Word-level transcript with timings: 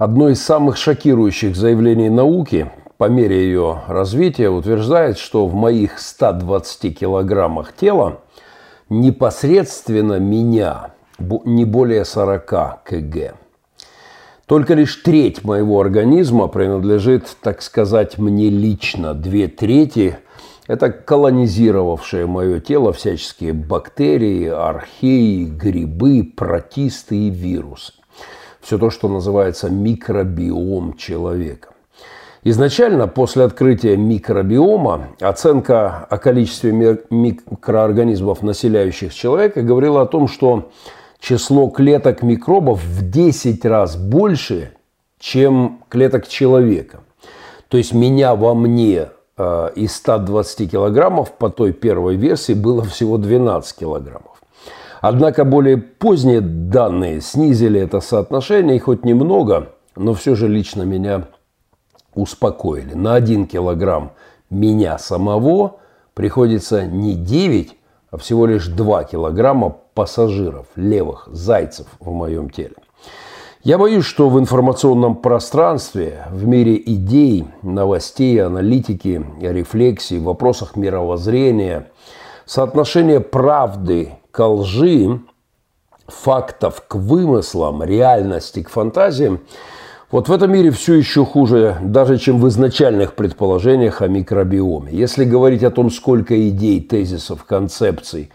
Одно 0.00 0.30
из 0.30 0.42
самых 0.42 0.78
шокирующих 0.78 1.54
заявлений 1.54 2.08
науки 2.08 2.70
по 2.96 3.10
мере 3.10 3.44
ее 3.44 3.82
развития 3.86 4.48
утверждает, 4.48 5.18
что 5.18 5.46
в 5.46 5.52
моих 5.52 5.98
120 5.98 6.98
килограммах 6.98 7.74
тела 7.74 8.22
непосредственно 8.88 10.18
меня 10.18 10.94
не 11.18 11.66
более 11.66 12.06
40 12.06 12.82
кг. 12.82 13.34
Только 14.46 14.72
лишь 14.72 14.96
треть 14.96 15.44
моего 15.44 15.78
организма 15.78 16.48
принадлежит, 16.48 17.36
так 17.42 17.60
сказать, 17.60 18.16
мне 18.16 18.48
лично. 18.48 19.12
Две 19.12 19.48
трети– 19.48 20.16
это 20.66 20.90
колонизировавшие 20.90 22.24
мое 22.24 22.60
тело 22.60 22.94
всяческие 22.94 23.52
бактерии, 23.52 24.46
археи, 24.46 25.44
грибы, 25.44 26.24
протисты 26.34 27.16
и 27.16 27.28
вирусы 27.28 27.92
все 28.60 28.78
то, 28.78 28.90
что 28.90 29.08
называется 29.08 29.70
микробиом 29.70 30.96
человека. 30.96 31.70
Изначально, 32.42 33.06
после 33.06 33.44
открытия 33.44 33.96
микробиома, 33.98 35.08
оценка 35.20 36.06
о 36.08 36.16
количестве 36.16 36.72
микроорганизмов, 36.72 38.42
населяющих 38.42 39.12
человека, 39.12 39.60
говорила 39.62 40.02
о 40.02 40.06
том, 40.06 40.26
что 40.26 40.70
число 41.18 41.68
клеток 41.68 42.22
микробов 42.22 42.82
в 42.82 43.10
10 43.10 43.64
раз 43.66 43.96
больше, 43.96 44.72
чем 45.18 45.84
клеток 45.90 46.28
человека. 46.28 47.00
То 47.68 47.76
есть 47.76 47.92
меня 47.92 48.34
во 48.34 48.54
мне 48.54 49.10
э, 49.36 49.70
из 49.76 49.94
120 49.96 50.70
килограммов 50.70 51.32
по 51.32 51.50
той 51.50 51.72
первой 51.72 52.16
версии 52.16 52.54
было 52.54 52.82
всего 52.84 53.18
12 53.18 53.76
килограммов. 53.76 54.39
Однако 55.00 55.44
более 55.44 55.78
поздние 55.78 56.40
данные 56.40 57.20
снизили 57.20 57.80
это 57.80 58.00
соотношение, 58.00 58.76
и 58.76 58.80
хоть 58.80 59.04
немного, 59.04 59.72
но 59.96 60.12
все 60.14 60.34
же 60.34 60.46
лично 60.46 60.82
меня 60.82 61.24
успокоили. 62.14 62.94
На 62.94 63.14
один 63.14 63.46
килограмм 63.46 64.12
меня 64.50 64.98
самого 64.98 65.76
приходится 66.14 66.86
не 66.86 67.14
9, 67.14 67.76
а 68.10 68.16
всего 68.18 68.46
лишь 68.46 68.66
2 68.66 69.04
килограмма 69.04 69.76
пассажиров, 69.94 70.66
левых, 70.76 71.28
зайцев 71.30 71.86
в 71.98 72.10
моем 72.10 72.50
теле. 72.50 72.74
Я 73.62 73.78
боюсь, 73.78 74.04
что 74.04 74.28
в 74.28 74.38
информационном 74.38 75.16
пространстве, 75.16 76.26
в 76.30 76.46
мире 76.46 76.76
идей, 76.76 77.46
новостей, 77.62 78.42
аналитики, 78.42 79.24
рефлексии, 79.40 80.18
в 80.18 80.24
вопросах 80.24 80.76
мировоззрения, 80.76 81.90
соотношение 82.46 83.20
правды 83.20 84.12
к 84.30 84.46
лжи, 84.46 85.20
фактов 86.06 86.82
к 86.86 86.94
вымыслам, 86.94 87.82
реальности 87.82 88.62
к 88.62 88.68
фантазиям, 88.68 89.40
вот 90.10 90.28
в 90.28 90.32
этом 90.32 90.52
мире 90.52 90.72
все 90.72 90.94
еще 90.94 91.24
хуже, 91.24 91.76
даже 91.82 92.18
чем 92.18 92.40
в 92.40 92.48
изначальных 92.48 93.14
предположениях 93.14 94.02
о 94.02 94.08
микробиоме. 94.08 94.90
Если 94.90 95.24
говорить 95.24 95.62
о 95.62 95.70
том, 95.70 95.88
сколько 95.88 96.48
идей, 96.48 96.80
тезисов, 96.80 97.44
концепций 97.44 98.32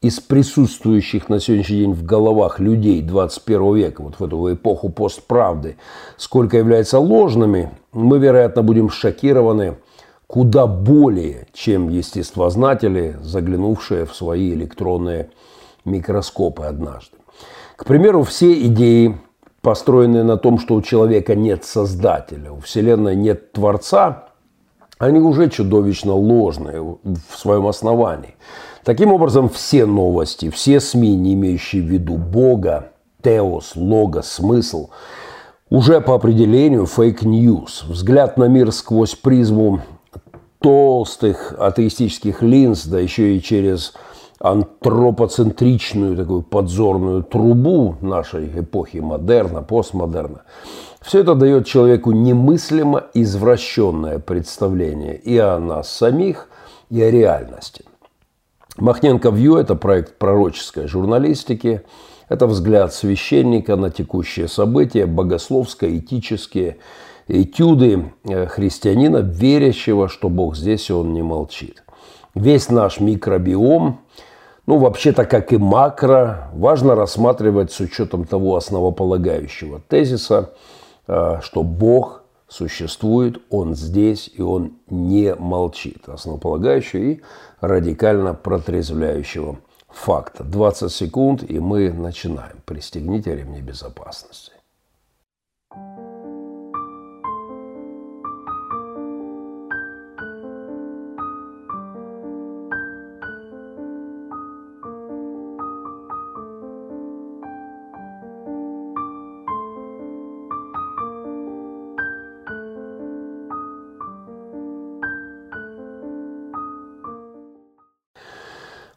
из 0.00 0.20
присутствующих 0.20 1.28
на 1.28 1.40
сегодняшний 1.40 1.78
день 1.78 1.94
в 1.94 2.04
головах 2.04 2.60
людей 2.60 3.02
21 3.02 3.74
века, 3.74 4.02
вот 4.02 4.20
в 4.20 4.24
эту 4.24 4.54
эпоху 4.54 4.88
постправды, 4.88 5.76
сколько 6.16 6.58
является 6.58 7.00
ложными, 7.00 7.70
мы, 7.92 8.20
вероятно, 8.20 8.62
будем 8.62 8.88
шокированы 8.88 9.78
куда 10.26 10.66
более, 10.66 11.46
чем 11.52 11.88
естествознатели, 11.88 13.16
заглянувшие 13.22 14.06
в 14.06 14.14
свои 14.14 14.52
электронные 14.52 15.30
микроскопы 15.84 16.64
однажды. 16.64 17.16
К 17.76 17.84
примеру, 17.84 18.22
все 18.22 18.52
идеи, 18.66 19.18
построенные 19.60 20.24
на 20.24 20.36
том, 20.36 20.58
что 20.58 20.74
у 20.74 20.82
человека 20.82 21.34
нет 21.34 21.64
создателя, 21.64 22.52
у 22.52 22.60
Вселенной 22.60 23.14
нет 23.14 23.52
Творца, 23.52 24.28
они 24.98 25.20
уже 25.20 25.50
чудовищно 25.50 26.14
ложные 26.14 26.80
в 26.82 27.36
своем 27.36 27.66
основании. 27.66 28.34
Таким 28.82 29.12
образом, 29.12 29.48
все 29.48 29.84
новости, 29.84 30.48
все 30.48 30.80
СМИ, 30.80 31.16
не 31.16 31.34
имеющие 31.34 31.82
в 31.82 31.86
виду 31.86 32.16
Бога, 32.16 32.92
теос, 33.22 33.72
лого, 33.76 34.22
смысл, 34.22 34.88
уже 35.68 36.00
по 36.00 36.14
определению 36.14 36.86
fake 36.86 37.30
news. 37.30 37.84
Взгляд 37.88 38.38
на 38.38 38.44
мир 38.44 38.72
сквозь 38.72 39.14
призму 39.14 39.80
толстых 40.60 41.54
атеистических 41.58 42.42
линз, 42.42 42.86
да 42.86 42.98
еще 42.98 43.36
и 43.36 43.42
через 43.42 43.94
антропоцентричную 44.38 46.16
такую 46.16 46.42
подзорную 46.42 47.22
трубу 47.22 47.96
нашей 48.00 48.60
эпохи 48.60 48.98
модерна, 48.98 49.62
постмодерна. 49.62 50.42
Все 51.00 51.20
это 51.20 51.34
дает 51.34 51.66
человеку 51.66 52.12
немыслимо 52.12 53.04
извращенное 53.14 54.18
представление 54.18 55.16
и 55.16 55.38
о 55.38 55.58
нас 55.58 55.90
самих, 55.90 56.48
и 56.90 57.00
о 57.00 57.10
реальности. 57.10 57.84
Махненко 58.76 59.30
Вью– 59.30 59.56
это 59.56 59.74
проект 59.74 60.18
пророческой 60.18 60.86
журналистики, 60.86 61.82
это 62.28 62.46
взгляд 62.46 62.92
священника 62.92 63.76
на 63.76 63.90
текущие 63.90 64.48
события, 64.48 65.06
богословско-этические 65.06 66.76
этюды 67.28 68.12
э, 68.24 68.46
христианина, 68.46 69.18
верящего, 69.18 70.08
что 70.08 70.28
Бог 70.28 70.56
здесь 70.56 70.90
и 70.90 70.92
он 70.92 71.12
не 71.12 71.22
молчит. 71.22 71.82
Весь 72.34 72.68
наш 72.68 73.00
микробиом, 73.00 74.00
ну, 74.66 74.78
вообще-то, 74.78 75.24
как 75.24 75.52
и 75.52 75.58
макро, 75.58 76.50
важно 76.52 76.94
рассматривать 76.94 77.72
с 77.72 77.80
учетом 77.80 78.24
того 78.24 78.56
основополагающего 78.56 79.80
тезиса, 79.88 80.52
э, 81.06 81.38
что 81.42 81.62
Бог 81.62 82.24
существует, 82.48 83.40
Он 83.50 83.74
здесь, 83.74 84.30
и 84.32 84.42
Он 84.42 84.72
не 84.88 85.34
молчит. 85.34 86.08
Основополагающего 86.08 87.00
и 87.00 87.20
радикально 87.60 88.34
протрезвляющего 88.34 89.56
факта. 89.88 90.44
20 90.44 90.92
секунд, 90.92 91.42
и 91.48 91.58
мы 91.58 91.92
начинаем. 91.92 92.56
Пристегните 92.64 93.34
ремни 93.34 93.60
безопасности. 93.60 94.55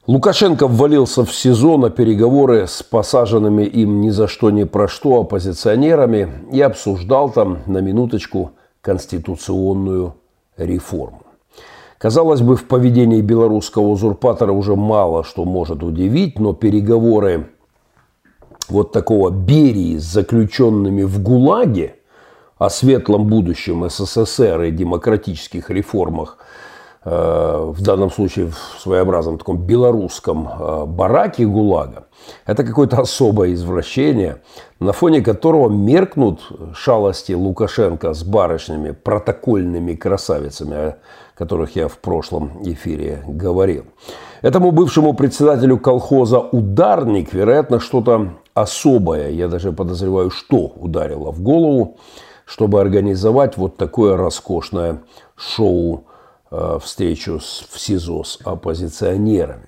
Лукашенко 0.09 0.67
ввалился 0.67 1.23
в 1.23 1.31
СИЗО 1.31 1.77
на 1.77 1.91
переговоры 1.91 2.65
с 2.65 2.81
посаженными 2.81 3.61
им 3.61 4.01
ни 4.01 4.09
за 4.09 4.27
что 4.27 4.49
ни 4.49 4.63
про 4.63 4.87
что 4.87 5.21
оппозиционерами 5.21 6.27
и 6.51 6.59
обсуждал 6.61 7.29
там, 7.29 7.59
на 7.67 7.77
минуточку, 7.77 8.53
конституционную 8.81 10.15
реформу. 10.57 11.21
Казалось 11.99 12.41
бы, 12.41 12.55
в 12.55 12.65
поведении 12.65 13.21
белорусского 13.21 13.89
узурпатора 13.89 14.51
уже 14.51 14.75
мало 14.75 15.23
что 15.23 15.45
может 15.45 15.83
удивить, 15.83 16.39
но 16.39 16.53
переговоры 16.53 17.51
вот 18.67 18.91
такого 18.91 19.29
Берии 19.29 19.97
с 19.99 20.05
заключенными 20.05 21.03
в 21.03 21.21
ГУЛАГе 21.21 21.97
о 22.57 22.71
светлом 22.71 23.27
будущем 23.27 23.87
СССР 23.87 24.63
и 24.63 24.71
демократических 24.71 25.69
реформах– 25.69 26.39
в 27.05 27.81
данном 27.81 28.11
случае 28.11 28.47
в 28.47 28.81
своеобразном 28.81 29.37
таком 29.37 29.57
белорусском 29.57 30.47
э, 30.47 30.85
бараке 30.85 31.45
ГУЛАГа, 31.45 32.07
это 32.45 32.63
какое-то 32.65 32.99
особое 32.99 33.53
извращение, 33.53 34.41
на 34.79 34.91
фоне 34.91 35.21
которого 35.21 35.69
меркнут 35.69 36.41
шалости 36.75 37.31
Лукашенко 37.31 38.13
с 38.13 38.23
барышнями, 38.23 38.91
протокольными 38.91 39.95
красавицами, 39.95 40.75
о 40.75 40.97
которых 41.35 41.77
я 41.77 41.87
в 41.87 41.97
прошлом 41.99 42.61
эфире 42.63 43.23
говорил. 43.25 43.85
Этому 44.41 44.71
бывшему 44.71 45.13
председателю 45.13 45.77
колхоза 45.77 46.39
«Ударник», 46.39 47.33
вероятно, 47.33 47.79
что-то 47.79 48.33
особое, 48.53 49.29
я 49.29 49.47
даже 49.47 49.71
подозреваю, 49.71 50.31
что 50.31 50.71
ударило 50.75 51.31
в 51.31 51.41
голову, 51.41 51.97
чтобы 52.45 52.81
организовать 52.81 53.57
вот 53.57 53.77
такое 53.77 54.17
роскошное 54.17 55.01
шоу 55.35 56.05
Э, 56.51 56.79
встречу 56.81 57.37
в 57.37 57.79
СИЗО 57.79 58.23
с 58.23 58.39
оппозиционерами. 58.43 59.67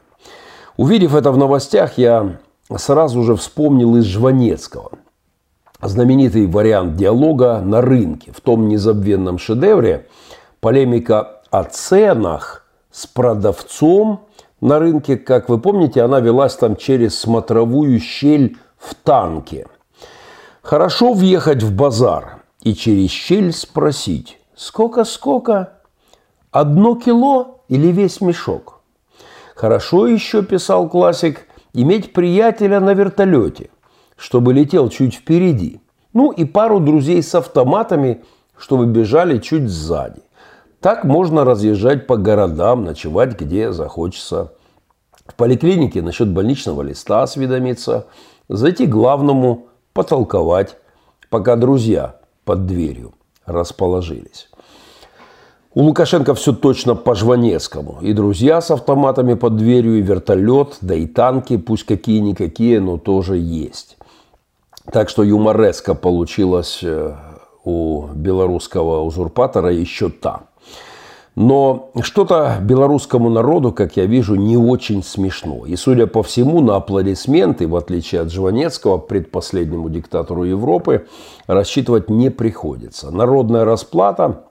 Увидев 0.78 1.14
это 1.14 1.32
в 1.32 1.38
новостях, 1.38 2.00
я 2.00 2.40
сразу 2.76 3.22
же 3.22 3.36
вспомнил 3.36 3.98
из 3.98 4.06
Жванецкого. 4.06 4.92
Знаменитый 5.80 6.48
вариант 6.48 6.96
диалога 6.96 7.62
на 7.62 7.82
рынке. 7.82 8.32
В 8.32 8.42
том 8.42 8.68
незабвенном 8.68 9.38
шедевре 9.38 10.08
полемика 10.60 11.42
о 11.52 11.66
ценах 11.66 12.66
с 12.90 13.06
продавцом 13.06 14.22
на 14.60 14.80
рынке, 14.80 15.18
как 15.18 15.50
вы 15.50 15.60
помните, 15.60 16.02
она 16.02 16.20
велась 16.20 16.56
там 16.56 16.76
через 16.76 17.20
смотровую 17.20 18.00
щель 18.00 18.58
в 18.80 18.96
танке. 18.96 19.68
Хорошо 20.64 21.14
въехать 21.14 21.62
в 21.62 21.76
базар 21.76 22.42
и 22.64 22.74
через 22.74 23.12
щель 23.12 23.54
спросить, 23.54 24.40
сколько-сколько, 24.56 25.81
одно 26.52 26.96
кило 26.96 27.64
или 27.68 27.88
весь 27.88 28.22
мешок? 28.22 28.82
Хорошо 29.56 30.08
еще, 30.08 30.44
писал 30.44 30.90
классик, 30.90 31.48
иметь 31.74 32.14
приятеля 32.14 32.80
на 32.80 32.94
вертолете, 32.94 33.70
чтобы 34.16 34.54
летел 34.54 34.90
чуть 34.90 35.16
впереди. 35.16 35.82
Ну 36.14 36.32
и 36.32 36.46
пару 36.46 36.80
друзей 36.80 37.24
с 37.24 37.34
автоматами, 37.36 38.24
чтобы 38.58 38.86
бежали 38.86 39.38
чуть 39.38 39.70
сзади. 39.70 40.22
Так 40.82 41.04
можно 41.04 41.46
разъезжать 41.46 42.08
по 42.08 42.18
городам, 42.18 42.84
ночевать 42.84 43.40
где 43.40 43.72
захочется. 43.72 44.54
В 45.28 45.36
поликлинике 45.36 46.02
насчет 46.02 46.30
больничного 46.30 46.82
листа 46.82 47.24
осведомиться, 47.24 48.08
зайти 48.50 48.88
к 48.88 48.90
главному, 48.90 49.68
потолковать, 49.94 50.78
пока 51.30 51.56
друзья 51.56 52.20
под 52.44 52.66
дверью 52.66 53.14
расположились. 53.46 54.50
У 55.74 55.84
Лукашенко 55.84 56.34
все 56.34 56.52
точно 56.52 56.96
по 56.96 57.16
Жванецкому. 57.16 58.00
И 58.02 58.12
друзья 58.12 58.60
с 58.60 58.72
автоматами 58.72 59.36
под 59.36 59.56
дверью, 59.56 60.00
и 60.00 60.02
вертолет, 60.02 60.78
да 60.82 60.96
и 60.96 61.08
танки, 61.08 61.56
пусть 61.56 61.86
какие-никакие, 61.86 62.82
но 62.82 62.98
тоже 62.98 63.38
есть. 63.38 63.98
Так 64.92 65.08
что 65.08 65.24
юмореска 65.24 65.96
получилась 65.96 66.80
э, 66.84 67.16
у 67.64 68.08
белорусского 68.14 69.00
узурпатора 69.04 69.72
еще 69.72 70.10
та. 70.10 70.42
Но 71.36 71.92
что-то 72.02 72.58
белорусскому 72.62 73.30
народу, 73.30 73.72
как 73.72 73.96
я 73.96 74.06
вижу, 74.06 74.36
не 74.36 74.58
очень 74.58 75.02
смешно. 75.02 75.66
И, 75.66 75.78
судя 75.78 76.06
по 76.06 76.22
всему, 76.22 76.60
на 76.60 76.76
аплодисменты, 76.76 77.66
в 77.66 77.78
отличие 77.78 78.20
от 78.20 78.30
Жванецкого, 78.30 78.98
предпоследнему 78.98 79.90
диктатору 79.90 80.44
Европы, 80.44 81.08
рассчитывать 81.48 82.10
не 82.10 82.30
приходится. 82.30 83.10
Народная 83.10 83.64
расплата 83.64 84.44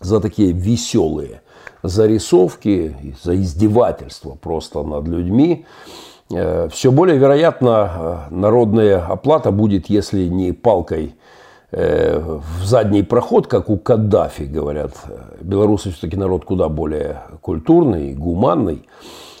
за 0.00 0.20
такие 0.20 0.52
веселые 0.52 1.42
зарисовки, 1.82 2.96
за 3.22 3.36
издевательство 3.36 4.36
просто 4.40 4.82
над 4.82 5.06
людьми. 5.08 5.66
Э, 6.32 6.68
Все 6.70 6.90
более 6.90 7.18
вероятно, 7.18 8.28
э, 8.30 8.34
народная 8.34 9.04
оплата 9.04 9.50
будет, 9.50 9.88
если 9.90 10.26
не 10.26 10.52
палкой 10.52 11.14
Э, 11.72 12.18
в 12.18 12.64
задний 12.64 13.02
проход, 13.02 13.48
как 13.48 13.68
у 13.68 13.76
Каддафи, 13.76 14.44
говорят. 14.44 14.92
Белорусы 15.40 15.90
все-таки 15.90 16.16
народ 16.16 16.44
куда 16.44 16.68
более 16.68 17.22
культурный, 17.40 18.14
гуманный. 18.14 18.88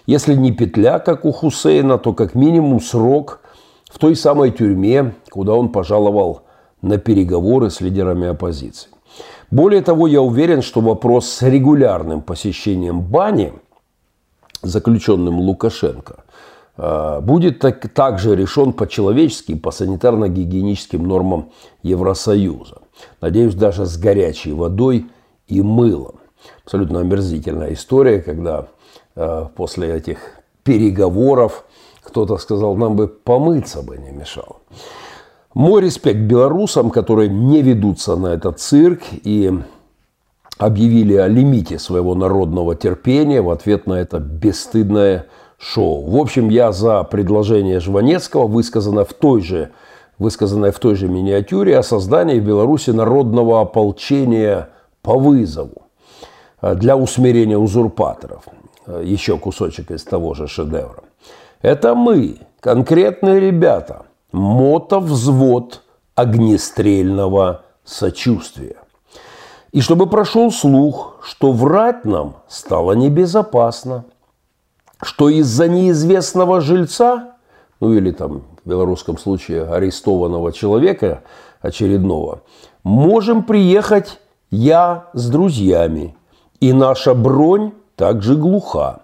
Если 0.06 0.34
не 0.34 0.52
петля, 0.52 0.98
как 0.98 1.24
у 1.24 1.32
Хусейна, 1.32 1.98
то 1.98 2.12
как 2.12 2.34
минимум 2.34 2.80
срок 2.80 3.40
в 3.88 3.98
той 3.98 4.16
самой 4.16 4.50
тюрьме, 4.50 5.14
куда 5.30 5.54
он 5.54 5.68
пожаловал 5.68 6.42
на 6.82 6.98
переговоры 6.98 7.70
с 7.70 7.80
лидерами 7.80 8.28
оппозиции. 8.28 8.90
Более 9.50 9.82
того, 9.82 10.06
я 10.06 10.20
уверен, 10.20 10.62
что 10.62 10.80
вопрос 10.80 11.28
с 11.28 11.42
регулярным 11.42 12.20
посещением 12.20 13.00
бани, 13.00 13.52
заключенным 14.62 15.38
Лукашенко, 15.38 16.24
Э, 16.76 17.20
будет 17.20 17.58
так, 17.58 17.88
также 17.92 18.36
решен 18.36 18.72
по-человечески, 18.72 19.54
по 19.54 19.70
санитарно-гигиеническим 19.70 21.06
нормам 21.06 21.50
Евросоюза. 21.82 22.82
Надеюсь, 23.20 23.54
даже 23.54 23.86
с 23.86 23.96
горячей 23.96 24.52
водой 24.52 25.06
и 25.48 25.62
мылом. 25.62 26.16
Абсолютно 26.64 27.00
омерзительная 27.00 27.72
история, 27.72 28.20
когда 28.20 28.68
э, 29.14 29.46
после 29.56 29.94
этих 29.94 30.18
переговоров 30.64 31.64
кто-то 32.02 32.36
сказал, 32.36 32.76
нам 32.76 32.94
бы 32.94 33.08
помыться 33.08 33.82
бы 33.82 33.96
не 33.96 34.10
мешало. 34.10 34.56
Мой 35.56 35.80
респект 35.80 36.18
белорусам, 36.18 36.90
которые 36.90 37.30
не 37.30 37.62
ведутся 37.62 38.14
на 38.16 38.26
этот 38.26 38.60
цирк 38.60 39.00
и 39.10 39.50
объявили 40.58 41.14
о 41.14 41.28
лимите 41.28 41.78
своего 41.78 42.14
народного 42.14 42.76
терпения 42.76 43.40
в 43.40 43.48
ответ 43.48 43.86
на 43.86 43.94
это 43.94 44.18
бесстыдное 44.18 45.24
шоу. 45.56 46.10
В 46.10 46.16
общем, 46.18 46.50
я 46.50 46.72
за 46.72 47.04
предложение 47.04 47.80
Жванецкого, 47.80 48.46
высказанное 48.46 49.06
в 49.06 49.14
той 49.14 49.40
же, 49.40 49.70
высказанное 50.18 50.72
в 50.72 50.78
той 50.78 50.94
же 50.94 51.08
миниатюре 51.08 51.78
о 51.78 51.82
создании 51.82 52.38
в 52.38 52.44
Беларуси 52.44 52.90
народного 52.90 53.62
ополчения 53.62 54.68
по 55.00 55.18
вызову 55.18 55.86
э, 56.60 56.74
для 56.74 56.98
усмирения 56.98 57.56
узурпаторов. 57.56 58.44
Э, 58.86 59.00
еще 59.02 59.38
кусочек 59.38 59.90
из 59.90 60.04
того 60.04 60.34
же 60.34 60.48
шедевра. 60.48 61.04
Это 61.62 61.94
мы, 61.94 62.40
конкретные 62.60 63.40
ребята, 63.40 64.02
мотовзвод 64.36 65.82
огнестрельного 66.14 67.62
сочувствия. 67.84 68.76
И 69.72 69.80
чтобы 69.80 70.06
прошел 70.06 70.50
слух, 70.50 71.16
что 71.22 71.52
врать 71.52 72.04
нам 72.04 72.36
стало 72.48 72.92
небезопасно– 72.92 74.04
что 75.02 75.28
из-за 75.28 75.68
неизвестного 75.68 76.60
жильца, 76.60 77.34
ну 77.80 77.92
или 77.92 78.10
там 78.10 78.42
в 78.64 78.68
белорусском 78.68 79.18
случае 79.18 79.64
арестованного 79.64 80.52
человека 80.52 81.22
очередного, 81.60 82.42
можем 82.82 83.42
приехать 83.42 84.20
я 84.50 85.08
с 85.12 85.28
друзьями, 85.28 86.16
и 86.60 86.72
наша 86.72 87.14
бронь 87.14 87.72
также 87.96 88.36
глуха. 88.36 89.02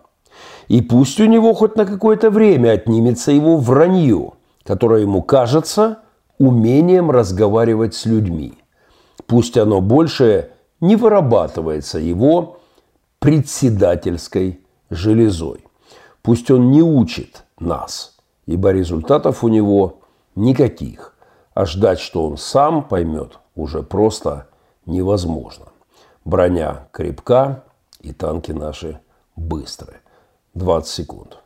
И 0.69 0.81
пусть 0.81 1.21
у 1.21 1.27
него 1.27 1.53
хоть 1.53 1.77
на 1.77 1.85
какое-то 1.85 2.31
время 2.31 2.73
отнимется 2.73 3.33
его 3.33 3.59
вранье, 3.59 4.33
которое 4.65 5.03
ему 5.03 5.23
кажется 5.23 5.99
умением 6.39 7.11
разговаривать 7.11 7.95
с 7.95 8.07
людьми. 8.07 8.55
Пусть 9.27 9.57
оно 9.57 9.81
больше 9.81 10.51
не 10.81 10.97
вырабатывается 10.97 11.99
его 11.99 12.59
председательской 13.19 14.61
железой. 14.91 15.65
Пусть 16.23 16.51
он 16.51 16.71
не 16.71 16.83
учит 16.83 17.45
нас, 17.59 18.17
ибо 18.47 18.71
результатов 18.71 19.45
у 19.45 19.49
него 19.49 20.01
никаких, 20.35 21.15
а 21.55 21.67
ждать, 21.67 22.01
что 22.01 22.27
он 22.27 22.37
сам 22.37 22.83
поймет, 22.83 23.39
уже 23.55 23.83
просто 23.83 24.49
невозможно. 24.87 25.67
Броня 26.25 26.89
крепка, 26.93 27.65
и 28.01 28.13
танки 28.13 28.53
наши 28.53 29.01
быстрые. 29.37 30.01
20 30.55 30.89
секунд. 30.89 31.42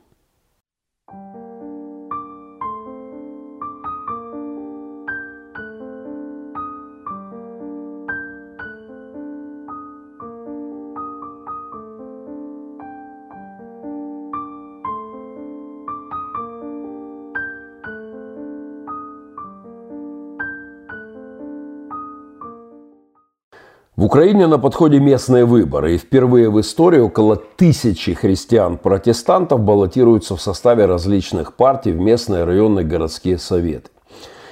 В 23.96 24.04
Украине 24.04 24.46
на 24.46 24.58
подходе 24.58 25.00
местные 25.00 25.46
выборы, 25.46 25.94
и 25.94 25.98
впервые 25.98 26.50
в 26.50 26.60
истории 26.60 27.00
около 27.00 27.36
тысячи 27.36 28.12
христиан-протестантов 28.12 29.60
баллотируются 29.60 30.36
в 30.36 30.42
составе 30.42 30.84
различных 30.84 31.54
партий 31.54 31.92
в 31.92 31.98
местные 31.98 32.44
районные 32.44 32.84
городские 32.84 33.38
советы. 33.38 33.88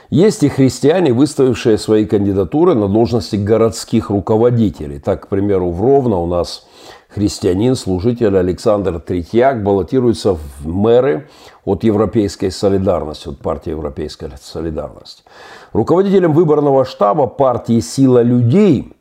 Есть 0.08 0.44
и 0.44 0.48
христиане, 0.48 1.12
выставившие 1.12 1.76
свои 1.76 2.06
кандидатуры 2.06 2.72
на 2.72 2.88
должности 2.88 3.36
городских 3.36 4.08
руководителей. 4.08 4.98
Так, 4.98 5.24
к 5.24 5.28
примеру, 5.28 5.72
в 5.72 5.82
Ровно 5.82 6.16
у 6.20 6.26
нас 6.26 6.66
христианин, 7.10 7.76
служитель 7.76 8.38
Александр 8.38 8.98
Третьяк 8.98 9.62
баллотируется 9.62 10.32
в 10.32 10.66
мэры 10.66 11.28
от 11.66 11.84
Европейской 11.84 12.48
солидарности, 12.48 13.28
от 13.28 13.40
партии 13.40 13.70
Европейской 13.70 14.30
солидарности. 14.40 15.22
Руководителем 15.74 16.32
выборного 16.32 16.86
штаба 16.86 17.26
партии 17.26 17.80
«Сила 17.80 18.22
людей» 18.22 18.93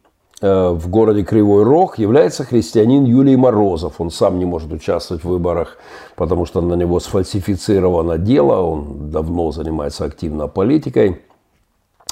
в 0.43 0.89
городе 0.89 1.23
Кривой 1.23 1.63
Рог 1.63 1.97
является 1.97 2.43
христианин 2.43 3.05
Юлий 3.05 3.38
Морозов. 3.38 4.01
Он 4.01 4.12
сам 4.12 4.39
не 4.39 4.45
может 4.45 4.73
участвовать 4.73 5.23
в 5.23 5.29
выборах, 5.29 5.77
потому 6.17 6.45
что 6.45 6.59
на 6.59 6.73
него 6.73 7.00
сфальсифицировано 7.00 8.17
дело. 8.17 8.62
Он 8.62 9.09
давно 9.09 9.51
занимается 9.51 10.03
активно 10.03 10.47
политикой. 10.47 11.21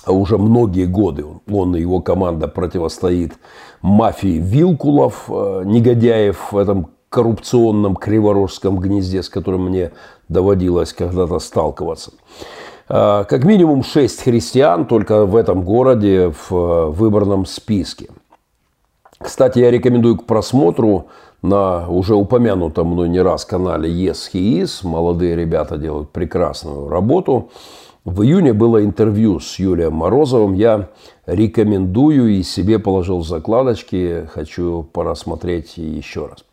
А 0.05 0.13
уже 0.13 0.37
многие 0.37 0.85
годы 0.85 1.25
он 1.51 1.75
и 1.75 1.81
его 1.81 1.99
команда 1.99 2.47
противостоит 2.47 3.33
мафии 3.81 4.39
Вилкулов, 4.39 5.25
э, 5.29 5.63
негодяев 5.65 6.53
в 6.53 6.57
этом 6.57 6.87
коррупционном 7.09 7.95
криворожском 7.95 8.79
гнезде, 8.79 9.21
с 9.21 9.29
которым 9.29 9.65
мне 9.65 9.91
доводилось 10.29 10.93
когда-то 10.93 11.37
сталкиваться. 11.39 12.13
Э, 12.89 13.25
как 13.29 13.43
минимум 13.43 13.83
шесть 13.83 14.23
христиан 14.23 14.85
только 14.87 15.25
в 15.25 15.35
этом 15.35 15.63
городе 15.63 16.33
в 16.49 16.91
выборном 16.91 17.45
списке– 17.45 18.07
кстати, 19.23 19.59
я 19.59 19.71
рекомендую 19.71 20.17
к 20.17 20.25
просмотру 20.25 21.07
на 21.41 21.87
уже 21.89 22.15
упомянутом 22.15 22.87
мной 22.87 23.09
не 23.09 23.21
раз 23.21 23.45
канале 23.45 23.89
Yes 23.89 24.31
He 24.33 24.61
Is. 24.61 24.85
Молодые 24.85 25.35
ребята 25.35 25.77
делают 25.77 26.09
прекрасную 26.11 26.87
работу. 26.87 27.49
В 28.03 28.23
июне 28.23 28.53
было 28.53 28.83
интервью 28.83 29.39
с 29.39 29.59
Юлием 29.59 29.93
Морозовым. 29.93 30.53
Я 30.53 30.89
рекомендую 31.25 32.29
и 32.29 32.43
себе 32.43 32.79
положил 32.79 33.23
закладочки. 33.23 34.27
Хочу 34.33 34.83
порассмотреть 34.91 35.77
еще 35.77 36.27
раз. 36.27 36.43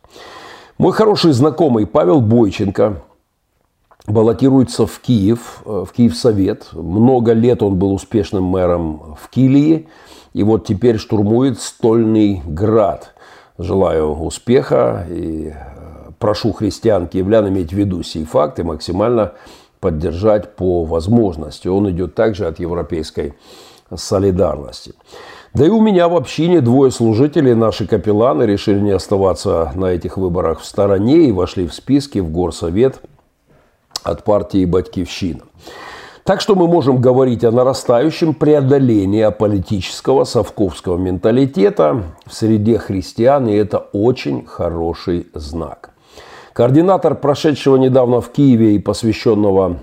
Мой 0.77 0.93
хороший 0.93 1.33
знакомый 1.33 1.85
Павел 1.85 2.21
Бойченко 2.21 3.01
баллотируется 4.07 4.85
в 4.85 4.99
Киев, 4.99 5.61
э, 5.65 5.85
в 5.87 5.91
Киевсовет. 5.91 6.69
Много 6.73 7.33
лет 7.33 7.63
он 7.63 7.75
был 7.75 7.93
успешным 7.93 8.43
мэром 8.43 9.15
в 9.19 9.29
Килии. 9.29 9.87
И 10.39 10.43
вот 10.43 10.65
теперь 10.65 10.99
штурмует 10.99 11.59
Стольный 11.59 12.41
Град. 12.45 13.13
Желаю 13.57 14.13
успеха 14.13 15.05
и 15.09 15.53
э, 15.53 16.11
прошу 16.17 16.53
христиан, 16.53 17.07
киевлян 17.07 17.49
иметь 17.49 17.73
в 17.73 17.75
виду 17.75 18.03
сей 18.03 18.23
факт 18.23 18.57
и 18.57 18.63
максимально 18.63 19.33
поддержать 19.81 20.55
по 20.55 20.85
возможности. 20.85 21.67
Он 21.67 21.89
идет 21.89 22.15
также 22.15 22.47
от 22.47 22.57
европейской 22.57 23.33
солидарности. 23.93 24.93
Да 25.53 25.65
и 25.65 25.69
у 25.69 25.81
меня 25.81 26.07
в 26.07 26.15
общине 26.15 26.61
двое 26.61 26.89
служителей, 26.89 27.53
наши 27.53 27.85
капелланы, 27.85 28.43
решили 28.43 28.79
не 28.79 28.91
оставаться 28.91 29.73
на 29.75 29.87
этих 29.87 30.15
выборах 30.15 30.61
в 30.61 30.65
стороне 30.65 31.25
и 31.25 31.33
вошли 31.33 31.67
в 31.67 31.73
списки 31.73 32.19
в 32.19 32.31
горсовет 32.31 33.01
от 34.03 34.23
партии 34.23 34.63
«Батькивщина». 34.63 35.41
Так 36.23 36.41
что 36.41 36.55
мы 36.55 36.67
можем 36.67 37.01
говорить 37.01 37.43
о 37.43 37.51
нарастающем 37.51 38.33
преодолении 38.33 39.29
политического 39.31 40.25
совковского 40.25 40.97
менталитета 40.97 42.03
в 42.25 42.33
среде 42.33 42.77
христиан, 42.77 43.47
и 43.47 43.53
это 43.53 43.77
очень 43.93 44.45
хороший 44.45 45.27
знак. 45.33 45.91
Координатор 46.53 47.15
прошедшего 47.15 47.77
недавно 47.77 48.21
в 48.21 48.29
Киеве 48.31 48.75
и 48.75 48.79
посвященного 48.79 49.77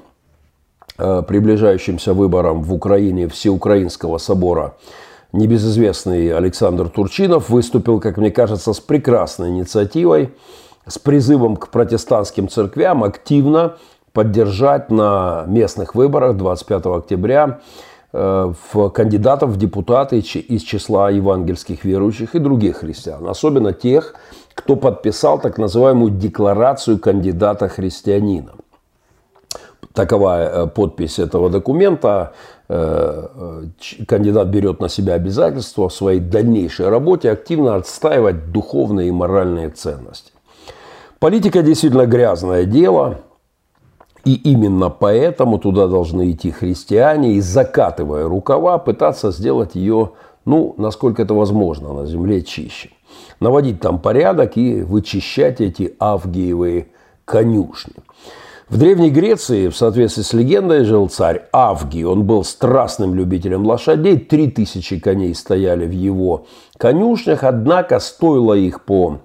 э, 0.98 1.22
приближающимся 1.26 2.12
выборам 2.12 2.62
в 2.62 2.72
Украине 2.72 3.28
Всеукраинского 3.28 4.18
собора 4.18 4.74
небезызвестный 5.32 6.34
Александр 6.36 6.88
Турчинов 6.88 7.48
выступил, 7.48 8.00
как 8.00 8.16
мне 8.16 8.30
кажется, 8.30 8.72
с 8.72 8.80
прекрасной 8.80 9.50
инициативой, 9.50 10.30
с 10.86 10.98
призывом 10.98 11.56
к 11.56 11.68
протестантским 11.68 12.48
церквям 12.48 13.04
активно 13.04 13.76
поддержать 14.16 14.90
на 14.90 15.44
местных 15.46 15.94
выборах 15.94 16.38
25 16.38 16.86
октября 16.86 17.60
э, 18.14 18.52
в 18.72 18.88
кандидатов 18.88 19.50
в 19.50 19.58
депутаты 19.58 20.20
из 20.20 20.62
числа 20.62 21.10
евангельских 21.10 21.84
верующих 21.84 22.34
и 22.34 22.38
других 22.38 22.78
христиан, 22.78 23.28
особенно 23.28 23.74
тех, 23.74 24.14
кто 24.54 24.76
подписал 24.76 25.38
так 25.38 25.58
называемую 25.58 26.12
декларацию 26.12 26.98
кандидата 26.98 27.68
христианина. 27.68 28.52
Такова 29.92 30.38
э, 30.38 30.66
подпись 30.66 31.18
этого 31.18 31.50
документа. 31.50 32.32
Э, 32.70 33.66
кандидат 34.08 34.48
берет 34.48 34.80
на 34.80 34.88
себя 34.88 35.12
обязательство 35.12 35.90
в 35.90 35.92
своей 35.92 36.20
дальнейшей 36.20 36.88
работе 36.88 37.30
активно 37.30 37.74
отстаивать 37.74 38.50
духовные 38.50 39.08
и 39.08 39.12
моральные 39.12 39.68
ценности. 39.68 40.32
Политика 41.18 41.60
действительно 41.60 42.06
грязное 42.06 42.64
дело– 42.64 43.18
и 44.26 44.34
именно 44.34 44.90
поэтому 44.90 45.58
туда 45.58 45.86
должны 45.86 46.32
идти 46.32 46.50
христиане 46.50 47.34
и, 47.34 47.40
закатывая 47.40 48.28
рукава, 48.28 48.76
пытаться 48.78 49.30
сделать 49.30 49.76
ее, 49.76 50.10
ну, 50.44 50.74
насколько 50.78 51.22
это 51.22 51.32
возможно, 51.32 51.92
на 51.92 52.06
земле 52.06 52.42
чище. 52.42 52.90
Наводить 53.38 53.80
там 53.80 54.00
порядок 54.00 54.56
и 54.56 54.82
вычищать 54.82 55.60
эти 55.60 55.94
авгиевые 56.00 56.88
конюшни. 57.24 57.94
В 58.68 58.78
Древней 58.78 59.10
Греции, 59.10 59.68
в 59.68 59.76
соответствии 59.76 60.22
с 60.22 60.32
легендой, 60.32 60.84
жил 60.84 61.08
царь 61.08 61.44
Авгий. 61.52 62.04
Он 62.04 62.24
был 62.24 62.42
страстным 62.42 63.14
любителем 63.14 63.64
лошадей. 63.64 64.18
Три 64.18 64.50
тысячи 64.50 64.98
коней 64.98 65.36
стояли 65.36 65.86
в 65.86 65.92
его 65.92 66.46
конюшнях, 66.78 67.44
однако 67.44 68.00
стоило 68.00 68.54
их 68.54 68.84
по 68.84 69.20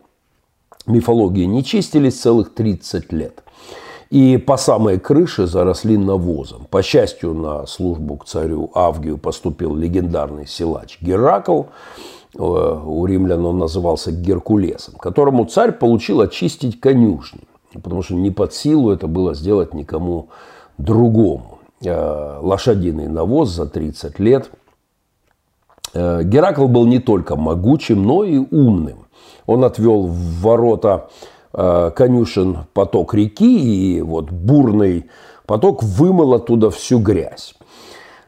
мифологии 0.85 1.45
не 1.45 1.63
чистились 1.63 2.19
целых 2.19 2.53
30 2.53 3.11
лет 3.13 3.43
и 4.11 4.37
по 4.37 4.57
самой 4.57 4.99
крыше 4.99 5.47
заросли 5.47 5.95
навозом. 5.95 6.67
По 6.69 6.83
счастью, 6.83 7.33
на 7.33 7.65
службу 7.65 8.17
к 8.17 8.25
царю 8.25 8.69
Авгию 8.75 9.17
поступил 9.17 9.73
легендарный 9.73 10.45
силач 10.45 10.97
Геракл, 10.99 11.63
э, 12.35 12.37
у 12.37 13.05
римлян 13.05 13.45
он 13.45 13.57
назывался 13.57 14.11
Геркулесом, 14.11 14.95
которому 14.95 15.45
царь 15.45 15.71
получил 15.71 16.19
очистить 16.19 16.81
конюшни, 16.81 17.41
потому 17.73 18.03
что 18.03 18.15
не 18.15 18.31
под 18.31 18.53
силу 18.53 18.91
это 18.91 19.07
было 19.07 19.33
сделать 19.33 19.73
никому 19.73 20.27
другому. 20.77 21.59
Э, 21.81 22.37
лошадиный 22.41 23.07
навоз 23.07 23.49
за 23.49 23.65
30 23.65 24.19
лет. 24.19 24.51
Э, 25.93 26.21
Геракл 26.23 26.67
был 26.67 26.85
не 26.85 26.99
только 26.99 27.37
могучим, 27.37 28.03
но 28.03 28.25
и 28.25 28.37
умным. 28.37 29.07
Он 29.45 29.63
отвел 29.63 30.03
в 30.03 30.41
ворота 30.41 31.09
конюшен 31.51 32.59
поток 32.73 33.13
реки, 33.13 33.97
и 33.97 34.01
вот 34.01 34.31
бурный 34.31 35.09
поток 35.45 35.83
вымыл 35.83 36.33
оттуда 36.33 36.69
всю 36.69 36.99
грязь. 36.99 37.55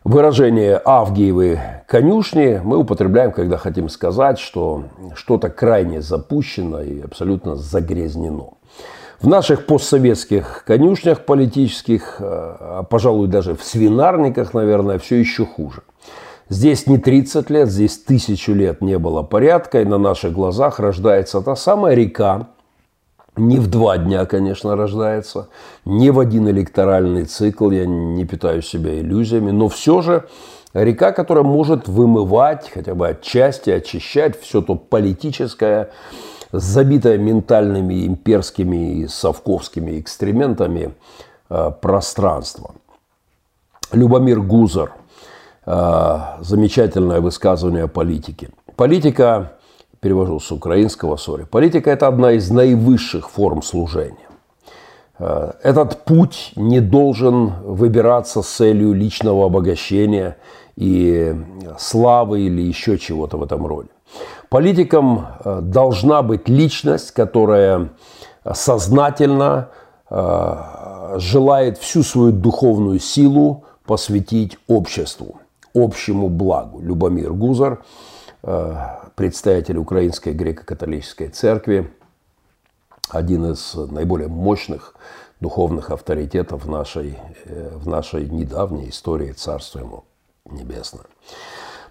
Выражение 0.03 0.81
«авгиевы 0.83 1.59
конюшни» 1.87 2.59
мы 2.61 2.77
употребляем, 2.77 3.31
когда 3.31 3.55
хотим 3.55 3.87
сказать, 3.87 4.37
что 4.37 4.83
что-то 5.15 5.49
крайне 5.49 6.01
запущено 6.01 6.81
и 6.81 6.99
абсолютно 6.99 7.55
загрязнено. 7.55 8.57
В 9.21 9.27
наших 9.29 9.65
постсоветских 9.65 10.65
конюшнях 10.67 11.23
политических, 11.23 12.17
э, 12.19 12.23
а, 12.25 12.83
пожалуй, 12.83 13.29
даже 13.29 13.55
в 13.55 13.63
свинарниках, 13.63 14.53
наверное, 14.53 14.99
все 14.99 15.15
еще 15.15 15.45
хуже. 15.45 15.83
Здесь 16.49 16.85
не 16.87 16.97
30 16.97 17.49
лет, 17.49 17.69
здесь 17.69 17.97
тысячу 17.97 18.51
лет 18.51 18.81
не 18.81 18.99
было 18.99 19.23
порядка, 19.23 19.81
и 19.81 19.85
на 19.85 19.97
наших 19.97 20.33
глазах 20.33 20.81
рождается 20.81 21.39
та 21.39 21.55
самая 21.55 21.95
река, 21.95 22.49
не 23.35 23.59
в 23.59 23.67
два 23.67 23.97
дня, 23.97 24.25
конечно, 24.25 24.75
рождается, 24.75 25.49
не 25.85 26.11
в 26.11 26.19
один 26.19 26.49
электоральный 26.49 27.25
цикл, 27.25 27.71
я 27.71 27.85
не 27.85 28.25
питаю 28.25 28.61
себя 28.61 28.99
иллюзиями, 28.99 29.51
но 29.51 29.69
все 29.69 30.01
же 30.01 30.27
река, 30.73 31.11
которая 31.11 31.43
может 31.43 31.87
вымывать, 31.87 32.69
хотя 32.71 32.95
бы 32.95 33.07
отчасти 33.09 33.69
очищать 33.69 34.39
все 34.39 34.61
то 34.61 34.75
политическое, 34.75 35.89
забитое 36.51 37.17
ментальными 37.17 38.05
имперскими 38.05 38.99
и 38.99 39.07
совковскими 39.07 39.99
экстрементами 39.99 40.93
э, 41.49 41.71
пространство. 41.81 42.75
Любомир 43.91 44.41
Гузар. 44.41 44.93
Э, 45.65 46.19
замечательное 46.41 47.21
высказывание 47.21 47.85
о 47.85 47.87
политике. 47.87 48.49
Политика 48.75 49.53
перевожу 50.03 50.39
с 50.39 50.51
украинского, 50.51 51.17
сори. 51.17 51.45
Политика– 51.45 51.89
это 51.91 52.07
одна 52.07 52.33
из 52.33 52.51
наивысших 52.51 53.29
форм 53.29 53.63
служения. 53.63 54.27
Э, 55.19 55.53
этот 55.63 56.03
путь 56.03 56.51
не 56.57 56.81
должен 56.81 57.53
выбираться 57.63 58.41
с 58.41 58.48
целью 58.48 58.93
личного 58.93 59.45
обогащения 59.45 60.36
и 60.75 61.33
славы 61.79 62.41
или 62.41 62.62
еще 62.62 62.98
чего-то 62.98 63.38
в 63.38 63.43
этом 63.43 63.65
роде. 63.65 63.89
Политиком 64.50 65.25
э, 65.45 65.62
должна 65.62 66.22
быть 66.22 66.50
личность, 66.50 67.12
которая 67.12 67.89
сознательно 68.53 69.69
э, 70.10 71.15
желает 71.17 71.77
всю 71.77 72.03
свою 72.03 72.31
духовную 72.33 73.00
силу 73.00 73.63
посвятить 73.86 74.57
обществу, 74.67 75.36
общему 75.74 76.27
благу. 76.27 76.81
Любомир 76.81 77.31
Гузар– 77.31 77.77
представитель 79.15 79.77
Украинской 79.77 80.33
греко-католической 80.33 81.29
церкви, 81.29 81.89
один 83.09 83.51
из 83.51 83.73
наиболее 83.73 84.27
мощных 84.27 84.95
духовных 85.39 85.91
авторитетов 85.91 86.65
в 86.65 86.69
нашей, 86.69 87.17
э, 87.45 87.71
в 87.75 87.88
нашей 87.88 88.29
недавней 88.29 88.89
истории 88.89 89.31
Царства 89.31 89.79
ему 89.79 90.03
небесное. 90.50 91.05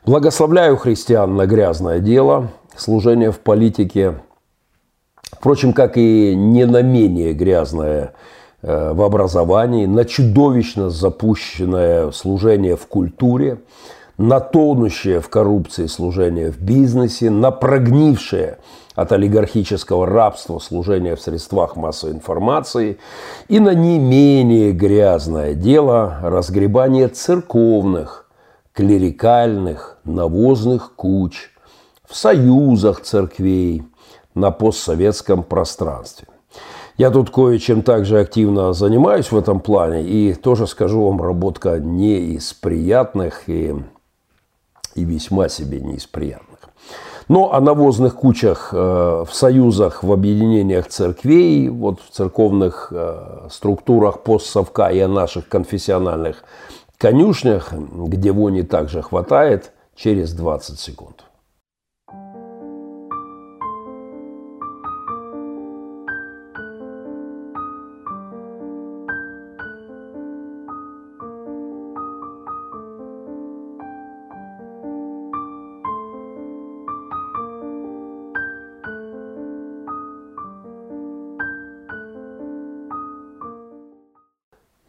Благословляю 0.05 0.77
христиан 0.77 1.37
на 1.37 1.47
грязное 1.47 2.01
дело, 2.01 2.51
служение 2.77 3.31
в 3.31 3.39
политике, 3.39 4.21
впрочем, 5.33 5.73
как 5.73 5.97
и 5.97 6.35
не 6.35 6.67
на 6.67 6.83
менее 6.83 7.35
грязное 7.35 8.15
э, 8.63 8.93
в 8.93 9.03
образовании, 9.03 9.87
на 9.87 10.05
чудовищно 10.05 10.91
запущенное 10.91 12.11
служение 12.11 12.77
в 12.77 12.87
культуре– 12.87 13.63
на 14.19 14.41
тонущее 14.41 15.21
в 15.21 15.29
коррупции 15.29 15.87
служение 15.87 16.51
в 16.51 16.61
бизнесе, 16.61 17.31
на 17.31 17.51
прогнившее 17.51 18.59
от 18.95 19.13
олигархического 19.13 20.07
рабства 20.07 20.59
служение 20.59 21.17
в 21.17 21.21
средствах 21.21 21.77
массовой 21.77 22.15
информации 22.15 22.99
и 23.49 23.59
на 23.59 23.75
не 23.75 23.99
менее 23.99 24.73
грязное 24.73 25.55
дело 25.55 26.19
разгребания 26.23 27.09
церковных, 27.09 28.29
клерикальных, 28.73 29.99
навозных 30.05 30.95
куч 30.95 31.51
в 32.09 32.17
союзах 32.17 33.01
церквей 33.01 33.83
на 34.35 34.51
постсоветском 34.51 35.43
пространстве. 35.43 36.29
Я 36.99 37.11
тут 37.11 37.31
кое-чем 37.31 37.83
также 37.83 38.21
активно 38.21 38.75
занимаюсь 38.75 39.33
в 39.33 39.37
этом 39.37 39.61
плане. 39.61 40.03
И 40.03 40.35
тоже 40.35 40.67
скажу 40.67 41.05
вам, 41.05 41.23
работка 41.23 41.79
не 41.79 42.35
из 42.35 42.53
приятных 42.53 43.49
и, 43.49 43.75
и 44.95 45.05
весьма 45.05 45.49
себе 45.49 45.81
не 45.81 45.95
из 45.95 46.07
приятных. 46.07 46.59
Но 47.29 47.53
о 47.55 47.61
навозных 47.61 48.17
кучах 48.17 48.71
э, 48.73 48.77
в 48.77 49.33
союзах, 49.33 50.03
в 50.03 50.13
объединениях 50.13 50.89
церквей, 50.89 51.69
вот 51.69 52.01
в 52.01 52.11
церковных 52.11 52.89
э, 52.91 53.49
структурах 53.51 54.23
постсовка 54.23 54.89
и 54.89 54.99
о 55.01 55.09
наших 55.09 55.49
конфессиональных 55.49 56.45
конюшнях, 56.99 57.73
где 57.73 58.33
вони 58.33 58.63
также 58.63 59.03
хватает, 59.03 59.73
через 59.95 60.33
20 60.33 60.79
секунд. 60.79 61.25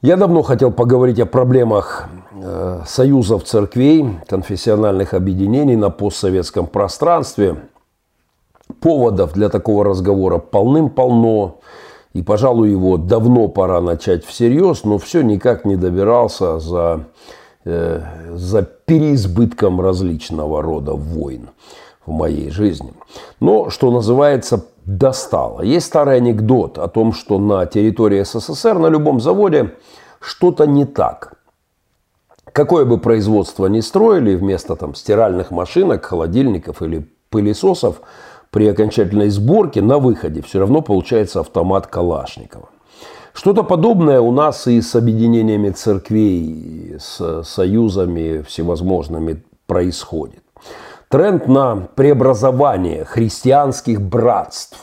Я 0.03 0.17
давно 0.17 0.41
хотел 0.41 0.69
поговорить 0.69 1.21
о 1.21 1.25
проблемах 1.25 2.09
э, 2.33 2.81
союзов 2.85 3.45
церквей, 3.45 4.19
конфессиональных 4.27 5.13
объединений 5.13 5.77
на 5.77 5.89
постсоветском 5.89 6.67
пространстве. 6.67 7.55
Поводов 8.81 9.31
для 9.31 9.47
такого 9.47 9.85
разговора 9.85 10.39
полным-полно. 10.39 11.61
И, 12.11 12.21
пожалуй, 12.21 12.69
его 12.69 12.97
давно 12.97 13.47
пора 13.47 13.79
начать 13.79 14.25
всерьез, 14.25 14.83
но 14.83 14.97
все 14.97 15.21
никак 15.21 15.63
не 15.63 15.77
добирался 15.77 16.59
за, 16.59 17.05
э, 17.63 18.01
за 18.33 18.61
переизбытком 18.61 19.79
различного 19.79 20.61
рода 20.61 20.91
войн 20.91 21.47
в 22.05 22.11
моей 22.11 22.49
жизни. 22.49 22.91
Но, 23.39 23.69
что 23.69 23.89
называется, 23.89 24.65
достало. 24.85 25.61
Есть 25.61 25.87
старый 25.87 26.17
анекдот 26.17 26.77
о 26.77 26.87
том, 26.87 27.13
что 27.13 27.39
на 27.39 27.65
территории 27.65 28.23
СССР 28.23 28.77
на 28.79 28.87
любом 28.87 29.19
заводе 29.19 29.75
что-то 30.19 30.65
не 30.65 30.85
так. 30.85 31.33
Какое 32.51 32.85
бы 32.85 32.99
производство 32.99 33.65
ни 33.67 33.79
строили, 33.79 34.35
вместо 34.35 34.75
там, 34.75 34.93
стиральных 34.93 35.51
машинок, 35.51 36.05
холодильников 36.05 36.81
или 36.81 37.09
пылесосов, 37.29 38.01
при 38.51 38.67
окончательной 38.67 39.29
сборке 39.29 39.81
на 39.81 39.97
выходе 39.97 40.41
все 40.43 40.59
равно 40.59 40.81
получается 40.81 41.39
автомат 41.39 41.87
Калашникова. 41.87 42.69
Что-то 43.33 43.63
подобное 43.63 44.21
у 44.21 44.31
нас 44.31 44.67
и 44.67 44.79
с 44.79 44.95
объединениями 44.95 45.71
церквей, 45.71 46.97
с 46.99 47.41
союзами 47.43 48.43
всевозможными 48.43 49.43
происходит. 49.65 50.42
Тренд 51.13 51.47
на 51.47 51.75
преобразование 51.93 53.05
христианских 53.05 54.01
братств 54.01 54.79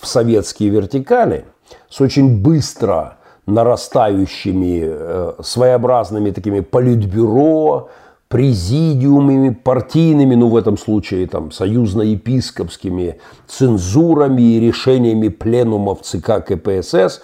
в 0.00 0.06
советские 0.06 0.70
вертикали 0.70 1.46
с 1.90 2.00
очень 2.00 2.40
быстро 2.40 3.16
нарастающими 3.46 4.82
э, 4.84 5.32
своеобразными 5.42 6.30
такими 6.30 6.60
политбюро, 6.60 7.88
президиумами, 8.28 9.48
партийными, 9.48 10.36
ну 10.36 10.46
в 10.46 10.56
этом 10.56 10.78
случае 10.78 11.26
там 11.26 11.50
союзно-епископскими 11.50 13.18
цензурами 13.48 14.42
и 14.42 14.60
решениями 14.60 15.26
пленумов 15.26 16.02
ЦК 16.02 16.34
КПСС, 16.46 17.20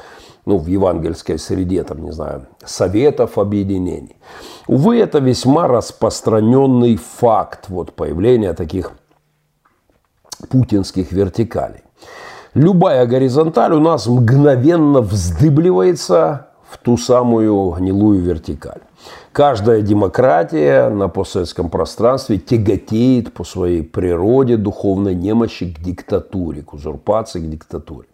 ну 0.51 0.59
в 0.59 0.67
евангельской 0.67 1.39
среде, 1.39 1.85
там, 1.85 2.03
не 2.03 2.13
знаю, 2.13 2.47
советов 2.65 3.39
объединений. 3.39 4.17
Увы, 4.67 4.99
это 4.99 5.19
весьма 5.19 5.69
распространенный 5.69 6.97
факт 6.97 7.69
вот, 7.69 7.93
появления 7.93 8.53
таких 8.53 8.93
путинских 10.51 11.13
вертикалей 11.13 11.83
любая 12.55 13.07
горизонталь 13.07 13.73
у 13.73 13.81
нас 13.81 14.07
мгновенно 14.07 15.01
вздыбливается 15.01 16.49
в 16.69 16.79
ту 16.79 16.97
самую 16.97 17.71
гнилую 17.71 18.21
вертикаль. 18.21 18.81
Каждая 19.33 19.81
демократия 19.81 20.89
на 20.89 21.09
постсоветском 21.09 21.71
пространстве 21.71 22.39
тяготеет 22.39 23.33
по 23.33 23.45
своей 23.45 23.85
природе 23.85 24.57
духовной 24.57 25.15
немощи 25.15 25.73
к 25.73 25.81
диктатуре, 25.81 26.63
к 26.63 26.75
узурпации, 26.75 27.39
к 27.39 27.49
диктатуре. 27.49 28.09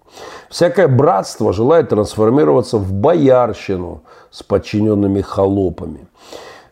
Всякое 0.51 0.89
братство 0.89 1.55
желает 1.55 1.89
трансформироваться 1.89 2.77
в 2.77 2.93
боярщину 2.93 4.03
с 4.31 4.43
подчиненными 4.43 5.23
холопами. 5.23 6.07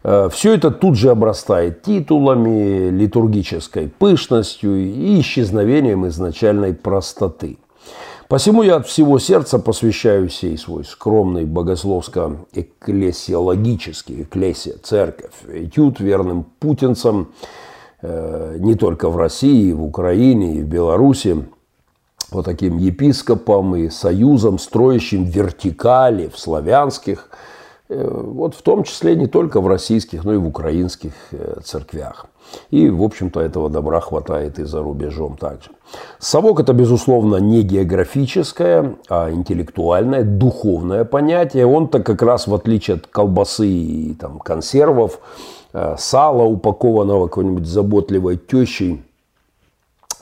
Э, 0.03 0.29
Все 0.31 0.53
это 0.53 0.71
тут 0.71 0.97
же 0.97 1.11
обрастает 1.11 1.83
титулами, 1.83 2.91
литургической 2.91 3.89
пышностью 3.89 4.77
и 4.77 5.21
исчезновением 5.21 6.07
изначальной 6.07 6.75
простоты. 6.75 7.57
Посему 8.29 8.63
я 8.63 8.77
от 8.77 8.87
всего 8.87 9.19
сердца 9.19 9.59
посвящаю 9.59 10.29
сей 10.29 10.57
свой 10.57 10.85
скромный 10.85 11.45
богословско-экклесиологический, 11.45 14.23
экклесия, 14.23 14.77
церковь, 14.83 15.33
этюд 15.49 15.99
верным 16.01 16.45
путинцам 16.59 17.33
э, 18.03 18.57
не 18.59 18.77
только 18.77 19.11
в 19.11 19.17
России, 19.17 19.69
и 19.69 19.73
в 19.73 19.85
Украине, 19.85 20.57
и 20.57 20.63
в 20.63 20.67
Беларуси, 20.67 21.47
вот 22.31 22.47
таким 22.47 22.79
епископам 22.79 23.77
и 23.77 23.91
союзам, 23.91 24.59
строящим 24.59 25.25
вертикали 25.25 26.29
в 26.29 26.39
славянских– 26.39 27.31
вот 27.97 28.55
в 28.55 28.63
том 28.63 28.85
числе 28.85 29.17
не 29.17 29.27
только 29.27 29.61
в 29.61 29.69
российских, 29.69 30.25
но 30.25 30.35
и 30.35 30.37
в 30.37 30.47
украинских 30.47 31.13
э, 31.33 31.61
церквях. 31.65 32.27
И, 32.71 32.91
в 32.91 33.03
общем-то, 33.03 33.41
этого 33.41 33.71
добра 33.71 34.01
хватает 34.01 34.59
и 34.59 34.65
за 34.65 34.83
рубежом 34.83 35.37
также. 35.37 35.71
Совок– 36.19 36.61
это, 36.61 36.73
безусловно, 36.73 37.37
не 37.37 37.63
географическое, 37.63 38.97
а 39.09 39.31
интеллектуальное, 39.31 40.23
духовное 40.23 41.05
понятие. 41.05 41.67
Он-то 41.67 42.03
как 42.03 42.23
раз, 42.23 42.47
в 42.47 42.55
отличие 42.55 42.97
от 42.97 43.07
колбасы 43.07 43.69
и 43.69 44.15
там, 44.15 44.39
консервов, 44.39 45.19
э, 45.73 45.97
сала, 45.99 46.45
упакованного 46.45 47.29
какой-нибудь 47.29 47.67
заботливой 47.67 48.37
тещей, 48.37 49.03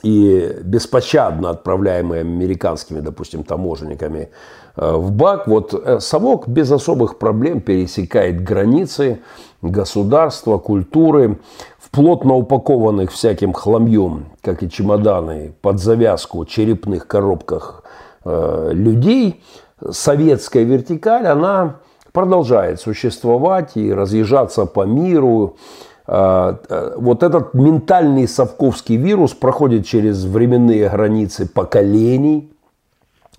и 0.01 0.57
беспощадно 0.63 1.51
отправляемые 1.51 2.21
американскими, 2.21 2.99
допустим, 2.99 3.43
таможенниками 3.43 4.29
Э, 4.29 4.29
в 4.75 5.11
бак. 5.11 5.47
Вот 5.47 5.73
э, 5.73 5.99
совок 5.99 6.47
без 6.47 6.71
особых 6.71 7.17
проблем 7.17 7.61
пересекает 7.61 8.43
границы 8.43 9.21
государства, 9.61 10.57
культуры, 10.57 11.39
в 11.77 11.89
плотно 11.91 12.35
упакованных 12.35 13.11
всяким 13.11 13.53
хламьем, 13.53 14.25
как 14.41 14.63
и 14.63 14.69
чемоданы, 14.69 15.53
под 15.61 15.79
завязку 15.79 16.43
черепных 16.45 17.07
коробках 17.07 17.83
э, 18.25 18.71
людей, 18.73 19.43
советская 19.91 20.63
вертикаль, 20.63 21.27
она 21.27 21.77
продолжает 22.11 22.79
существовать 22.79 23.75
и 23.75 23.93
разъезжаться 23.93 24.65
по 24.65 24.85
миру. 24.85 25.57
Вот 26.05 27.23
этот 27.23 27.53
ментальный 27.53 28.27
совковский 28.27 28.97
вирус 28.97 29.33
проходит 29.33 29.85
через 29.85 30.25
временные 30.25 30.89
границы 30.89 31.47
поколений– 31.47 32.49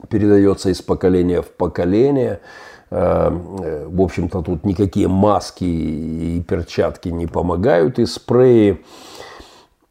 передается 0.09 0.71
из 0.71 0.83
поколения 0.83 1.43
в 1.43 1.49
поколение. 1.49 2.41
Э, 2.91 3.31
в 3.87 4.01
общем-то, 4.01 4.43
тут 4.43 4.65
никакие 4.65 5.09
маски 5.09 5.65
и 5.65 6.43
перчатки 6.47 7.09
не 7.09 7.27
помогают, 7.27 7.99
и 7.99 8.07
спреи. 8.07 8.85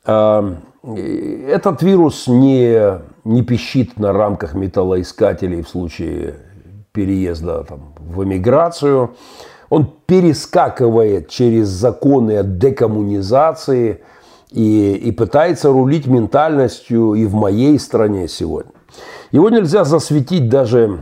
Э, 0.06 0.56
этот 0.84 1.82
вирус 1.82 2.28
не, 2.28 3.00
не 3.24 3.42
пищит 3.42 3.98
на 3.98 4.12
рамках 4.12 4.54
металлоискателей 4.54 5.64
в 5.64 5.70
случае 5.70 6.36
переезда 6.92 7.64
там, 7.64 7.94
в 8.00 8.24
эмиграцию. 8.24 9.16
Он 9.70 9.92
перескакивает 10.06 11.30
через 11.30 11.68
законы 11.68 12.44
декоммунизации 12.44 14.02
и, 14.52 14.94
и 14.94 15.12
пытается 15.12 15.70
рулить 15.70 16.06
ментальностью 16.06 17.16
и 17.16 17.26
в 17.26 17.34
моей 17.34 17.80
стране 17.80 18.28
сегодня. 18.28 18.72
Его 19.32 19.50
нельзя 19.50 19.84
засветить 19.84 20.50
даже 20.50 21.00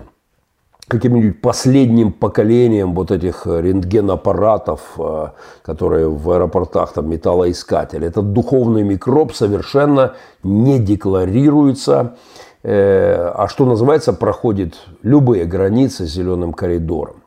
каким-нибудь 0.92 1.42
последним 1.42 2.12
поколением 2.12 2.94
вот 2.94 3.12
этих 3.12 3.48
рентгенаппаратов, 3.48 4.82
э, 4.98 5.28
которые 5.64 6.10
в 6.10 6.30
аэропортах, 6.30 6.94
там, 6.94 7.10
металлоискатели. 7.10 8.08
Этот 8.08 8.34
духовный 8.34 8.84
микроб 8.84 9.34
совершенно 9.34 10.16
не 10.44 10.80
декларируется, 10.80 12.16
э, 12.64 13.16
а 13.16 13.48
что 13.48 13.66
называется, 13.66 14.12
проходит 14.12 14.76
любые 15.02 15.46
границы 15.46 16.06
зеленым 16.06 16.52
коридором. 16.52 17.21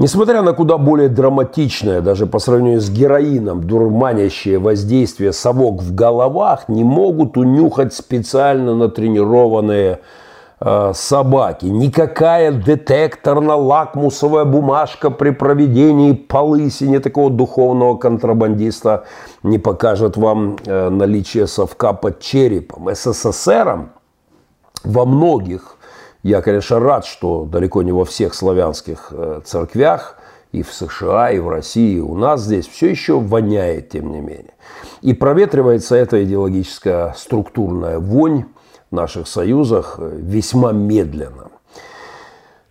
Несмотря 0.00 0.40
на 0.40 0.54
куда 0.54 0.78
более 0.78 1.10
драматичное, 1.10 2.00
даже 2.00 2.24
по 2.24 2.38
сравнению 2.38 2.80
с 2.80 2.88
героином, 2.88 3.64
дурманящее 3.64 4.58
воздействие 4.58 5.34
совок 5.34 5.82
в 5.82 5.94
головах, 5.94 6.70
не 6.70 6.84
могут 6.84 7.36
унюхать 7.36 7.92
специально 7.92 8.74
натренированные 8.74 9.98
э, 10.58 10.92
собаки, 10.94 11.66
никакая 11.66 12.50
детекторно-лакмусовая 12.50 14.46
бумажка 14.46 15.10
при 15.10 15.32
проведении 15.32 16.12
полысени 16.12 16.96
такого 16.96 17.28
духовного 17.28 17.98
контрабандиста 17.98 19.04
не 19.42 19.58
покажет 19.58 20.16
вам 20.16 20.56
э, 20.64 20.88
наличие 20.88 21.46
совка 21.46 21.92
под 21.92 22.20
черепом. 22.20 22.88
СССРом 22.90 23.90
во 24.82 25.04
многих, 25.04 25.76
я, 26.22 26.42
конечно, 26.42 26.78
рад, 26.80 27.06
что 27.06 27.44
далеко 27.44 27.82
не 27.82 27.92
во 27.92 28.04
всех 28.04 28.34
славянских 28.34 29.08
э, 29.10 29.40
церквях 29.44 30.18
и 30.52 30.62
в 30.62 30.72
США, 30.72 31.30
и 31.30 31.38
в 31.38 31.48
России, 31.48 31.96
и 31.96 32.00
у 32.00 32.16
нас 32.16 32.42
здесь 32.42 32.66
все 32.66 32.90
еще 32.90 33.18
воняет, 33.18 33.90
тем 33.90 34.12
не 34.12 34.20
менее. 34.20 34.54
И 35.00 35.14
проветривается 35.14 35.96
эта 35.96 36.22
идеологическая 36.24 37.14
структурная 37.16 37.98
вонь 37.98 38.44
в 38.90 38.94
наших 38.94 39.28
союзах 39.28 39.96
э, 39.98 40.18
весьма 40.18 40.72
медленно. 40.72 41.48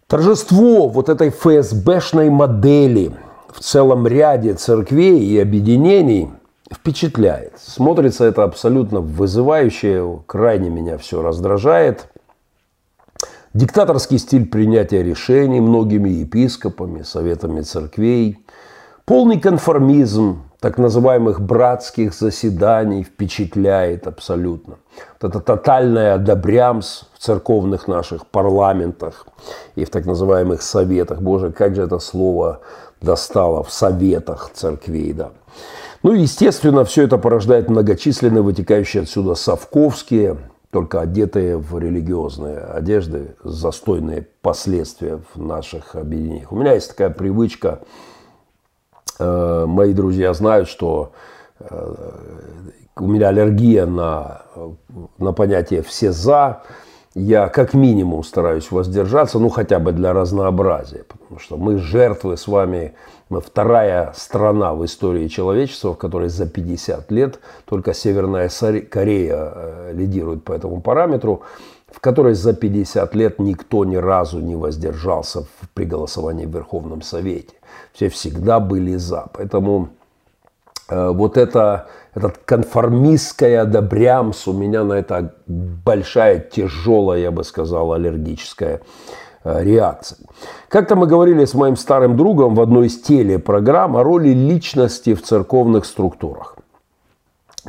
Торжество 0.08 0.88
вот 0.88 1.10
этой 1.10 1.30
ФСБшной 1.30 2.30
модели 2.30 3.12
в 3.52 3.60
целом 3.60 4.08
ряде 4.08 4.54
церквей 4.54 5.20
и 5.20 5.40
объединений 5.40 6.30
впечатляет. 6.72 7.54
Смотрится 7.58 8.26
это 8.26 8.44
абсолютно 8.44 9.02
вызывающе, 9.02 10.20
крайне 10.28 10.70
меня 10.70 10.98
все 10.98 11.22
раздражает. 11.22 12.08
Диктаторский 13.60 14.20
стиль 14.20 14.46
принятия 14.46 15.04
решений 15.04 15.60
многими 15.60 16.08
епископами, 16.08 17.02
советами 17.02 17.60
церквей, 17.60 18.40
полный 19.04 19.38
конформизм, 19.38 20.44
так 20.62 20.78
называемых 20.78 21.42
братских 21.42 22.14
заседаний 22.14 23.04
впечатляет 23.04 24.08
абсолютно. 24.08 24.78
Вот 25.20 25.30
это 25.30 25.42
тотальное 25.42 26.14
одобрямс 26.14 27.02
в 27.14 27.20
церковных 27.20 27.90
наших 27.90 28.28
парламентах 28.28 29.28
и 29.76 29.84
в 29.84 29.90
так 29.90 30.06
называемых 30.06 30.62
советах. 30.62 31.20
Боже, 31.20 31.52
как 31.52 31.76
же 31.76 31.82
это 31.82 32.00
слово 32.00 32.62
достало 33.02 33.62
в 33.64 33.74
советах 33.74 34.52
церквей, 34.54 35.12
да. 35.12 35.32
Ну 36.02 36.14
естественно, 36.14 36.86
все 36.86 37.04
это 37.04 37.18
порождает 37.18 37.70
многочисленные 37.70 38.42
вытекающие 38.42 39.04
отсюда 39.04 39.36
совковские, 39.36 40.38
только 40.72 41.02
одетые 41.02 41.58
в 41.58 41.78
религиозные 41.78 42.60
одежды, 42.60 43.36
застойные 43.44 44.28
последствия 44.42 45.20
в 45.34 45.42
наших 45.42 45.96
объединениях. 45.96 46.52
У 46.52 46.56
меня 46.56 46.74
есть 46.74 46.90
такая 46.90 47.10
привычка– 47.10 47.82
Э, 49.20 49.66
мои 49.68 49.94
друзья 49.94 50.34
знают, 50.34 50.70
что 50.70 51.12
э, 51.60 52.12
у 52.96 53.08
меня 53.08 53.30
аллергия 53.30 53.86
на, 53.86 54.44
на 55.18 55.34
понятие 55.34 55.82
«все 55.82 56.12
за». 56.12 56.64
Я 57.16 57.50
как 57.50 57.74
минимум 57.74 58.24
стараюсь 58.24 58.72
воздержаться, 58.72 59.40
ну 59.40 59.50
хотя 59.50 59.80
бы 59.80 59.92
для 59.92 60.14
разнообразия, 60.14 61.04
потому 61.04 61.40
что 61.40 61.58
мы 61.58 61.78
жертвы 61.78 62.38
с 62.38 62.48
вами, 62.48 62.94
мы 63.30 63.42
вторая 63.42 64.12
страна 64.16 64.74
в 64.74 64.84
истории 64.86 65.28
человечества, 65.28 65.94
в 65.94 65.98
которой 65.98 66.30
за 66.30 66.48
50 66.48 67.12
лет 67.12 67.40
только 67.66 67.94
Северная 67.94 68.50
Корея 68.90 69.54
э, 69.56 69.92
лидирует 69.94 70.44
по 70.44 70.52
этому 70.54 70.82
параметру, 70.82 71.42
в 71.88 72.00
которой 72.00 72.34
за 72.34 72.54
50 72.54 73.16
лет 73.16 73.40
никто 73.40 73.86
ни 73.86 73.96
разу 73.96 74.40
не 74.40 74.56
воздержался 74.56 75.46
при 75.74 75.86
голосовании 75.86 76.46
в 76.46 76.54
Верховном 76.54 77.02
Совете 77.02 77.54
все 77.94 78.10
всегда 78.10 78.60
были 78.60 78.96
за. 78.96 79.28
Поэтому 79.34 79.90
э, 80.90 81.10
вот 81.10 81.38
это, 81.38 81.88
этот 82.14 82.38
конформистская 82.46 83.62
одобрямс 83.62 84.48
у 84.48 84.54
меня 84.54 84.84
на 84.84 84.94
это 84.94 85.34
большая, 85.48 86.40
тяжелая, 86.40 87.20
я 87.20 87.32
бы 87.32 87.44
сказал, 87.44 87.94
аллергическая 87.94 88.82
э, 89.44 89.64
реакция. 89.64 90.18
Как-то 90.68 90.96
мы 90.96 91.08
говорили 91.08 91.46
с 91.46 91.54
моим 91.54 91.76
старым 91.76 92.18
другом 92.18 92.56
в 92.56 92.62
одной 92.62 92.88
из 92.88 93.02
телепрограмм 93.02 93.98
о 93.98 94.04
роли 94.04 94.30
личности 94.30 95.14
в 95.14 95.22
церковных 95.22 95.86
структурах. 95.86 96.56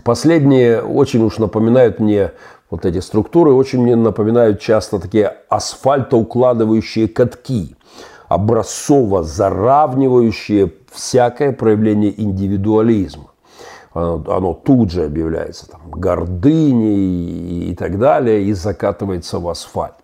Последние 0.05 0.83
очень 0.83 1.23
уж 1.23 1.39
напоминают 1.39 1.99
мне 2.01 2.33
вот 2.71 2.87
эти 2.87 3.01
структуры, 3.01 3.53
очень 3.53 3.83
мне 3.83 3.97
напоминают 3.97 4.61
часто 4.61 4.99
такие 4.99 5.37
асфальтоукладывающие 5.49 7.09
катки– 7.09 7.77
образцово 8.31 9.25
заравнивающее 9.25 10.73
всякое 10.93 11.51
проявление 11.53 12.19
индивидуализма. 12.23 13.27
Оно, 13.93 14.23
оно 14.29 14.55
тут 14.55 14.93
же 14.93 15.05
объявляется 15.05 15.69
там, 15.69 15.91
гордыней 15.91 17.73
и 17.73 17.75
так 17.75 17.99
далее, 17.99 18.45
и 18.45 18.53
закатывается 18.53 19.41
в 19.41 19.49
асфальт. 19.49 19.97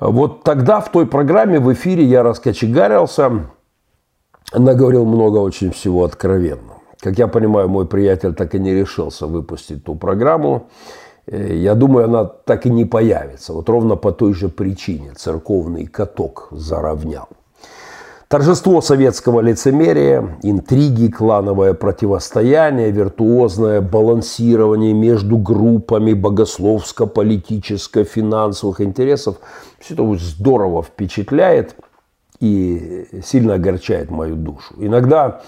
Вот 0.00 0.44
тогда 0.44 0.80
в 0.80 0.90
той 0.90 1.06
программе 1.06 1.58
в 1.58 1.72
эфире 1.72 2.04
я 2.04 2.22
раскочегарился, 2.22 3.50
наговорил 4.54 5.04
много 5.04 5.38
очень 5.38 5.70
всего 5.72 6.04
откровенно. 6.04 6.74
Как 7.00 7.18
я 7.18 7.28
понимаю, 7.28 7.68
мой 7.68 7.86
приятель 7.86 8.34
так 8.34 8.54
и 8.54 8.58
не 8.58 8.74
решился 8.74 9.26
выпустить 9.26 9.84
ту 9.84 9.94
программу. 9.94 10.68
Э, 11.26 11.54
я 11.54 11.74
думаю, 11.74 12.06
она 12.06 12.24
так 12.24 12.66
и 12.66 12.70
не 12.70 12.84
появится. 12.84 13.52
Вот 13.52 13.68
ровно 13.68 13.96
по 13.96 14.12
той 14.12 14.34
же 14.34 14.48
причине 14.48 15.12
церковный 15.16 15.86
каток 15.86 16.48
заровнял. 16.50 17.28
Торжество 18.28 18.80
советского 18.82 19.40
лицемерия, 19.40 20.38
интриги, 20.42 21.10
клановое 21.10 21.72
противостояние, 21.72 22.90
виртуозное 22.90 23.80
балансирование 23.80 24.92
между 24.92 25.38
группами 25.38 26.12
богословско-политическо-финансовых 26.12 28.82
интересов– 28.82 29.36
все 29.80 29.94
это 29.94 30.14
здорово 30.16 30.82
впечатляет 30.82 31.74
и 32.38 33.06
сильно 33.24 33.54
огорчает 33.54 34.10
мою 34.10 34.36
душу. 34.36 34.74
Иногда 34.76 35.40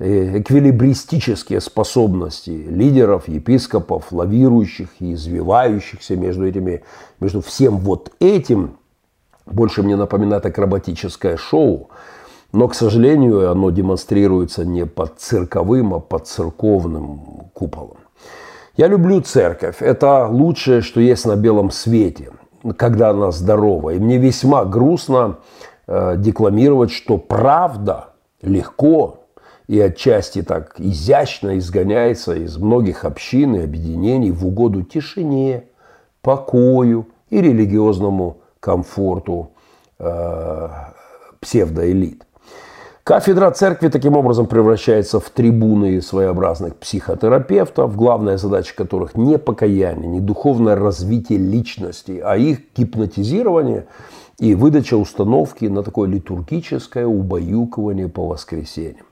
э, 0.00 0.40
эквилибристические 0.40 1.60
способности 1.60 2.50
лидеров, 2.50 3.28
епископов, 3.28 4.10
лавирующих 4.10 4.88
и 4.98 5.14
извивающихся 5.14 6.16
между 6.16 6.48
этими, 6.48 6.82
между 7.20 7.42
всем 7.42 7.78
вот 7.78 8.10
этим, 8.18 8.76
больше 9.46 9.84
мне 9.84 9.94
напоминает 9.94 10.44
акробатическое 10.44 11.36
шоу– 11.36 11.90
но, 12.54 12.68
к 12.68 12.74
сожалению, 12.76 13.50
оно 13.50 13.70
демонстрируется 13.70 14.64
не 14.64 14.86
под 14.86 15.18
цирковым, 15.18 15.92
а 15.92 15.98
под 15.98 16.28
церковным 16.28 17.50
куполом. 17.52 17.96
Я 18.76 18.86
люблю 18.86 19.20
церковь. 19.20 19.82
Это 19.82 20.28
лучшее, 20.28 20.80
что 20.80 21.00
есть 21.00 21.26
на 21.26 21.34
белом 21.34 21.72
свете, 21.72 22.30
когда 22.76 23.10
она 23.10 23.32
здорова. 23.32 23.90
И 23.90 23.98
мне 23.98 24.18
весьма 24.18 24.64
грустно 24.64 25.38
э, 25.88 26.14
декламировать, 26.16 26.92
что 26.92 27.18
правда 27.18 28.10
легко 28.40 29.24
и 29.66 29.80
отчасти 29.80 30.42
так 30.42 30.76
изящно 30.78 31.58
изгоняется 31.58 32.34
из 32.34 32.56
многих 32.56 33.04
общин 33.04 33.56
и 33.56 33.64
объединений 33.64 34.30
в 34.30 34.46
угоду 34.46 34.84
тишине, 34.84 35.64
покою 36.22 37.08
и 37.30 37.40
религиозному 37.40 38.42
комфорту 38.60 39.50
э, 39.98 40.68
псевдоэлит. 41.40 42.24
Кафедра 43.04 43.50
церкви 43.50 43.88
таким 43.88 44.16
образом 44.16 44.46
превращается 44.46 45.20
в 45.20 45.28
трибуны 45.28 46.00
своеобразных 46.00 46.76
психотерапевтов, 46.76 47.94
главная 47.96 48.38
задача 48.38 48.74
которых 48.74 49.14
не 49.14 49.36
покаяние, 49.36 50.08
не 50.08 50.20
духовное 50.20 50.74
развитие 50.74 51.38
личности, 51.38 52.18
а 52.24 52.38
их 52.38 52.60
гипнотизирование 52.74 53.88
и 54.38 54.54
выдача 54.54 54.96
установки 54.96 55.66
на 55.66 55.82
такое 55.82 56.08
литургическое 56.08 57.04
убаюкивание 57.04 58.08
по 58.08 58.26
воскресеньям. 58.26 59.03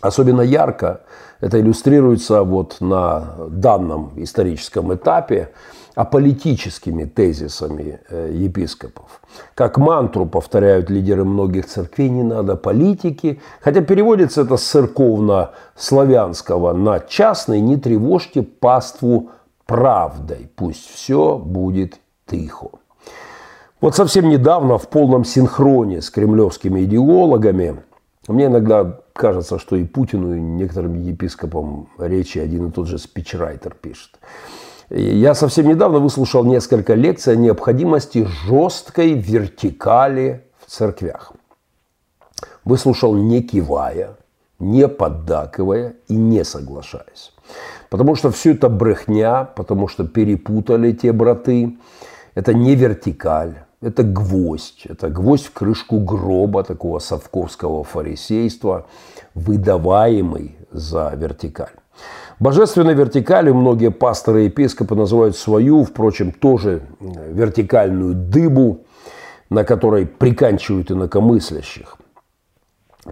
Особенно 0.00 0.40
ярко 0.40 1.02
это 1.40 1.60
иллюстрируется 1.60 2.42
вот 2.42 2.78
на 2.80 3.34
данном 3.48 4.12
историческом 4.16 4.94
этапе 4.94 5.50
аполитическими 5.94 7.04
тезисами 7.04 8.00
э, 8.08 8.30
епископов. 8.32 9.20
Как 9.54 9.76
мантру 9.76 10.24
повторяют 10.24 10.88
лидеры 10.88 11.24
многих 11.24 11.66
церквей, 11.66 12.08
не 12.08 12.22
надо 12.22 12.56
политики, 12.56 13.40
хотя 13.60 13.82
переводится 13.82 14.42
это 14.42 14.56
с 14.56 14.62
церковно-славянского 14.62 16.72
на 16.72 17.00
частный, 17.00 17.60
не 17.60 17.76
тревожьте 17.76 18.42
паству 18.42 19.30
правдой, 19.66 20.48
пусть 20.56 20.88
все 20.88 21.36
будет 21.36 21.98
тихо. 22.26 22.70
Вот 23.80 23.96
совсем 23.96 24.28
недавно 24.28 24.78
в 24.78 24.88
полном 24.88 25.24
синхроне 25.24 26.02
с 26.02 26.10
кремлевскими 26.10 26.84
идеологами, 26.84 27.82
мне 28.32 28.46
иногда 28.46 29.00
кажется, 29.12 29.58
что 29.58 29.76
и 29.76 29.84
Путину, 29.84 30.34
и 30.34 30.40
некоторым 30.40 30.94
епископам 30.94 31.88
речи 31.98 32.38
один 32.38 32.68
и 32.68 32.70
тот 32.70 32.86
же 32.86 32.98
спичрайтер 32.98 33.74
пишет. 33.74 34.18
Я 34.90 35.34
совсем 35.34 35.68
недавно 35.68 36.00
выслушал 36.00 36.44
несколько 36.44 36.94
лекций 36.94 37.34
о 37.34 37.36
необходимости 37.36 38.26
жесткой 38.46 39.14
вертикали 39.14 40.44
в 40.58 40.70
церквях. 40.70 41.32
Выслушал 42.64 43.14
не 43.14 43.42
кивая, 43.42 44.16
не 44.58 44.88
поддакивая 44.88 45.94
и 46.08 46.14
не 46.14 46.44
соглашаясь. 46.44 47.32
Потому 47.88 48.16
что 48.16 48.30
все 48.30 48.52
это 48.52 48.68
брехня, 48.68 49.44
потому 49.44 49.88
что 49.88 50.06
перепутали 50.06 50.92
те 50.92 51.12
браты. 51.12 51.78
Это 52.34 52.54
не 52.54 52.74
вертикаль, 52.74 53.64
это 53.82 54.02
гвоздь. 54.02 54.84
Это 54.86 55.08
гвоздь 55.08 55.46
в 55.46 55.52
крышку 55.52 56.00
гроба 56.00 56.62
такого 56.64 56.98
совковского 56.98 57.84
фарисейства, 57.84 58.86
выдаваемый 59.34 60.56
за 60.70 61.12
вертикаль. 61.16 61.74
Божественной 62.38 62.94
вертикалью 62.94 63.54
многие 63.54 63.90
пасторы 63.90 64.42
и 64.42 64.44
епископы 64.46 64.94
называют 64.94 65.36
свою, 65.36 65.84
впрочем, 65.84 66.32
тоже 66.32 66.82
вертикальную 67.00 68.14
дыбу, 68.14 68.84
на 69.50 69.64
которой 69.64 70.06
приканчивают 70.06 70.90
инакомыслящих. 70.90 71.96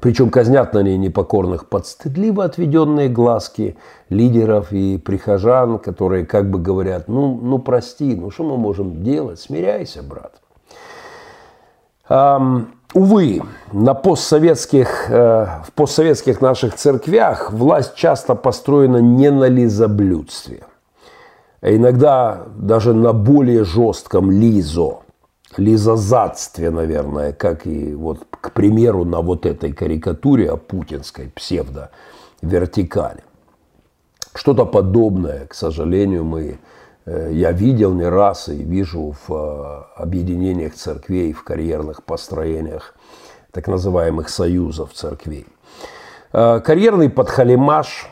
Причем 0.00 0.30
казнят 0.30 0.74
на 0.74 0.82
ней 0.82 0.98
непокорных 0.98 1.68
под 1.68 1.86
стыдливо 1.86 2.44
отведенные 2.44 3.08
глазки 3.08 3.76
лидеров 4.10 4.70
и 4.72 4.98
прихожан, 4.98 5.78
которые 5.78 6.26
как 6.26 6.50
бы 6.50 6.58
говорят, 6.58 7.08
ну, 7.08 7.38
ну 7.42 7.58
прости, 7.58 8.14
ну 8.14 8.30
что 8.30 8.44
мы 8.44 8.58
можем 8.58 9.02
делать, 9.02 9.40
смиряйся, 9.40 10.02
брат. 10.02 10.40
Увы, 12.08 13.42
на 13.70 13.92
постсоветских, 13.92 15.10
uh, 15.10 15.62
в 15.62 15.72
постсоветских 15.72 16.40
наших 16.40 16.74
церквях 16.74 17.52
власть 17.52 17.94
часто 17.96 18.34
построена 18.34 18.96
не 18.96 19.30
на 19.30 19.44
лизоблюдстве, 19.44 20.62
а 21.60 21.70
иногда 21.70 22.46
даже 22.56 22.94
на 22.94 23.12
более 23.12 23.64
жестком 23.64 24.30
лизо, 24.30 25.00
лизозадстве, 25.58 26.70
наверное, 26.70 27.34
как 27.34 27.66
и 27.66 27.94
вот, 27.94 28.20
к 28.30 28.52
примеру, 28.52 29.04
на 29.04 29.20
вот 29.20 29.44
этой 29.44 29.74
карикатуре 29.74 30.50
о 30.50 30.56
путинской 30.56 31.28
псевдо-вертикали. 31.28 33.22
Что-то 34.34 34.64
подобное, 34.64 35.46
к 35.46 35.52
сожалению, 35.52 36.24
мы 36.24 36.52
Э, 36.52 36.77
я 37.30 37.52
видел 37.52 37.94
не 37.94 38.08
раз 38.08 38.48
и 38.48 38.56
вижу 38.56 39.14
в 39.26 39.32
э, 39.32 40.02
объединениях 40.02 40.74
церквей, 40.74 41.32
в 41.32 41.44
карьерных 41.44 42.02
построениях 42.02 42.94
так 43.52 43.68
называемых 43.68 44.28
союзов 44.28 44.92
церквей. 44.92 45.46
Э, 46.32 46.60
карьерный 46.60 47.08
подхалимаш, 47.08 48.08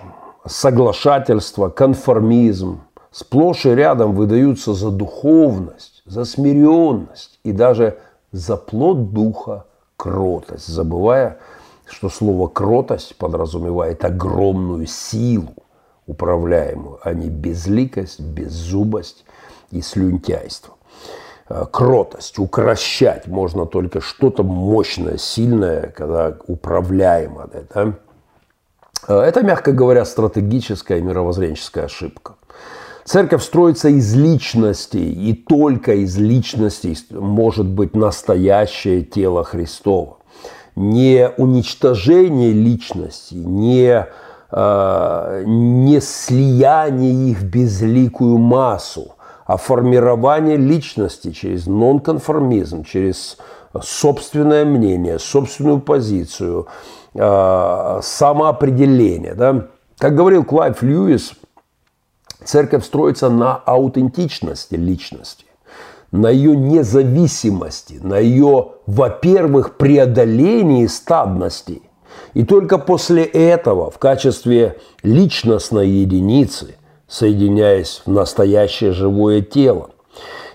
соглашательство, 0.46 1.68
конформизм 1.68 2.80
сплошь 3.10 3.66
и 3.66 3.74
рядом 3.74 4.14
выдаются 4.14 4.74
за 4.74 4.90
духовность, 4.90 6.02
за 6.06 6.24
смиренность 6.24 7.40
и 7.44 7.52
даже 7.52 7.98
за 8.32 8.56
плод 8.56 9.12
духа 9.12 9.64
кротость, 9.96 10.68
забывая, 10.68 11.38
что 11.86 12.08
слово 12.08 12.48
кротость 12.48 13.16
подразумевает 13.16 14.04
огромную 14.04 14.86
силу, 14.86 15.54
управляемую, 16.06 16.98
а 17.02 17.12
не 17.12 17.28
безликость, 17.28 18.20
беззубость 18.20 19.24
и 19.70 19.80
слюнтяйство. 19.80 20.74
Э, 21.48 21.64
кротость, 21.70 22.38
укращать 22.38 23.26
можно 23.26 23.66
только 23.66 24.00
что-то 24.00 24.42
мощное, 24.42 25.16
сильное, 25.16 25.92
когда 25.96 26.36
управляемо. 26.46 27.48
Да? 27.74 27.94
Э, 29.08 29.20
это, 29.20 29.42
мягко 29.42 29.72
говоря, 29.72 30.04
стратегическая 30.04 31.00
мировоззренческая 31.00 31.84
ошибка. 31.84 32.34
Церковь 33.04 33.44
строится 33.44 33.88
из 33.88 34.16
личностей, 34.16 35.12
и 35.12 35.32
только 35.32 35.94
из 35.94 36.18
личностей 36.18 36.98
может 37.10 37.66
быть 37.66 37.94
настоящее 37.94 39.02
тело 39.02 39.44
Христова. 39.44 40.16
Не 40.74 41.30
уничтожение 41.36 42.52
личности, 42.52 43.34
не 43.34 44.06
Э, 44.50 45.42
не 45.44 46.00
слияние 46.00 47.32
их 47.32 47.38
в 47.38 47.44
безликую 47.44 48.38
массу, 48.38 49.16
а 49.44 49.56
формирование 49.56 50.56
личности 50.56 51.32
через 51.32 51.66
нонконформизм, 51.66 52.84
через 52.84 53.38
собственное 53.82 54.64
мнение, 54.64 55.18
собственную 55.18 55.80
позицию, 55.80 56.68
э, 57.14 58.00
самоопределение. 58.02 59.34
Да? 59.34 59.66
Как 59.98 60.14
говорил 60.14 60.44
Клайв 60.44 60.80
Льюис, 60.80 61.32
церковь 62.44 62.84
строится 62.84 63.28
на 63.28 63.56
аутентичности 63.56 64.76
личности, 64.76 65.46
на 66.12 66.30
ее 66.30 66.56
независимости, 66.56 67.98
на 68.00 68.18
ее, 68.18 68.74
во-первых, 68.86 69.76
преодолении 69.76 70.86
стадности– 70.86 71.82
и 72.34 72.44
только 72.44 72.78
после 72.78 73.24
этого 73.24 73.90
в 73.90 73.98
качестве 73.98 74.76
личностной 75.02 75.88
единицы, 75.88 76.76
соединяясь 77.08 78.02
в 78.04 78.10
настоящее 78.10 78.92
живое 78.92 79.40
тело. 79.42 79.90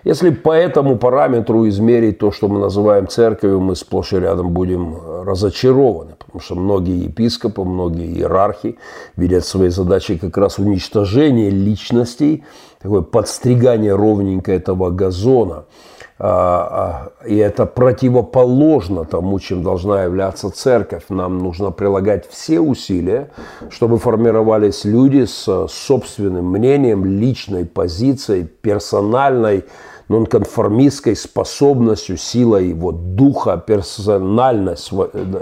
Если 0.04 0.32
по 0.32 0.52
этому 0.52 0.98
параметру 0.98 1.68
измерить 1.70 2.18
то, 2.18 2.32
что 2.32 2.48
мы 2.48 2.60
называем 2.60 3.08
церковью, 3.08 3.60
мы 3.60 3.76
сплошь 3.76 4.14
и 4.14 4.18
рядом 4.18 4.50
будем 4.50 4.98
разочарованы, 5.24 6.16
потому 6.18 6.42
что 6.42 6.56
многие 6.56 7.04
епископы, 7.04 7.64
многие 7.64 8.08
иерархи 8.08 8.80
видят 9.16 9.46
свои 9.46 9.70
задачи 9.70 10.18
как 10.18 10.38
раз 10.38 10.58
уничтожение 10.58 11.52
личностей, 11.52 12.44
такое 12.82 13.02
подстригание 13.02 13.96
ровненько 13.96 14.52
этого 14.52 14.90
газона– 14.90 15.66
и 16.22 17.36
это 17.36 17.66
противоположно 17.66 19.06
тому, 19.06 19.40
чем 19.40 19.64
должна 19.64 20.04
являться 20.04 20.52
церковь. 20.52 21.06
Нам 21.10 21.40
нужно 21.40 21.72
прилагать 21.72 22.30
все 22.30 22.60
усилия, 22.60 23.32
чтобы 23.72 23.98
формировались 23.98 24.86
люди 24.86 25.26
с 25.26 25.68
собственным 25.68 26.52
мнением, 26.52 27.06
личной 27.06 27.66
позицией, 27.66 28.44
персональной, 28.44 29.66
нонконформистской 30.10 31.16
способностью, 31.16 32.18
силой 32.18 32.68
его 32.68 32.92
духа, 32.92 33.58
персональность 33.58 34.92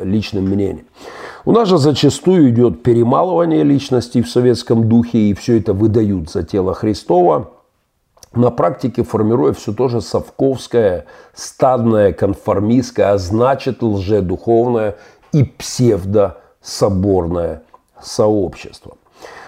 личным 0.04 0.46
мнением. 0.46 0.86
У 1.44 1.52
нас 1.52 1.68
же 1.68 1.78
зачастую 1.78 2.52
идет 2.52 2.84
перемалывание 2.84 3.64
личностей 3.64 4.22
в 4.22 4.30
советском 4.30 4.88
духе, 4.88 5.18
и 5.18 5.34
все 5.34 5.60
это 5.60 5.74
выдают 5.74 6.30
за 6.30 6.44
тело 6.44 6.74
Христова– 6.74 7.50
на 8.34 8.52
практике 8.52 9.04
формируя 9.04 9.54
все 9.54 9.74
то 9.74 9.88
же 9.88 10.02
совковское, 10.02 11.06
стадное, 11.34 12.14
конформистское, 12.14 13.12
а 13.12 13.18
значит 13.18 13.82
лжедуховное 13.82 14.98
и 15.32 15.44
псевдособорное 15.44 17.64
сообщество. 18.02 18.98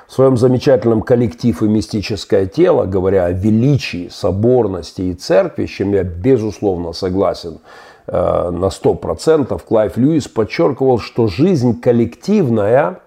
В 0.07 0.13
своем 0.13 0.35
замечательном 0.35 1.03
коллектив 1.03 1.61
и 1.63 1.67
мистическое 1.67 2.45
тело, 2.45 2.85
говоря 2.85 3.25
о 3.25 3.31
величии, 3.31 4.09
соборности 4.11 5.03
и 5.03 5.13
церкви, 5.13 5.67
с 5.67 5.69
чем 5.69 5.93
я 5.93 6.03
безусловно 6.03 6.91
согласен 6.91 7.59
э, 8.07 8.49
на 8.49 8.65
100%, 8.65 9.61
Клайв 9.65 9.95
Льюис 9.95 10.27
подчеркивал, 10.27 10.99
что 10.99 11.27
жизнь 11.27 11.79
коллективная 11.79 12.99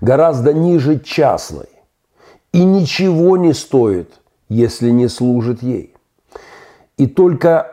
гораздо 0.00 0.52
ниже 0.52 0.98
частной 0.98 1.68
и 2.52 2.64
ничего 2.64 3.36
не 3.36 3.52
стоит– 3.52 4.14
если 4.48 4.90
не 4.90 5.08
служит 5.08 5.62
ей. 5.62 5.94
И 6.96 7.06
только 7.06 7.72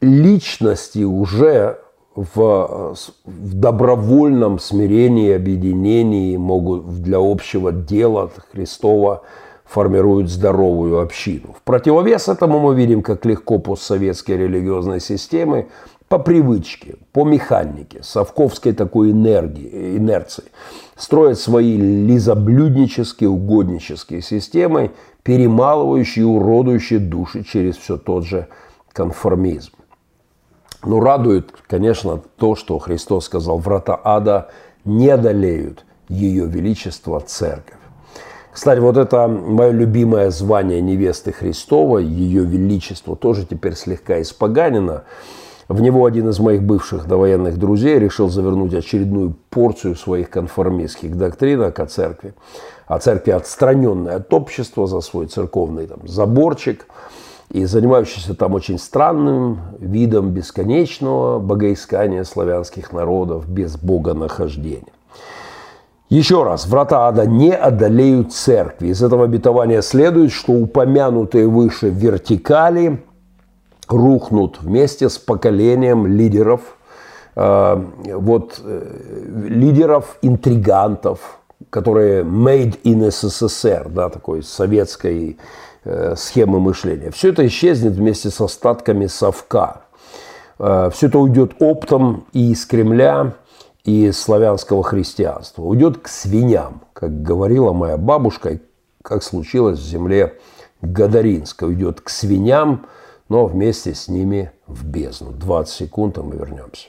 личности 0.00 1.04
уже 1.04 1.78
в, 2.14 2.94
в 3.24 3.54
добровольном 3.54 4.58
смирении 4.58 5.32
объединении 5.32 6.36
могут 6.36 7.02
для 7.02 7.18
общего 7.18 7.72
дела 7.72 8.30
Христова 8.52 9.22
формируют 9.64 10.28
здоровую 10.28 11.00
общину. 11.00 11.54
В 11.58 11.62
противовес 11.62 12.28
этому 12.28 12.60
мы 12.60 12.74
видим, 12.74 13.02
как 13.02 13.24
легко 13.24 13.58
постсоветские 13.58 14.36
религиозные 14.36 15.00
системы 15.00 15.68
по 16.12 16.18
привычке, 16.18 16.96
по 17.14 17.24
механике, 17.24 18.02
совковской 18.02 18.74
такой 18.74 19.12
энергии, 19.12 19.96
инерции, 19.96 20.44
строят 20.94 21.38
свои 21.38 21.74
лизоблюднические, 21.74 23.30
угоднические 23.30 24.20
системы, 24.20 24.90
перемалывающие 25.22 26.26
уродующие 26.26 26.98
души 26.98 27.44
через 27.44 27.78
все 27.78 27.96
тот 27.96 28.26
же 28.26 28.48
конформизм. 28.92 29.72
Но 30.84 31.00
радует, 31.00 31.54
конечно, 31.66 32.20
то, 32.36 32.56
что 32.56 32.78
Христос 32.78 33.24
сказал, 33.24 33.56
врата 33.56 33.98
ада 34.04 34.50
не 34.84 35.08
одолеют 35.08 35.86
ее 36.10 36.44
величество 36.44 37.20
церковь. 37.20 37.78
Кстати, 38.52 38.80
вот 38.80 38.98
это 38.98 39.28
мое 39.28 39.70
любимое 39.70 40.28
звание 40.28 40.82
невесты 40.82 41.32
Христова, 41.32 41.96
ее 41.96 42.44
величество, 42.44 43.16
тоже 43.16 43.46
теперь 43.46 43.76
слегка 43.76 44.20
испоганено. 44.20 45.04
В 45.68 45.80
него 45.80 46.04
один 46.04 46.28
из 46.28 46.38
моих 46.38 46.62
бывших 46.62 47.06
довоенных 47.06 47.58
друзей 47.58 47.98
решил 47.98 48.28
завернуть 48.28 48.74
очередную 48.74 49.34
порцию 49.50 49.96
своих 49.96 50.30
конформистских 50.30 51.16
доктринок 51.16 51.78
о 51.78 51.86
церкви. 51.86 52.34
О 52.86 52.98
церкви, 52.98 53.30
отстраненной 53.30 54.14
от 54.14 54.32
общества 54.34 54.86
за 54.86 55.00
свой 55.00 55.26
церковный 55.26 55.86
там, 55.86 56.06
заборчик 56.06 56.86
и 57.50 57.64
занимающийся 57.64 58.34
там 58.34 58.54
очень 58.54 58.78
странным 58.78 59.60
видом 59.78 60.30
бесконечного 60.30 61.38
богоискания 61.38 62.24
славянских 62.24 62.92
народов 62.92 63.48
без 63.48 63.76
богонахождения. 63.76 64.92
Еще 66.08 66.42
раз, 66.42 66.66
врата 66.66 67.08
ада 67.08 67.24
не 67.24 67.52
одолеют 67.52 68.34
церкви. 68.34 68.88
Из 68.88 69.02
этого 69.02 69.24
обетования 69.24 69.80
следует, 69.80 70.32
что 70.32 70.52
упомянутые 70.52 71.48
выше 71.48 71.88
вертикали 71.88 73.02
рухнут 73.92 74.60
вместе 74.60 75.08
с 75.08 75.18
поколением 75.18 76.06
лидеров, 76.06 76.60
э, 77.36 77.84
вот, 78.14 78.60
э, 78.64 79.46
лидеров, 79.48 80.16
интригантов, 80.22 81.38
которые 81.70 82.22
made 82.24 82.80
in 82.82 83.10
СССР, 83.10 83.88
да, 83.88 84.08
такой 84.08 84.42
советской 84.42 85.38
э, 85.84 86.14
схемы 86.16 86.60
мышления. 86.60 87.10
Все 87.10 87.30
это 87.30 87.46
исчезнет 87.46 87.92
вместе 87.92 88.30
с 88.30 88.40
остатками 88.40 89.06
совка. 89.06 89.82
Все 90.58 91.08
это 91.08 91.18
уйдет 91.18 91.54
оптом 91.58 92.26
и 92.32 92.52
из 92.52 92.66
Кремля, 92.66 93.32
и 93.84 94.12
славянского 94.12 94.82
христианства. 94.84 95.62
Уйдет 95.62 95.98
к 95.98 96.08
свиньям, 96.08 96.82
как 96.92 97.22
говорила 97.22 97.72
моя 97.72 97.96
бабушка, 97.96 98.60
как 99.02 99.22
случилось 99.22 99.78
в 99.78 99.84
земле 99.84 100.38
Гадаринской. 100.82 101.68
Уйдет 101.68 102.00
к 102.00 102.08
свиньям, 102.08 102.86
но 103.32 103.46
вместе 103.46 103.94
с 103.94 104.08
ними 104.08 104.52
в 104.66 104.84
бездну. 104.84 105.32
20 105.32 105.74
секунд, 105.74 106.18
и 106.18 106.20
мы 106.20 106.36
вернемся. 106.36 106.88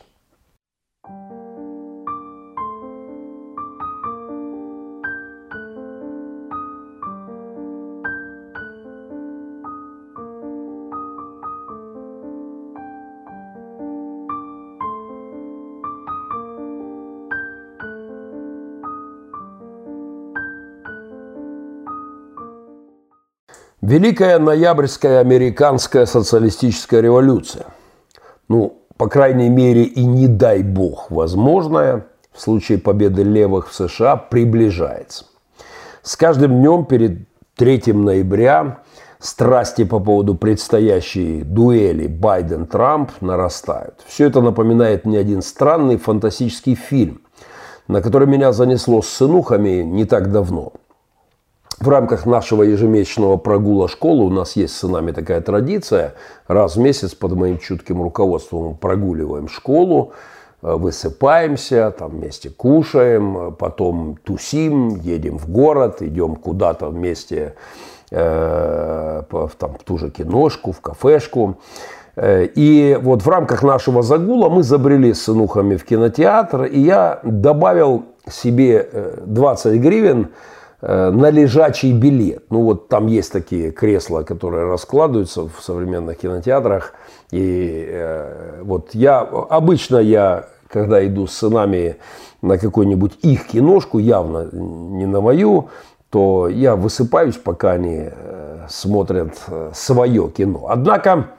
Великая 23.86 24.40
ноябрьская 24.40 25.20
американская 25.20 26.06
социалистическая 26.06 27.02
революция. 27.02 27.66
Ну, 28.48 28.78
по 28.96 29.10
крайней 29.10 29.50
мере, 29.50 29.84
и 29.84 30.06
не 30.06 30.28
дай 30.28 30.64
бог 30.64 31.12
возможная 31.12 32.08
в 32.32 32.40
случае 32.40 32.78
победы 32.78 33.24
левых 33.24 33.70
в 33.70 33.74
США 33.74 34.16
приближается. 34.16 35.26
С 36.02 36.16
каждым 36.16 36.62
днем 36.62 36.86
перед 36.86 37.28
3 37.58 37.92
ноября 37.92 38.80
страсти 39.20 39.84
по 39.84 40.00
поводу 40.00 40.36
предстоящей 40.36 41.42
дуэли 41.42 42.08
Байден-Трамп 42.08 43.12
нарастают. 43.20 43.96
Все 44.08 44.28
это 44.28 44.40
напоминает 44.40 45.04
мне 45.04 45.20
один 45.20 45.42
странный 45.42 45.98
фантастический 45.98 46.76
фильм, 46.76 47.20
на 47.90 48.02
который 48.02 48.30
меня 48.30 48.54
занесло 48.54 49.02
с 49.02 49.10
сынухами 49.10 49.82
не 49.82 50.06
так 50.06 50.32
давно– 50.32 50.72
в 51.84 51.90
рамках 51.90 52.26
нашего 52.26 52.64
ежемесячного 52.64 53.36
прогула 53.36 53.90
школы 53.90 54.24
у 54.26 54.30
нас 54.30 54.56
есть 54.56 54.74
с 54.74 54.80
сынами 54.80 55.12
такая 55.12 55.42
традиция. 55.42 56.14
Раз 56.48 56.78
в 56.78 56.80
месяц 56.80 57.14
под 57.14 57.34
моим 57.34 57.58
чутким 57.58 58.02
руководством 58.02 58.78
прогуливаем 58.78 59.50
школу, 59.50 60.14
э, 60.62 60.74
высыпаемся, 60.74 61.92
там 61.92 62.12
вместе 62.12 62.50
кушаем, 62.50 63.54
потом 63.60 64.18
тусим, 64.24 64.96
едем 65.02 65.38
в 65.38 65.50
город, 65.50 66.02
идем 66.02 66.38
куда-то 66.38 66.88
вместе 66.88 67.56
э, 68.12 69.24
там, 69.58 69.74
в 69.74 69.84
ту 69.84 69.98
же 69.98 70.10
киношку, 70.10 70.72
в 70.72 70.80
кафешку. 70.80 71.58
Э, 72.16 72.46
и 72.46 72.98
вот 73.02 73.24
в 73.24 73.28
рамках 73.28 73.62
нашего 73.62 74.04
загула 74.04 74.48
мы 74.48 74.64
забрели 74.64 75.14
с 75.14 75.24
сынухами 75.24 75.76
в 75.76 75.84
кинотеатр, 75.84 76.64
и 76.64 76.80
я 76.80 77.20
добавил 77.24 78.06
себе 78.30 78.88
20 79.26 79.82
гривен– 79.82 80.30
Э, 80.38 80.63
на 80.86 81.30
лежачий 81.30 81.94
билет. 81.94 82.44
Ну 82.50 82.64
вот 82.64 82.90
там 82.90 83.08
есть 83.08 83.32
такие 83.32 83.72
кресла, 83.72 84.24
которые 84.24 84.68
раскладываются 84.68 85.44
в 85.44 85.62
современных 85.62 86.18
кинотеатрах. 86.18 86.94
И 87.32 87.88
э, 87.90 88.62
вот 88.64 88.90
я 88.94 89.22
обычно 89.22 89.98
я, 89.98 90.50
когда 90.68 91.06
иду 91.08 91.26
с 91.26 91.34
сынами 91.34 91.96
на 92.42 92.58
какую-нибудь 92.58 93.14
их 93.22 93.48
киношку, 93.48 93.98
явно 93.98 94.50
не 94.52 95.06
на 95.06 95.22
мою, 95.22 95.70
то 96.10 96.48
я 96.48 96.76
высыпаюсь, 96.76 97.38
пока 97.38 97.72
они 97.72 98.10
э, 98.12 98.68
смотрят 98.70 99.34
э, 99.48 99.72
свое 99.74 100.30
кино. 100.30 100.68
Однако 100.70 101.30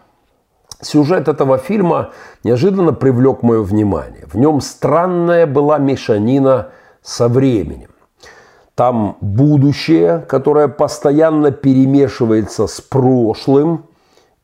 сюжет 0.80 1.28
этого 1.28 1.59
фильма 1.59 2.11
неожиданно 2.42 2.92
привлек 2.92 3.42
мое 3.42 3.62
внимание. 3.62 4.24
В 4.26 4.37
нем 4.37 4.61
странная 4.61 5.46
была 5.46 5.78
мешанина 5.78 6.70
со 7.02 7.28
временем. 7.28 7.90
Там 8.74 9.16
будущее, 9.20 10.24
которое 10.28 10.68
постоянно 10.68 11.52
перемешивается 11.52 12.66
с 12.66 12.80
прошлым 12.80 13.87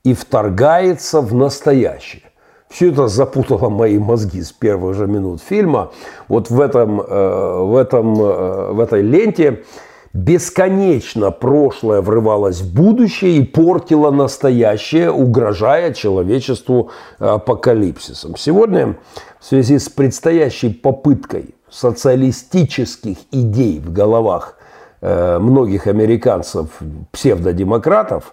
и 0.04 0.14
вторгается 0.14 1.20
в 1.20 1.34
настоящее. 1.34 2.22
Все 2.68 2.92
это 2.92 3.08
запутало 3.08 3.68
мои 3.68 3.98
мозги 3.98 4.42
с 4.42 4.52
первых 4.52 4.94
же 4.94 5.08
минут 5.08 5.42
фильма. 5.42 5.90
Вот 6.28 6.50
в, 6.50 6.60
этом, 6.60 7.00
э, 7.00 7.64
в, 7.64 7.74
этом, 7.74 8.20
э, 8.20 8.72
в 8.72 8.78
этой 8.78 9.02
ленте 9.02 9.64
бесконечно 10.12 11.32
прошлое 11.32 12.00
врывалось 12.00 12.60
в 12.60 12.72
будущее 12.72 13.38
и 13.38 13.44
портило 13.44 14.12
настоящее, 14.12 15.10
угрожая 15.10 15.92
человечеству 15.92 16.90
апокалипсисом. 17.18 18.36
Сегодня 18.36 18.96
в 19.40 19.44
связи 19.44 19.78
с 19.78 19.88
предстоящей 19.88 20.72
попыткой 20.72 21.54
социалистических 21.70 23.18
идей 23.30 23.80
в 23.80 23.92
головах 23.92 24.56
э, 25.00 25.38
многих 25.38 25.86
американцев, 25.86 26.68
псевдодемократов, 27.12 28.32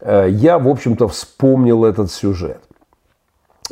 э, 0.00 0.28
я, 0.30 0.58
в 0.58 0.68
общем-то, 0.68 1.08
вспомнил 1.08 1.84
этот 1.84 2.10
сюжет. 2.10 2.60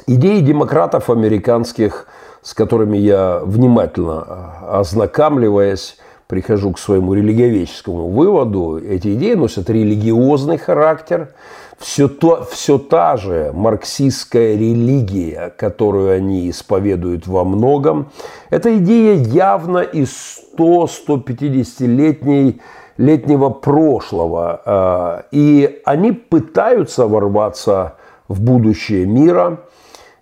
Идеи 0.07 0.41
демократов 0.41 1.09
американских, 1.09 2.07
с 2.43 2.53
которыми 2.53 2.99
я 2.99 3.41
внимательно 3.45 4.25
э, 4.27 4.79
ознакомливаясь, 4.79 5.99
прихожу 6.27 6.73
к 6.73 6.79
своему 6.79 7.15
религиоведческому 7.15 8.09
выводу, 8.09 8.79
эти 8.79 9.15
идеи 9.15 9.35
носят 9.35 9.71
религиозный 9.71 10.59
характер– 10.59 11.31
все, 11.79 12.09
то, 12.09 12.47
все 12.51 12.79
та 12.79 13.17
же 13.17 13.53
марксистская 13.55 14.57
религия, 14.57 15.55
которую 15.57 16.17
они 16.17 16.51
исповедуют 16.51 17.27
во 17.27 17.45
многом, 17.45 18.11
эта 18.51 18.77
идея 18.79 19.15
явно 19.15 19.79
из 19.79 20.41
100-150-летней 20.59 22.61
летнего 22.97 23.51
прошлого. 23.51 24.61
А, 24.65 25.25
и 25.31 25.81
они 25.85 26.13
пытаются 26.13 27.07
ворваться 27.07 27.97
в 28.29 28.41
будущее 28.41 29.07
мира 29.07 29.61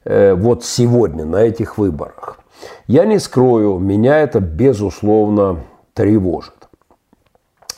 э, 0.05 0.35
вот 0.35 0.65
сегодня 0.65 1.25
на 1.25 1.37
этих 1.37 1.79
выборах. 1.79 2.39
Я 2.87 3.05
не 3.05 3.19
скрою, 3.19 3.79
меня 3.79 4.19
это 4.19 4.41
безусловно 4.41 5.61
тревожит. 5.95 6.54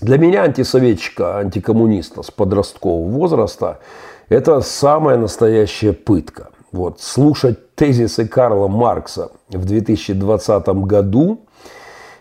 Для 0.06 0.18
меня 0.18 0.44
антисоветчика, 0.44 1.38
антикоммуниста 1.38 2.22
с 2.22 2.30
подросткового 2.30 3.10
возраста– 3.10 3.80
это 4.28 4.60
самая 4.60 5.16
настоящая 5.16 5.92
пытка. 5.94 6.50
Вот, 6.70 7.00
слушать 7.00 7.74
тезисы 7.74 8.28
Карла 8.28 8.68
Маркса 8.68 9.32
в 9.48 9.64
2020 9.64 10.68
году 10.86 11.40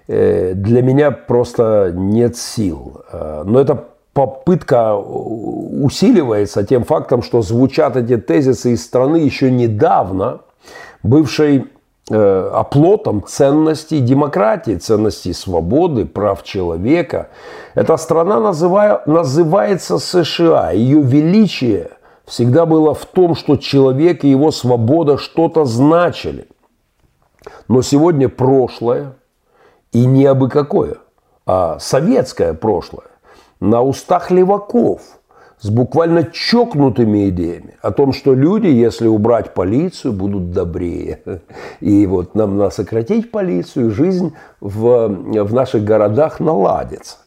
э, 0.08 0.54
для 0.56 0.82
меня 0.82 1.12
просто 1.12 1.92
нет 1.94 2.36
сил. 2.38 3.04
Э, 3.12 3.44
но 3.46 3.60
эта 3.60 3.84
попытка 4.14 4.96
усиливается 4.96 6.64
тем 6.64 6.86
фактом, 6.86 7.22
что 7.22 7.44
звучат 7.44 7.98
эти 7.98 8.18
тезисы 8.18 8.74
из 8.74 8.84
страны 8.84 9.18
еще 9.18 9.52
недавно, 9.52 10.40
бывшей 11.04 11.68
оплотом 12.10 13.24
ценностей 13.26 14.00
демократии, 14.00 14.76
ценностей 14.76 15.34
свободы, 15.34 16.06
прав 16.06 16.44
человека. 16.44 17.30
Эта 17.74 17.98
страна 17.98 18.40
называя, 18.40 19.02
называется 19.06 19.98
США. 19.98 20.72
Ее 20.72 21.02
величие 21.02 21.92
всегда 22.26 22.66
было 22.66 22.94
в 22.94 23.06
том, 23.06 23.36
что 23.36 23.58
человек 23.58 24.24
и 24.24 24.30
его 24.30 24.52
свобода 24.52 25.18
что-то 25.18 25.66
значили. 25.66 26.48
Но 27.68 27.82
сегодня 27.82 28.30
прошлое, 28.30 29.14
и 29.92 30.06
не 30.06 30.26
абы 30.26 30.50
какое, 30.50 30.98
а 31.46 31.80
советское 31.80 32.54
прошлое, 32.54 33.08
на 33.60 33.82
устах 33.82 34.30
леваков– 34.30 35.02
с 35.60 35.70
буквально 35.70 36.24
чокнутыми 36.24 37.30
идеями 37.30 37.76
о 37.82 37.92
том, 37.92 38.14
что 38.14 38.34
люди, 38.34 38.68
если 38.68 39.08
убрать 39.08 39.54
полицию, 39.54 40.14
будут 40.14 40.52
добрее. 40.52 41.20
И 41.80 42.06
вот 42.06 42.36
нам 42.36 42.58
надо 42.58 42.70
сократить 42.72 43.32
полицию, 43.32 43.92
жизнь 43.92 44.34
в, 44.60 45.08
в 45.08 45.54
наших 45.54 45.84
городах 45.84 46.40
наладится. 46.40 47.18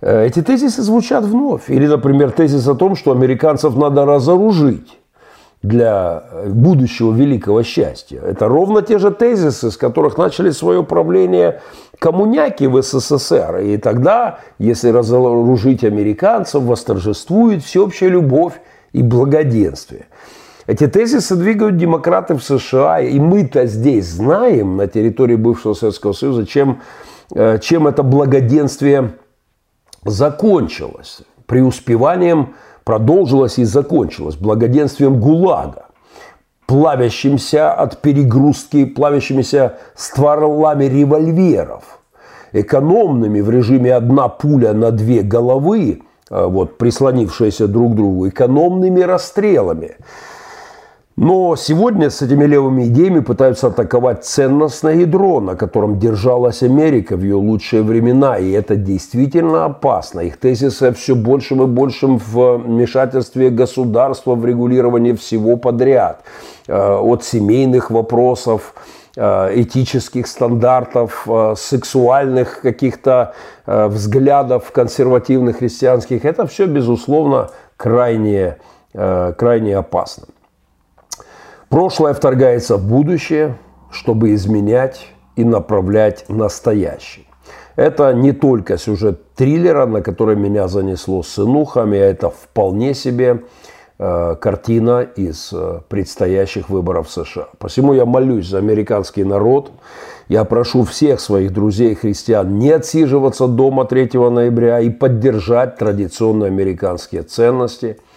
Э, 0.00 0.26
эти 0.26 0.42
тезисы 0.42 0.82
звучат 0.82 1.24
вновь. 1.24 1.68
Или, 1.68 1.86
например, 1.86 2.30
тезис 2.30 2.66
о 2.68 2.74
том, 2.74 2.96
что 2.96 3.12
американцев 3.12 3.76
надо 3.76 4.04
разоружить. 4.04 4.99
Для 5.62 6.24
будущего 6.46 7.12
великого 7.12 7.62
счастья. 7.62 8.20
Это 8.20 8.48
ровно 8.48 8.80
те 8.80 8.98
же 8.98 9.10
тезисы, 9.10 9.70
с 9.70 9.76
которых 9.76 10.16
начали 10.16 10.50
свое 10.50 10.82
правление 10.82 11.60
коммуняки 11.98 12.66
в 12.66 12.80
СССР. 12.80 13.58
И 13.58 13.76
тогда, 13.76 14.38
если 14.58 14.88
разоружить 14.88 15.84
американцев, 15.84 16.62
восторжествует 16.62 17.62
всеобщая 17.62 18.08
любовь 18.08 18.54
и 18.92 19.02
благоденствие. 19.02 20.06
Эти 20.66 20.86
тезисы 20.86 21.36
двигают 21.36 21.76
демократы 21.76 22.34
в 22.36 22.42
США, 22.42 23.00
и 23.00 23.18
мы-то 23.18 23.66
здесь 23.66 24.06
знаем 24.06 24.76
на 24.76 24.86
территории 24.86 25.34
бывшего 25.34 25.74
Советского 25.74 26.12
Союза, 26.12 26.46
чем, 26.46 26.80
э, 27.34 27.58
чем 27.60 27.86
это 27.86 28.02
благоденствие 28.02 29.14
закончилось. 30.04 31.22
Преуспеванием 31.46 32.54
продолжилось 32.84 33.58
и 33.58 33.64
закончилось 33.64 34.36
благоденствием 34.36 35.20
ГУЛАГа, 35.20 35.86
плавящимся 36.66 37.72
от 37.72 38.02
перегрузки, 38.02 38.86
плавящимися 38.86 39.72
стволами 39.94 40.84
револьверов, 40.84 42.00
экономными 42.52 43.40
в 43.40 43.50
режиме 43.50 43.96
одна 43.96 44.28
пуля 44.28 44.72
на 44.72 44.90
две 44.90 45.22
головы, 45.22 46.02
э, 46.30 46.46
вот, 46.46 46.78
прислонившиеся 46.78 47.66
друг 47.66 47.92
к 47.92 47.96
другу, 47.96 48.28
экономными 48.28 49.00
расстрелами– 49.00 49.96
но 51.16 51.54
сегодня 51.56 52.08
с 52.08 52.22
этими 52.22 52.44
левыми 52.44 52.84
идеями 52.84 53.20
пытаются 53.20 53.66
атаковать 53.66 54.24
ценностное 54.24 54.94
ядро, 54.94 55.40
на 55.40 55.54
котором 55.54 55.98
держалась 55.98 56.62
Америка 56.62 57.16
в 57.16 57.22
ее 57.22 57.34
лучшие 57.34 57.82
времена. 57.82 58.38
И 58.38 58.50
это 58.52 58.76
действительно 58.76 59.66
опасно. 59.66 60.20
Их 60.20 60.38
тезисы 60.38 60.92
все 60.92 61.14
большем 61.14 61.62
и 61.62 61.66
большем 61.66 62.16
вмешательстве 62.16 63.50
государства 63.50 64.34
в 64.34 64.46
регулирование 64.46 65.14
всего 65.14 65.56
подряд. 65.56 66.22
Э, 66.70 66.98
от 66.98 67.24
семейных 67.24 67.90
вопросов, 67.90 68.74
э, 69.16 69.60
этических 69.60 70.28
стандартов, 70.28 71.26
э, 71.26 71.54
сексуальных 71.56 72.60
каких-то 72.60 73.34
взглядов 73.66 74.72
консервативных 74.72 75.58
христианских. 75.58 76.24
Это 76.24 76.46
все, 76.46 76.66
безусловно, 76.66 77.50
крайне, 77.76 78.56
крайне 78.92 79.76
опасно. 79.76 80.24
Прошлое 81.70 82.14
вторгается 82.14 82.78
в 82.78 82.84
будущее, 82.84 83.56
чтобы 83.92 84.34
изменять 84.34 85.06
и 85.36 85.44
направлять 85.44 86.24
настоящее. 86.28 87.26
Это 87.76 88.12
не 88.12 88.32
только 88.32 88.76
сюжет 88.76 89.34
триллера, 89.34 89.86
на 89.86 90.02
который 90.02 90.34
меня 90.34 90.66
занесло 90.66 91.22
сынухами, 91.22 91.96
а 91.96 92.06
это 92.06 92.28
вполне 92.28 92.92
себе 92.92 93.44
э, 94.00 94.36
картина 94.40 95.02
из 95.02 95.52
э, 95.52 95.82
предстоящих 95.88 96.70
выборов 96.70 97.08
США. 97.08 97.46
Посему 97.58 97.94
я 97.94 98.04
молюсь 98.04 98.48
за 98.48 98.58
американский 98.58 99.22
народ. 99.22 99.70
Я 100.26 100.42
прошу 100.42 100.82
всех 100.82 101.20
своих 101.20 101.52
друзей 101.52 101.94
христиан 101.94 102.58
не 102.58 102.72
отсиживаться 102.72 103.46
дома 103.46 103.84
3 103.84 104.10
ноября 104.14 104.80
и 104.80 104.90
поддержать 104.90 105.76
традиционные 105.76 106.48
американские 106.48 107.22
ценности– 107.22 107.96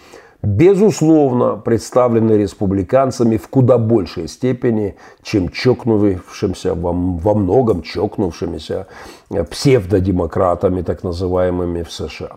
безусловно, 0.44 1.56
представлены 1.56 2.32
республиканцами 2.32 3.36
в 3.36 3.48
куда 3.48 3.78
большей 3.78 4.28
степени, 4.28 4.96
чем 5.22 5.48
чокнувшимся, 5.48 6.74
во, 6.74 6.92
во 6.92 7.34
многом 7.34 7.82
чокнувшимися 7.82 8.86
э, 9.30 9.44
псевдодемократами, 9.44 10.82
так 10.82 11.02
называемыми 11.02 11.82
в 11.82 11.92
США. 11.92 12.36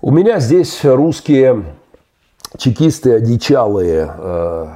У 0.00 0.10
меня 0.10 0.40
здесь 0.40 0.84
русские 0.84 1.64
чекисты 2.56 3.14
одичалые, 3.14 4.10
э, 4.16 4.66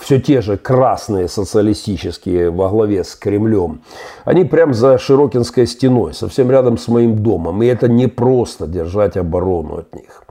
все 0.00 0.20
те 0.20 0.40
же 0.40 0.56
красные 0.56 1.28
социалистические 1.28 2.50
во 2.50 2.68
главе 2.68 3.02
с 3.02 3.14
Кремлем, 3.16 3.82
они 4.24 4.44
прям 4.44 4.72
за 4.72 4.98
Широкинской 4.98 5.66
стеной, 5.66 6.14
совсем 6.14 6.50
рядом 6.50 6.78
с 6.78 6.88
моим 6.88 7.18
домом. 7.18 7.62
И 7.62 7.66
это 7.66 7.88
не 7.88 8.06
просто 8.06 8.66
держать 8.66 9.16
оборону 9.16 9.78
от 9.78 9.94
них. 9.94 10.22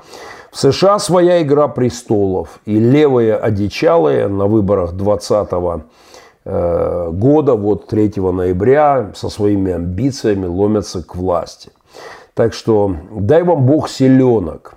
В 0.51 0.57
США 0.57 0.99
своя 0.99 1.41
игра 1.41 1.67
престолов. 1.67 2.59
И 2.65 2.79
левые 2.79 3.35
одичалые 3.35 4.27
на 4.27 4.47
выборах 4.47 4.93
2020 4.93 5.83
э, 6.45 7.09
года, 7.11 7.55
вот 7.55 7.87
3 7.87 8.13
ноября, 8.17 9.11
со 9.15 9.29
своими 9.29 9.73
амбициями 9.73 10.45
ломятся 10.45 11.03
к 11.03 11.15
власти. 11.15 11.71
Так 12.33 12.53
что 12.53 12.95
дай 13.11 13.43
вам 13.43 13.65
Бог 13.65 13.89
селенок. 13.89 14.75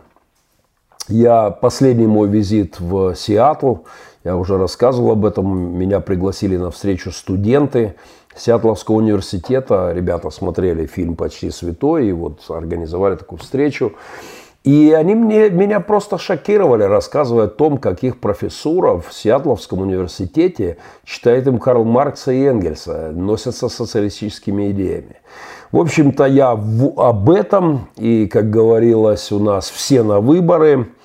Я 1.08 1.50
последний 1.50 2.06
мой 2.06 2.28
визит 2.28 2.78
в 2.78 3.14
Сиэтл, 3.14 3.78
я 4.22 4.36
уже 4.36 4.58
рассказывал 4.58 5.12
об 5.12 5.24
этом, 5.24 5.76
меня 5.76 6.00
пригласили 6.00 6.56
на 6.56 6.70
встречу 6.70 7.10
студенты 7.10 7.96
Сиатловского 8.36 8.96
университета. 8.96 9.92
Ребята 9.92 10.30
смотрели 10.30 10.86
фильм 10.86 11.16
«Почти 11.16 11.50
святой» 11.50 12.08
и 12.08 12.12
вот 12.12 12.42
организовали 12.48 13.16
такую 13.16 13.38
встречу. 13.38 13.92
И 14.62 14.92
они 14.92 15.14
мне, 15.14 15.48
меня 15.48 15.80
просто 15.80 16.18
шокировали, 16.18 16.82
рассказывая 16.82 17.46
о 17.46 17.48
том, 17.48 17.78
как 17.78 18.02
их 18.04 18.20
профессура 18.20 19.00
в 19.00 19.10
Сиатловском 19.10 19.80
университете 19.80 20.76
читает 21.04 21.46
им 21.46 21.58
Карл 21.58 21.84
Маркса 21.84 22.32
и 22.32 22.42
Энгельса, 22.42 23.10
носятся 23.12 23.70
социалистическими 23.70 24.70
идеями. 24.70 25.16
В 25.72 25.78
общем-то, 25.78 26.26
я 26.26 26.54
в, 26.54 27.00
об 27.00 27.30
этом, 27.30 27.88
и, 27.96 28.26
как 28.26 28.50
говорилось 28.50 29.32
у 29.32 29.38
нас, 29.38 29.70
все 29.70 30.02
на 30.02 30.20
выборы– 30.20 30.88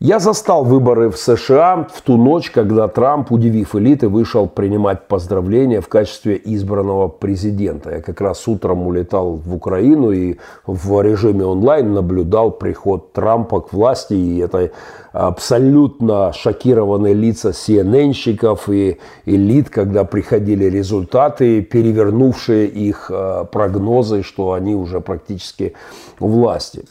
я 0.00 0.18
застал 0.18 0.64
выборы 0.64 1.10
в 1.10 1.18
США 1.18 1.86
в 1.92 2.00
ту 2.00 2.16
ночь, 2.16 2.50
когда 2.50 2.88
Трамп, 2.88 3.30
удивив 3.30 3.76
элиты, 3.76 4.08
вышел 4.08 4.48
принимать 4.48 5.06
поздравления 5.08 5.82
в 5.82 5.88
качестве 5.88 6.40
избранного 6.42 7.08
президента. 7.08 7.90
Я 7.90 8.00
как 8.00 8.22
раз 8.22 8.48
утром 8.48 8.86
улетал 8.86 9.34
в 9.36 9.54
Украину 9.54 10.10
и 10.10 10.38
в 10.66 11.02
режиме 11.02 11.44
онлайн 11.44 11.92
наблюдал 11.92 12.50
приход 12.50 13.12
Трампа 13.12 13.60
к 13.60 13.74
власти. 13.74 14.14
И 14.14 14.38
это 14.38 14.70
абсолютно 15.12 16.32
шокированные 16.32 17.12
лица 17.12 17.50
CNN-щиков 17.50 18.70
и 18.70 18.98
элит, 19.26 19.68
когда 19.68 20.04
приходили 20.04 20.64
результаты, 20.64 21.60
перевернувшие 21.60 22.68
их 22.68 23.10
э, 23.12 23.44
прогнозы, 23.52 24.22
что 24.22 24.54
они 24.54 24.74
уже 24.74 25.02
практически 25.02 25.74
у 26.20 26.28
власти. 26.28 26.84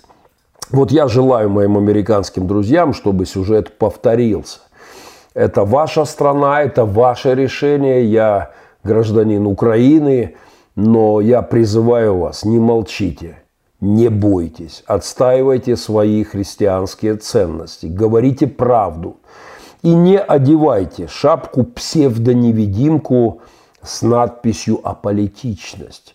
Вот 0.71 0.91
я 0.91 1.07
желаю 1.07 1.49
моим 1.49 1.77
американским 1.77 2.45
друзьям, 2.45 2.93
чтобы 2.93 3.25
сюжет 3.25 3.77
повторился. 3.77 4.59
Это 5.33 5.65
ваша 5.65 6.05
страна, 6.05 6.61
это 6.61 6.85
ваше 6.85 7.33
решение. 7.33 8.05
Я 8.05 8.51
гражданин 8.83 9.47
Украины, 9.47 10.35
но 10.75 11.21
я 11.21 11.41
призываю 11.41 12.17
вас, 12.17 12.45
не 12.45 12.59
молчите, 12.59 13.41
не 13.81 14.09
бойтесь, 14.09 14.83
отстаивайте 14.85 15.75
свои 15.75 16.23
христианские 16.23 17.15
ценности, 17.15 17.87
говорите 17.87 18.45
правду 18.47 19.17
и 19.81 19.93
не 19.93 20.19
одевайте 20.19 21.07
шапку 21.07 21.63
псевдоневидимку 21.63 23.41
с 23.81 24.01
надписью 24.01 24.79
«Аполитичность». 24.83 26.13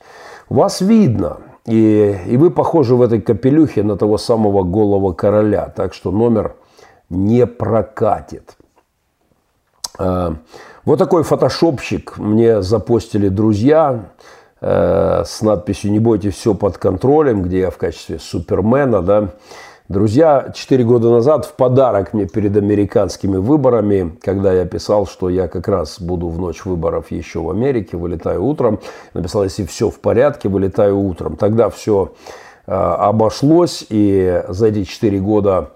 Вас 0.48 0.80
видно– 0.80 1.38
и, 1.66 2.18
и 2.26 2.36
вы 2.36 2.50
похожи 2.50 2.94
в 2.94 3.02
этой 3.02 3.20
капелюхе 3.20 3.82
на 3.82 3.96
того 3.96 4.18
самого 4.18 4.62
голого 4.62 5.12
короля, 5.12 5.72
так 5.74 5.94
что 5.94 6.10
номер 6.10 6.56
не 7.08 7.46
прокатит. 7.46 8.56
А, 9.98 10.36
вот 10.84 10.98
такой 10.98 11.22
фотошопчик 11.22 12.18
мне 12.18 12.60
запостили 12.60 13.28
друзья 13.28 14.10
э, 14.60 15.22
с 15.24 15.40
надписью 15.40 15.92
«Не 15.92 15.98
бойтесь, 15.98 16.34
все 16.34 16.54
под 16.54 16.76
контролем», 16.76 17.42
где 17.42 17.60
я 17.60 17.70
в 17.70 17.78
качестве 17.78 18.18
супермена, 18.18 19.00
да, 19.00 19.30
Друзья, 19.86 20.50
четыре 20.54 20.82
года 20.82 21.10
назад 21.10 21.44
в 21.44 21.52
подарок 21.56 22.14
мне 22.14 22.24
перед 22.24 22.56
американскими 22.56 23.36
выборами, 23.36 24.16
когда 24.22 24.50
я 24.50 24.64
писал, 24.64 25.06
что 25.06 25.28
я 25.28 25.46
как 25.46 25.68
раз 25.68 26.00
буду 26.00 26.28
в 26.28 26.38
ночь 26.38 26.64
выборов 26.64 27.10
еще 27.10 27.40
в 27.40 27.50
Америке, 27.50 27.98
вылетаю 27.98 28.42
утром, 28.42 28.80
написал, 29.12 29.44
если 29.44 29.66
все 29.66 29.90
в 29.90 30.00
порядке, 30.00 30.48
вылетаю 30.48 30.98
утром. 30.98 31.36
Тогда 31.36 31.68
все 31.68 32.14
э, 32.66 32.72
обошлось, 32.72 33.84
и 33.90 34.42
за 34.48 34.68
эти 34.68 34.84
четыре 34.84 35.20
года 35.20 35.72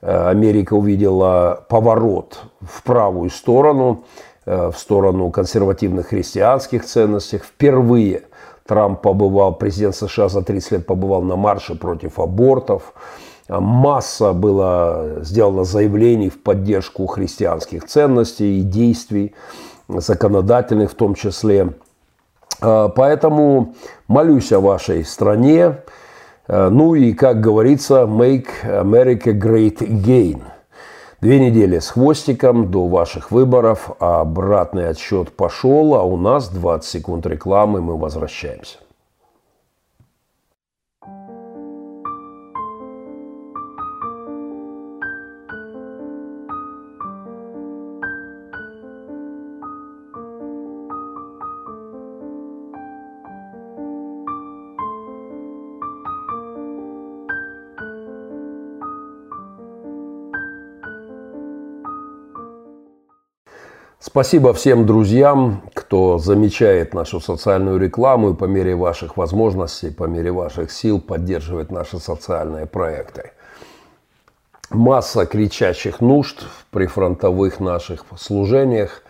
э, 0.00 0.28
Америка 0.30 0.74
увидела 0.74 1.64
поворот 1.68 2.40
в 2.62 2.82
правую 2.82 3.30
сторону, 3.30 4.02
э, 4.44 4.72
в 4.72 4.76
сторону 4.76 5.30
консервативных 5.30 6.08
христианских 6.08 6.84
ценностей. 6.84 7.38
Впервые 7.38 8.24
Трамп 8.66 9.02
побывал, 9.02 9.54
президент 9.54 9.94
США 9.94 10.28
за 10.28 10.42
30 10.42 10.72
лет 10.72 10.86
побывал 10.86 11.22
на 11.22 11.36
марше 11.36 11.76
против 11.76 12.18
абортов. 12.18 12.92
Масса 13.48 14.32
было 14.32 15.18
сделано 15.20 15.64
заявлений 15.64 16.30
в 16.30 16.42
поддержку 16.42 17.06
христианских 17.06 17.84
ценностей 17.84 18.60
и 18.60 18.62
действий, 18.62 19.34
законодательных 19.88 20.92
в 20.92 20.94
том 20.94 21.14
числе. 21.14 21.74
А, 22.60 22.88
поэтому 22.88 23.74
молюсь 24.08 24.52
о 24.52 24.60
вашей 24.60 25.04
стране. 25.04 25.78
А, 26.46 26.70
ну 26.70 26.94
и, 26.94 27.12
как 27.12 27.40
говорится, 27.40 28.02
make 28.02 28.46
America 28.64 29.32
great 29.32 29.78
again. 29.78 30.42
Две 31.20 31.38
недели 31.38 31.78
с 31.78 31.90
хвостиком 31.90 32.70
до 32.70 32.88
ваших 32.88 33.30
выборов, 33.30 33.92
а 34.00 34.22
обратный 34.22 34.88
отсчет 34.88 35.30
пошел, 35.36 35.94
а 35.94 36.02
у 36.02 36.16
нас 36.16 36.48
20 36.48 36.88
секунд 36.88 37.26
рекламы, 37.26 37.80
мы 37.80 37.96
возвращаемся. 37.96 38.78
Спасибо 64.04 64.52
всем 64.52 64.84
друзьям, 64.84 65.62
кто 65.74 66.18
замечает 66.18 66.92
нашу 66.92 67.20
социальную 67.20 67.78
рекламу 67.78 68.30
и 68.30 68.34
по 68.34 68.46
мере 68.46 68.74
ваших 68.74 69.16
возможностей, 69.16 69.90
по 69.90 70.04
мере 70.04 70.32
ваших 70.32 70.72
сил 70.72 71.00
поддерживает 71.00 71.70
наши 71.70 72.00
социальные 72.00 72.66
проекты. 72.66 73.30
Масса 74.70 75.24
кричащих 75.24 76.00
нужд 76.00 76.42
в 76.42 76.66
прифронтовых 76.72 77.60
наших 77.60 78.04
служениях. 78.18 79.04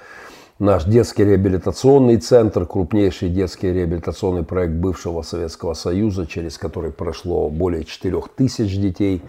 Наш 0.58 0.84
детский 0.84 1.24
реабилитационный 1.24 2.18
центр, 2.18 2.66
крупнейший 2.66 3.30
детский 3.30 3.72
реабилитационный 3.72 4.44
проект 4.44 4.74
бывшего 4.74 5.22
Советского 5.22 5.72
Союза, 5.72 6.26
через 6.26 6.58
который 6.58 6.90
прошло 6.92 7.48
более 7.48 7.84
4000 7.84 8.76
детей. 8.76 9.22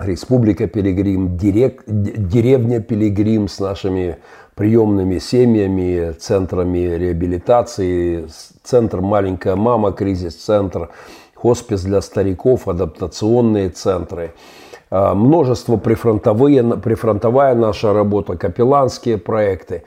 Республика 0.00 0.68
Пилигрим, 0.68 1.36
деревня 1.36 2.80
Пилигрим 2.80 3.48
с 3.48 3.58
нашими 3.58 4.18
приемными 4.58 5.20
семьями, 5.20 6.10
центрами 6.18 6.78
реабилитации, 6.78 8.26
центр 8.64 9.00
«Маленькая 9.00 9.54
мама», 9.54 9.92
кризис-центр, 9.92 10.90
хоспис 11.36 11.82
для 11.82 12.00
стариков, 12.00 12.66
адаптационные 12.66 13.68
центры. 13.68 14.32
А, 14.90 15.14
множество 15.14 15.76
прифронтовые, 15.76 16.64
прифронтовая 16.78 17.54
наша 17.54 17.92
работа, 17.92 18.36
капелланские 18.36 19.16
проекты, 19.16 19.84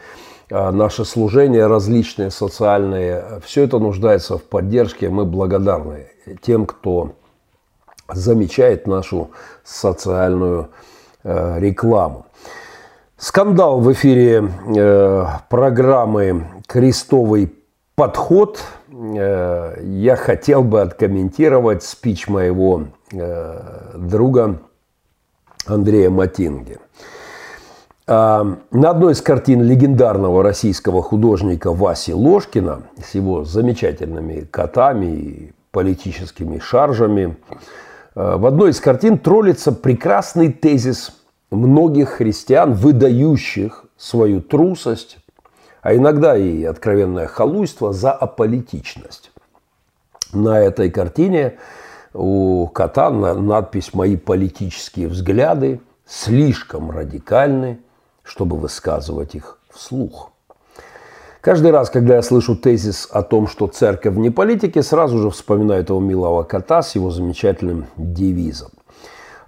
а, 0.49 0.71
наше 0.71 1.03
служение 1.03 1.67
различные 1.67 2.31
социальные. 2.31 3.41
Все 3.43 3.65
это 3.65 3.77
нуждается 3.77 4.37
в 4.37 4.43
поддержке. 4.43 5.09
Мы 5.09 5.25
благодарны 5.25 6.07
тем, 6.41 6.65
кто 6.65 7.11
замечает 8.07 8.87
нашу 8.87 9.31
социальную 9.65 10.69
э, 11.23 11.59
рекламу. 11.59 12.25
Скандал 13.21 13.79
в 13.79 13.93
эфире 13.93 14.49
э, 14.75 15.25
программы 15.47 16.47
«Крестовый 16.65 17.53
подход». 17.93 18.63
Э, 18.91 19.75
я 19.83 20.15
хотел 20.15 20.63
бы 20.63 20.81
откомментировать 20.81 21.83
спич 21.83 22.27
моего 22.27 22.85
э, 23.11 23.91
друга 23.93 24.59
Андрея 25.67 26.09
Матинги. 26.09 26.79
Э, 28.07 28.55
на 28.71 28.89
одной 28.89 29.13
из 29.13 29.21
картин 29.21 29.61
легендарного 29.61 30.41
российского 30.41 31.03
художника 31.03 31.71
Васи 31.71 32.15
Ложкина 32.15 32.81
с 33.05 33.13
его 33.13 33.43
замечательными 33.43 34.47
котами 34.49 35.05
и 35.05 35.53
политическими 35.69 36.57
шаржами, 36.57 37.37
э, 38.15 38.35
в 38.37 38.47
одной 38.47 38.71
из 38.71 38.79
картин 38.79 39.19
троллится 39.19 39.71
прекрасный 39.71 40.51
тезис– 40.51 41.15
многих 41.51 42.09
христиан, 42.09 42.73
выдающих 42.73 43.85
свою 43.97 44.41
трусость, 44.41 45.17
а 45.81 45.95
иногда 45.95 46.37
и 46.37 46.63
откровенное 46.63 47.27
халуйство 47.27 47.93
за 47.93 48.11
аполитичность. 48.11 49.31
На 50.33 50.59
этой 50.59 50.89
картине 50.89 51.57
у 52.13 52.67
кота 52.67 53.09
надпись 53.09 53.93
«Мои 53.93 54.15
политические 54.15 55.07
взгляды 55.07 55.81
слишком 56.05 56.89
радикальны, 56.89 57.79
чтобы 58.23 58.57
высказывать 58.57 59.35
их 59.35 59.59
вслух». 59.69 60.31
Каждый 61.41 61.71
раз, 61.71 61.89
когда 61.89 62.15
я 62.15 62.21
слышу 62.21 62.55
тезис 62.55 63.07
о 63.11 63.23
том, 63.23 63.47
что 63.47 63.65
церковь 63.67 64.15
не 64.15 64.29
политики, 64.29 64.79
сразу 64.81 65.17
же 65.17 65.31
вспоминаю 65.31 65.81
этого 65.81 65.99
милого 65.99 66.43
кота 66.43 66.83
с 66.83 66.93
его 66.93 67.09
замечательным 67.09 67.87
девизом. 67.97 68.69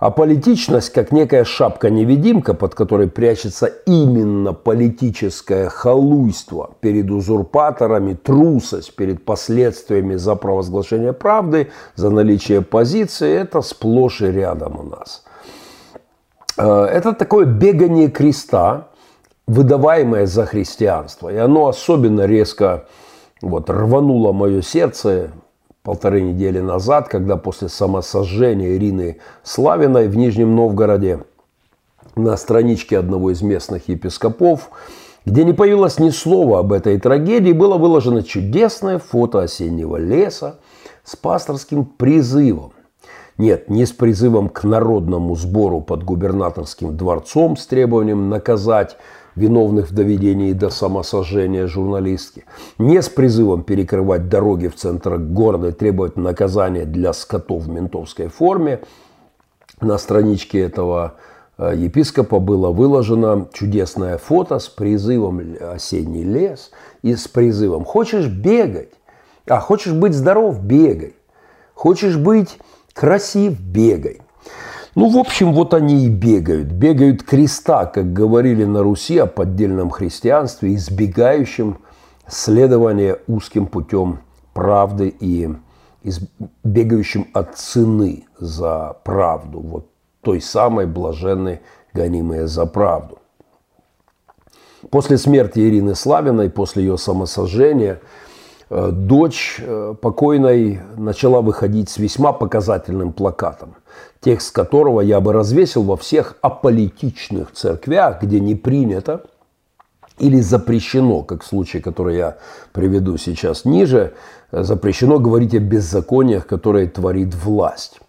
А 0.04 0.12
политичность, 0.12 0.90
как 0.90 1.14
некая 1.14 1.46
шапка-невидимка, 1.46 2.54
под 2.54 2.76
которой 2.76 3.08
прячется 3.08 3.68
именно 3.68 4.52
политическое 4.52 5.70
халуйство 5.70 6.72
перед 6.82 7.10
узурпаторами, 7.10 8.14
трусость 8.14 8.98
перед 8.98 9.24
последствиями 9.24 10.16
за 10.16 10.36
провозглашение 10.36 11.14
правды, 11.14 11.70
за 11.96 12.10
наличие 12.10 12.62
позиции, 12.62 13.34
это 13.34 13.62
сплошь 13.62 14.20
и 14.20 14.26
рядом 14.26 14.78
у 14.78 14.84
нас. 14.84 15.24
Э, 16.58 16.84
это 16.84 17.14
такое 17.14 17.46
бегание 17.46 18.10
креста, 18.10 18.90
выдаваемое 19.48 20.26
за 20.26 20.46
христианство. 20.46 21.30
И 21.30 21.38
оно 21.38 21.70
особенно 21.70 22.26
резко 22.26 22.88
вот, 23.42 23.70
рвануло 23.70 24.34
мое 24.34 24.62
сердце 24.64 25.32
полторы 25.84 26.22
недели 26.22 26.60
назад, 26.60 27.10
когда 27.10 27.36
после 27.36 27.68
самосожжения 27.68 28.78
Ирины 28.78 29.18
Славиной 29.44 30.08
в 30.08 30.16
Нижнем 30.16 30.56
Новгороде 30.56 31.20
на 32.16 32.38
страничке 32.38 32.98
одного 32.98 33.32
из 33.32 33.42
местных 33.42 33.90
епископов, 33.90 34.70
где 35.26 35.44
не 35.44 35.54
появилось 35.54 36.00
ни 36.00 36.10
слова 36.10 36.60
об 36.60 36.72
этой 36.72 37.00
трагедии, 37.00 37.52
было 37.52 37.78
выложено 37.78 38.24
чудесное 38.24 38.98
фото 38.98 39.42
осеннего 39.42 39.98
леса 39.98 40.60
с 41.04 41.16
пасторским 41.16 41.86
призывом. 41.86 42.72
Нет, 43.38 43.70
не 43.70 43.86
с 43.86 43.92
призывом 43.92 44.48
к 44.48 44.64
народному 44.64 45.36
сбору 45.36 45.82
под 45.82 46.04
губернаторским 46.04 46.96
дворцом 46.96 47.58
с 47.58 47.66
требованием 47.66 48.30
наказать 48.30 48.96
виновных 49.36 49.90
в 49.90 49.94
доведении 49.94 50.54
до 50.54 50.70
самосожжения 50.70 51.68
журналистки, 51.68 52.46
не 52.78 53.02
с 53.02 53.10
призывом 53.10 53.64
перекрывать 53.64 54.30
дороги 54.30 54.68
в 54.68 54.76
центр 54.76 55.18
города 55.18 55.70
и 55.70 55.72
требовать 55.72 56.18
наказания 56.18 56.86
для 56.86 57.14
скотов 57.14 57.64
в 57.64 57.70
ментовской 57.70 58.28
форме. 58.28 58.82
На 59.82 59.98
страничке 59.98 60.60
этого 60.60 61.16
э, 61.58 61.74
епископа 61.76 62.40
было 62.40 62.72
выложено 62.72 63.48
чудесное 63.54 64.18
фото 64.18 64.60
с 64.60 64.70
призывом 64.70 65.42
«Осенний 65.60 66.24
лес» 66.24 66.72
и 67.02 67.16
с 67.16 67.28
призывом 67.28 67.86
«Хочешь 67.86 68.28
бегать? 68.28 68.92
А 69.48 69.60
хочешь 69.60 69.94
быть 69.94 70.14
здоров? 70.14 70.62
Бегай. 70.62 71.16
Хочешь 71.74 72.18
быть 72.18 72.58
красив? 72.94 73.60
Бегай». 73.60 74.23
Ну, 74.96 75.10
в 75.10 75.18
общем, 75.18 75.54
вот 75.54 75.74
они 75.74 76.06
и 76.06 76.10
бегают. 76.10 76.68
Бегают 76.68 77.24
креста, 77.24 77.86
как 77.86 78.14
говорили 78.14 78.64
на 78.64 78.84
Руси 78.84 79.18
о 79.18 79.26
поддельном 79.26 79.90
христианстве, 79.90 80.76
избегающем 80.76 81.80
следования 82.28 83.18
узким 83.28 83.66
путем 83.66 84.20
правды 84.54 85.10
и 85.20 85.50
бегающим 86.64 87.28
от 87.34 87.58
цены 87.58 88.26
за 88.38 88.98
правду, 89.04 89.60
вот 89.60 89.90
той 90.22 90.42
самой 90.42 90.86
блаженной, 90.86 91.62
гонимой 91.94 92.46
за 92.46 92.66
правду. 92.66 93.20
После 94.92 95.18
смерти 95.18 95.60
Ирины 95.60 95.96
Славиной, 95.96 96.50
после 96.50 96.84
ее 96.84 96.98
самосожжения– 96.98 98.00
дочь 98.70 99.58
э, 99.60 99.96
покойной 100.02 100.80
начала 100.98 101.42
выходить 101.42 101.90
с 101.90 101.98
весьма 101.98 102.34
показательным 102.34 103.14
плакатом, 103.14 103.76
текст 104.22 104.54
которого 104.54 105.02
я 105.02 105.20
бы 105.20 105.34
развесил 105.34 105.84
во 105.84 105.98
всех 105.98 106.38
аполитичных 106.42 107.52
церквях, 107.52 108.22
где 108.22 108.40
не 108.40 108.56
принято 108.56 109.24
или 110.18 110.40
запрещено, 110.40 111.24
как 111.24 111.44
в 111.44 111.48
случае, 111.48 111.82
который 111.82 112.18
я 112.18 112.38
приведу 112.72 113.18
сейчас 113.18 113.66
ниже, 113.66 114.14
запрещено 114.52 115.20
говорить 115.20 115.56
о 115.56 115.60
беззакониях, 115.60 116.46
которые 116.46 116.88
творит 116.88 117.34
власть. 117.36 118.00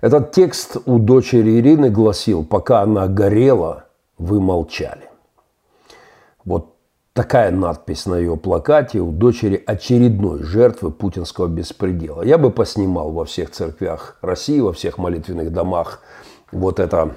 Этот 0.00 0.32
текст 0.32 0.76
у 0.86 0.98
дочери 0.98 1.60
Ирины 1.60 1.90
гласил, 1.90 2.44
пока 2.44 2.82
она 2.82 3.06
горела, 3.06 3.84
вы 4.16 4.40
молчали. 4.40 5.10
Вот 6.44 6.74
такая 7.12 7.50
надпись 7.50 8.06
на 8.06 8.16
ее 8.16 8.36
плакате 8.36 9.00
у 9.00 9.10
дочери 9.10 9.62
очередной 9.66 10.42
жертвы 10.42 10.90
путинского 10.90 11.46
беспредела. 11.48 12.22
Я 12.22 12.38
бы 12.38 12.50
поснимал 12.50 13.10
во 13.10 13.24
всех 13.24 13.50
церквях 13.50 14.16
России, 14.22 14.60
во 14.60 14.72
всех 14.72 14.98
молитвенных 14.98 15.52
домах 15.52 16.00
вот 16.52 16.80
это 16.80 17.14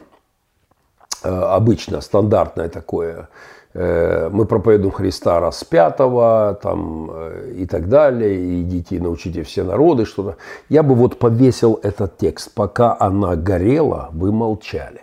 э, 1.24 1.30
обычно 1.30 2.02
стандартное 2.02 2.70
такое 2.70 3.30
э, 3.74 4.30
мы 4.32 4.46
проповедуем 4.46 4.92
Христа 4.92 5.40
распятого 5.40 6.60
там, 6.62 7.10
э, 7.12 7.54
и 7.58 7.66
так 7.66 7.90
далее, 7.90 8.36
и 8.36 9.00
научите 9.00 9.44
все 9.44 9.64
народы 9.64 10.06
что-то. 10.06 10.38
Я 10.70 10.84
бы 10.84 10.96
вот 10.96 11.20
повесил 11.20 11.80
этот 11.84 12.18
текст, 12.18 12.54
пока 12.54 12.96
она 13.00 13.36
горела, 13.36 14.10
вы 14.12 14.32
молчали. 14.32 15.02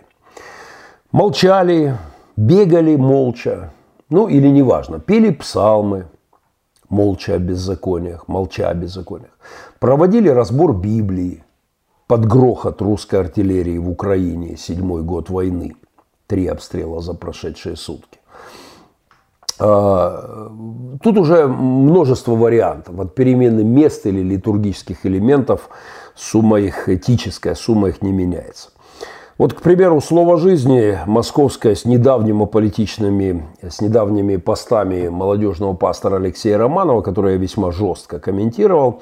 молчали, 1.11 1.97
бегали 2.37 2.95
молча, 2.95 3.71
ну 4.11 4.27
или 4.27 4.49
неважно, 4.49 4.99
пели 4.99 5.31
псалмы, 5.31 6.05
молча 6.89 7.35
о 7.35 7.39
беззакониях, 7.39 8.27
молча 8.27 8.69
о 8.69 8.73
беззакониях, 8.73 9.31
проводили 9.79 10.27
разбор 10.27 10.77
Библии 10.77 11.43
под 12.07 12.25
грохот 12.25 12.81
русской 12.81 13.21
артиллерии 13.21 13.77
в 13.77 13.89
Украине, 13.89 14.57
седьмой 14.57 15.01
год 15.01 15.29
войны, 15.29 15.77
три 16.27 16.45
обстрела 16.45 16.99
за 16.99 17.13
прошедшие 17.13 17.77
сутки. 17.77 18.19
А, 19.59 20.51
тут 21.01 21.17
уже 21.17 21.47
множество 21.47 22.35
вариантов. 22.35 22.99
От 22.99 23.15
перемены 23.15 23.63
мест 23.63 24.05
или 24.05 24.21
литургических 24.21 25.05
элементов 25.05 25.69
сумма 26.15 26.59
их 26.59 26.89
этическая, 26.89 27.55
сумма 27.55 27.89
их 27.89 28.01
не 28.01 28.11
меняется. 28.11 28.71
Вот, 29.37 29.53
к 29.53 29.61
примеру, 29.61 30.01
слово 30.01 30.37
жизни 30.37 30.99
московское 31.05 31.75
с 31.75 31.85
недавними 31.85 32.45
политичными, 32.45 33.47
с 33.67 33.81
недавними 33.81 34.35
постами 34.37 35.07
молодежного 35.07 35.73
пастора 35.73 36.17
Алексея 36.17 36.57
Романова, 36.57 37.01
который 37.01 37.33
я 37.33 37.37
весьма 37.37 37.71
жестко 37.71 38.19
комментировал, 38.19 39.01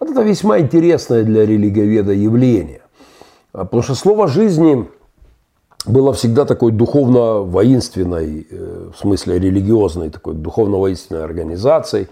вот 0.00 0.10
это 0.10 0.22
весьма 0.22 0.60
интересное 0.60 1.22
для 1.22 1.46
религиоведа 1.46 2.12
явление. 2.12 2.82
А, 3.52 3.64
потому 3.64 3.82
что 3.82 3.94
слово 3.94 4.28
жизни 4.28 4.86
было 5.86 6.12
всегда 6.12 6.44
такой 6.44 6.72
духовно-воинственной, 6.72 8.46
э, 8.50 8.90
в 8.94 8.98
смысле 8.98 9.38
религиозной, 9.38 10.10
такой 10.10 10.34
духовно-воинственной 10.34 11.24
организацией. 11.24 12.08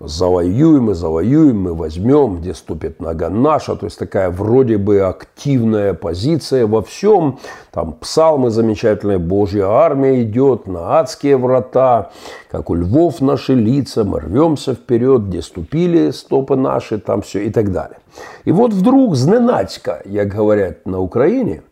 Завоюем 0.00 0.84
мы, 0.84 0.94
завоюем, 0.94 1.60
мы 1.60 1.74
возьмем, 1.74 2.36
где 2.36 2.54
ступит 2.54 3.00
нога 3.00 3.30
наша. 3.30 3.74
То 3.74 3.86
есть 3.86 3.98
такая 3.98 4.30
вроде 4.30 4.78
бы 4.78 5.00
активная 5.00 5.94
позиция 5.94 6.66
во 6.66 6.82
всем. 6.82 7.38
Там 7.72 7.92
псалмы 7.94 8.50
замечательные, 8.50 9.18
Божья 9.18 9.66
армия 9.66 10.22
идет 10.22 10.66
на 10.66 11.00
адские 11.00 11.36
врата, 11.36 12.10
как 12.50 12.70
у 12.70 12.74
львов 12.74 13.20
наши 13.20 13.54
лица, 13.54 14.04
мы 14.04 14.20
рвемся 14.20 14.74
вперед, 14.74 15.22
где 15.22 15.42
ступили 15.42 16.10
стопы 16.10 16.56
наши, 16.56 16.98
там 16.98 17.22
все 17.22 17.40
и 17.40 17.50
так 17.50 17.72
далее. 17.72 17.98
И 18.44 18.52
вот 18.52 18.72
вдруг 18.72 19.16
зненацька, 19.16 20.02
як 20.04 20.28
говорят 20.28 20.86
на 20.86 21.00
Украине, 21.00 21.62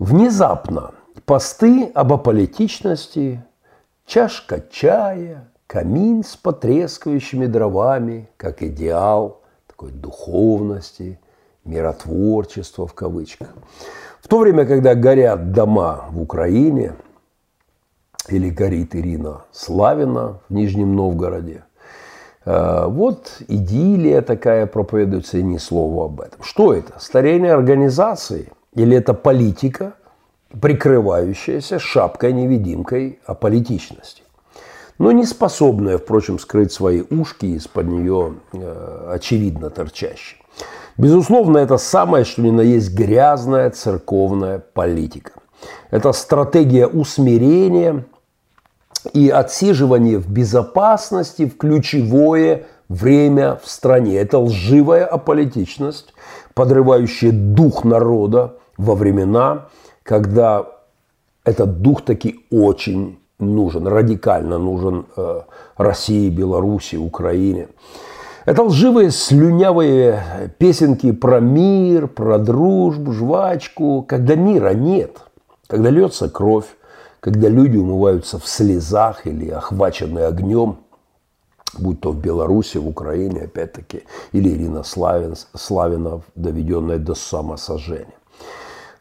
Внезапно 0.00 0.90
посты 1.24 1.90
об 1.94 2.12
аполитичности, 2.12 3.44
чашка 4.06 4.64
чая, 4.70 5.48
камин 5.74 6.22
с 6.22 6.36
потрескивающими 6.36 7.46
дровами, 7.46 8.28
как 8.36 8.62
идеал 8.62 9.40
такой 9.66 9.90
духовности, 9.90 11.18
миротворчества 11.64 12.86
в 12.86 12.94
кавычках. 12.94 13.48
В 14.22 14.28
то 14.28 14.38
время, 14.38 14.66
когда 14.66 14.94
горят 14.94 15.50
дома 15.50 16.04
в 16.10 16.22
Украине, 16.22 16.94
или 18.28 18.50
горит 18.50 18.94
Ирина 18.94 19.46
Славина 19.50 20.38
в 20.48 20.54
Нижнем 20.54 20.94
Новгороде, 20.94 21.64
э, 22.44 22.84
вот 22.86 23.42
идиллия 23.48 24.22
такая 24.22 24.66
проповедуется, 24.66 25.38
и 25.38 25.42
ни 25.42 25.58
слова 25.58 26.04
об 26.04 26.20
этом. 26.20 26.40
Что 26.44 26.72
это? 26.72 27.00
Старение 27.00 27.52
организации– 27.52 28.52
или 28.74 28.96
это 28.96 29.14
политика, 29.14 29.94
прикрывающаяся 30.60 31.78
шапкой-невидимкой 31.78 33.20
о 33.24 33.34
политичности, 33.34 34.23
но 34.98 35.12
не 35.12 35.24
способная, 35.24 35.98
впрочем, 35.98 36.38
скрыть 36.38 36.72
свои 36.72 37.02
ушки 37.10 37.46
из-под 37.46 37.86
нее 37.88 38.34
э, 38.52 39.08
очевидно 39.12 39.70
торчащие. 39.70 40.40
Безусловно, 40.96 41.58
это 41.58 41.76
самое, 41.76 42.24
что 42.24 42.42
ни 42.42 42.50
на 42.50 42.60
есть 42.60 42.94
грязная 42.94 43.70
церковная 43.70 44.60
политика. 44.60 45.32
Это 45.90 46.12
стратегия 46.12 46.86
усмирения 46.86 48.04
и 49.12 49.28
отсиживания 49.28 50.18
в 50.18 50.30
безопасности 50.30 51.46
в 51.46 51.56
ключевое 51.56 52.66
время 52.88 53.58
в 53.62 53.68
стране. 53.68 54.16
Это 54.18 54.38
лживая 54.38 55.04
аполитичность, 55.04 56.14
подрывающая 56.54 57.32
дух 57.32 57.84
народа, 57.84 58.58
во 58.76 58.94
времена, 58.94 59.68
когда 60.02 60.66
этот 61.44 61.80
дух 61.80 62.04
таки 62.04 62.46
очень 62.50 63.20
нужен, 63.44 63.86
радикально 63.86 64.58
нужен 64.58 65.06
э, 65.16 65.42
России, 65.76 66.30
Беларуси, 66.30 66.96
Украине. 66.96 67.68
Это 68.44 68.62
лживые 68.62 69.10
слюнявые 69.10 70.52
песенки 70.58 71.12
про 71.12 71.40
мир, 71.40 72.08
про 72.08 72.38
дружбу, 72.38 73.12
жвачку, 73.12 74.04
когда 74.06 74.34
мира 74.34 74.74
нет, 74.74 75.18
когда 75.66 75.90
льется 75.90 76.28
кровь, 76.28 76.66
когда 77.20 77.48
люди 77.48 77.78
умываются 77.78 78.38
в 78.38 78.46
слезах 78.46 79.26
или 79.26 79.48
охвачены 79.48 80.20
огнем, 80.20 80.76
будь 81.78 82.00
то 82.00 82.12
в 82.12 82.16
Беларуси, 82.16 82.76
в 82.76 82.86
Украине, 82.86 83.44
опять-таки, 83.44 84.02
или 84.32 84.50
Ирина 84.50 84.82
Славин, 84.82 85.34
Славина, 85.54 86.20
доведенная 86.34 86.98
до 86.98 87.14
самосожжения. 87.14 88.14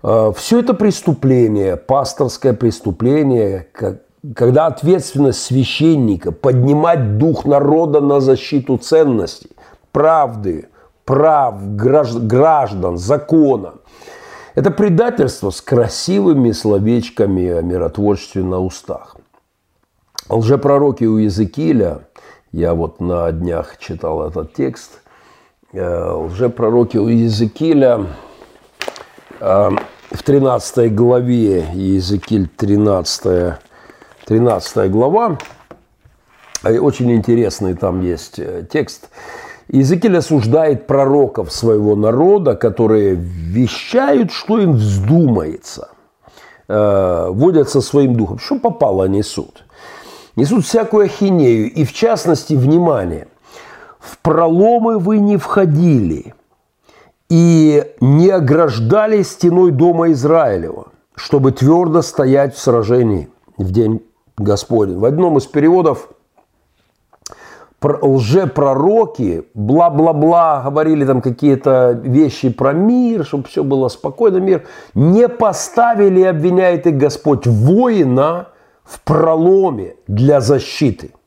Э, 0.04 0.32
Все 0.36 0.60
это 0.60 0.74
преступление, 0.74 1.76
пасторское 1.76 2.54
преступление, 2.54 3.68
когда 4.36 4.68
ответственность 4.68 5.44
священника 5.44 6.32
поднимать 6.32 7.18
дух 7.18 7.46
народа 7.46 8.00
на 8.00 8.22
защиту 8.22 8.78
ценностей, 8.78 9.52
правды, 9.92 10.70
прав 11.06 11.76
граждан, 11.76 12.98
закона. 12.98 13.74
Это 14.56 14.72
предательство 14.72 15.50
с 15.50 15.62
красивыми 15.62 16.52
словечками 16.52 17.50
о 17.50 17.62
миротворчестве 17.62 18.44
на 18.44 18.60
устах. 18.60 19.18
Лжепророки 20.30 21.04
у 21.04 21.18
Языкиля, 21.18 22.02
я 22.52 22.74
вот 22.74 23.02
на 23.02 23.30
днях 23.32 23.78
читал 23.78 24.26
этот 24.26 24.54
текст, 24.54 25.02
э, 25.74 26.12
лжепророки 26.12 26.98
у 26.98 27.08
Языкиля 27.08 28.06
э, 29.40 29.70
в 30.12 30.24
13 30.24 30.96
главе, 30.96 31.66
Иезекииль 31.74 32.48
13, 32.48 33.56
13 34.26 34.90
глава, 34.92 35.38
очень 36.64 37.12
интересный 37.14 37.74
там 37.74 38.02
есть 38.02 38.40
э, 38.40 38.66
текст. 38.72 39.10
Иезекииль 39.68 40.18
осуждает 40.18 40.88
пророков 40.88 41.52
своего 41.52 41.96
народа, 41.96 42.56
которые 42.56 43.16
вещают, 43.16 44.32
что 44.32 44.60
им 44.60 44.74
вздумается, 44.74 45.90
э, 46.68 47.28
водятся 47.30 47.82
своим 47.82 48.16
духом. 48.16 48.40
Что 48.40 48.60
попало 48.60 49.08
несут? 49.08 49.66
Несут 50.36 50.66
всякую 50.66 51.06
ахинею, 51.06 51.72
и 51.72 51.84
в 51.84 51.94
частности, 51.94 52.54
внимание, 52.54 53.28
в 54.00 54.18
проломы 54.20 55.00
вы 55.00 55.20
не 55.20 55.38
входили– 55.38 56.34
и 57.34 57.84
не 58.00 58.30
ограждали 58.30 59.24
стеной 59.24 59.72
дома 59.72 60.12
Израилева, 60.12 60.90
чтобы 61.16 61.52
твердо 61.52 62.04
стоять 62.04 62.54
в 62.54 62.60
сражении 62.60 63.28
в 63.58 63.72
день 63.72 64.04
Господень. 64.38 64.98
В 64.98 65.06
одном 65.06 65.38
из 65.38 65.46
переводов 65.46 66.10
лжепророки, 67.82 69.46
бла-бла-бла, 69.54 70.62
говорили 70.64 71.06
там 71.06 71.22
какие-то 71.22 72.00
вещи 72.02 72.50
про 72.50 72.72
мир, 72.72 73.26
чтобы 73.26 73.48
все 73.48 73.64
было 73.64 73.90
спокойно, 73.90 74.38
мир, 74.38 74.66
не 74.94 75.28
поставили, 75.28 76.24
обвиняет 76.24 76.88
их 76.88 76.98
Господь, 76.98 77.46
воина 77.46 78.50
в 78.84 79.02
проломе 79.02 79.96
для 80.08 80.40
защиты– 80.40 81.12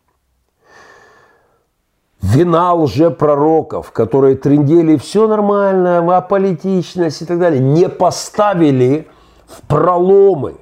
вина 2.27 2.75
лжепророков, 2.75 3.93
которые 3.93 4.37
трендели 4.37 4.97
все 4.97 5.29
нормально, 5.29 6.17
аполитичность 6.17 7.23
и 7.23 7.25
так 7.25 7.39
далее, 7.39 7.61
не 7.61 7.89
поставили 7.89 9.09
в 9.47 9.63
проломы. 9.63 10.57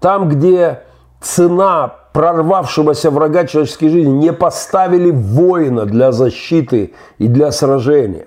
Там, 0.00 0.28
где 0.28 0.84
цена 1.20 1.94
прорвавшегося 2.12 3.10
врага 3.10 3.46
человеческой 3.46 3.88
жизни, 3.88 4.10
не 4.10 4.32
поставили 4.32 5.10
воина 5.10 5.86
для 5.86 6.12
защиты 6.12 6.92
и 7.18 7.28
для 7.28 7.52
сражения. 7.52 8.26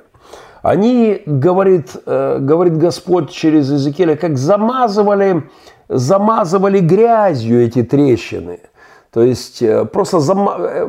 Они, 0.62 1.22
говорит, 1.26 1.96
э, 2.06 2.38
говорит 2.40 2.78
Господь 2.78 3.30
через 3.32 3.70
Иезекииля, 3.70 4.16
как 4.16 4.38
замазывали, 4.38 5.44
замазывали 5.90 6.80
грязью 6.80 7.66
эти 7.66 7.84
трещины– 7.84 8.60
то 9.14 9.22
есть 9.22 9.62
э, 9.62 9.86
просто 9.86 10.20
зам... 10.20 10.50
Э, 10.50 10.88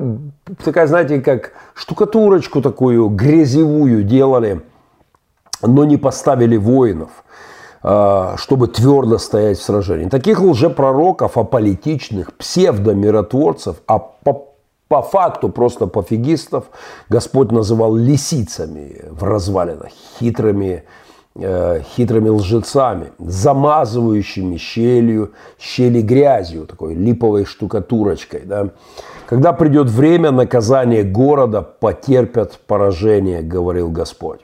такая, 0.65 0.87
знаете, 0.87 1.21
как 1.21 1.53
штукатурочку 1.75 2.63
такую 2.63 3.11
грязевую 3.11 4.03
делали, 4.03 4.63
но 5.61 5.85
не 5.85 5.99
поставили 5.99 6.57
воинов, 6.57 7.11
чтобы 7.85 8.69
твердо 8.69 9.19
стоять 9.19 9.59
в 9.59 9.63
сражении. 9.63 10.09
Таких 10.09 10.41
лжепророков, 10.41 11.37
аполитичных, 11.37 12.33
псевдомиротворцев, 12.33 13.77
а 13.87 13.99
по, 13.99 14.55
по 14.89 15.03
факту 15.03 15.51
просто 15.51 15.87
пофигистов 15.87 16.65
Господь 17.11 17.53
называл 17.53 17.95
лисицами 17.95 19.03
в 19.11 19.23
развалинах, 19.25 19.89
хитрыми 20.19 20.85
э, 21.35 21.83
хитрыми 21.95 22.31
лжецами, 22.31 23.13
замазывающими 23.19 24.57
щелью, 24.57 25.33
щели 25.59 26.01
грязью, 26.01 26.67
такой 26.67 26.95
липовой 26.95 27.45
штукатурочкой. 27.45 28.45
Да. 28.47 28.71
Когда 29.27 29.53
придет 29.53 29.91
время, 29.91 30.31
наказание 30.31 31.03
города 31.03 31.61
потерпят 31.61 32.59
поражение, 32.67 33.43
говорил 33.43 33.91
Господь. 33.91 34.41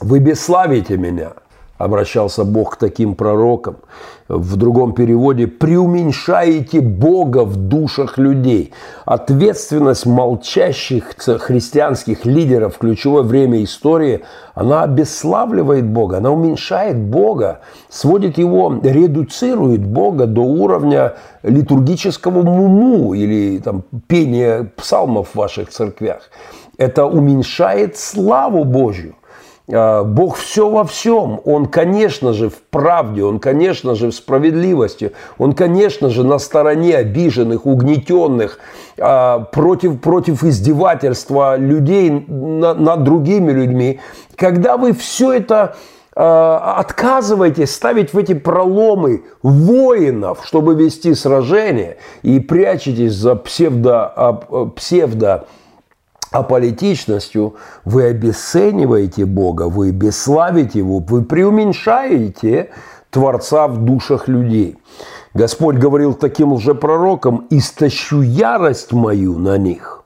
Вы 0.00 0.18
бесславите 0.18 0.98
меня– 0.98 1.32
обращался 1.78 2.44
Бог 2.44 2.74
к 2.74 2.78
таким 2.78 3.14
пророкам. 3.14 3.76
В 4.28 4.56
другом 4.56 4.92
переводе 4.92 5.46
«преуменьшаете 5.46 6.80
Бога 6.80 7.44
в 7.44 7.56
душах 7.56 8.18
людей». 8.18 8.72
Ответственность 9.04 10.06
молчащих 10.06 11.14
христианских 11.16 12.24
лидеров 12.24 12.74
в 12.74 12.78
ключевое 12.78 13.22
время 13.22 13.62
истории, 13.62 14.24
она 14.54 14.82
обесславливает 14.82 15.86
Бога, 15.86 16.18
она 16.18 16.30
уменьшает 16.32 16.98
Бога, 16.98 17.60
сводит 17.88 18.38
его, 18.38 18.80
редуцирует 18.82 19.84
Бога 19.86 20.26
до 20.26 20.40
уровня 20.40 21.14
литургического 21.42 22.42
муму 22.42 23.14
или 23.14 23.58
там, 23.58 23.84
пения 24.08 24.70
псалмов 24.76 25.28
в 25.28 25.34
ваших 25.36 25.68
церквях. 25.68 26.30
Это 26.78 27.06
уменьшает 27.06 27.96
славу 27.96 28.64
Божью– 28.64 29.14
Бог 29.68 30.36
все 30.36 30.70
во 30.70 30.84
всем. 30.84 31.40
Он, 31.44 31.66
конечно 31.66 32.32
же, 32.32 32.50
в 32.50 32.62
правде, 32.70 33.24
Он, 33.24 33.40
конечно 33.40 33.96
же, 33.96 34.10
в 34.10 34.14
справедливости, 34.14 35.12
Он, 35.38 35.54
конечно 35.54 36.08
же, 36.08 36.22
на 36.22 36.38
стороне 36.38 36.96
обиженных, 36.96 37.66
угнетенных, 37.66 38.60
а, 38.98 39.40
против, 39.40 40.00
против 40.00 40.44
издевательства 40.44 41.56
людей 41.56 42.10
над 42.10 43.02
другими 43.02 43.50
людьми. 43.50 44.00
Когда 44.36 44.76
вы 44.76 44.92
все 44.92 45.32
это 45.32 45.76
а, 46.14 46.76
отказываетесь 46.78 47.74
ставить 47.74 48.14
в 48.14 48.18
эти 48.18 48.34
проломы 48.34 49.24
воинов, 49.42 50.40
чтобы 50.44 50.74
вести 50.74 51.12
сражение, 51.14 51.98
и 52.22 52.40
прячетесь 52.40 53.14
за 53.14 53.34
псевдо, 53.34 54.40
псевдо 54.76 55.46
аполитичностью 56.30 57.56
вы 57.84 58.04
обесцениваете 58.04 59.24
Бога, 59.24 59.64
вы 59.64 59.90
бесславите 59.90 60.80
Его, 60.80 60.98
вы 60.98 61.22
преуменьшаете 61.22 62.70
Творца 63.10 63.68
в 63.68 63.84
душах 63.84 64.28
людей. 64.28 64.76
Господь 65.34 65.76
говорил 65.76 66.14
таким 66.14 66.54
лжепророкам, 66.54 67.46
истощу 67.50 68.22
ярость 68.22 68.92
мою 68.92 69.38
на 69.38 69.58
них, 69.58 70.04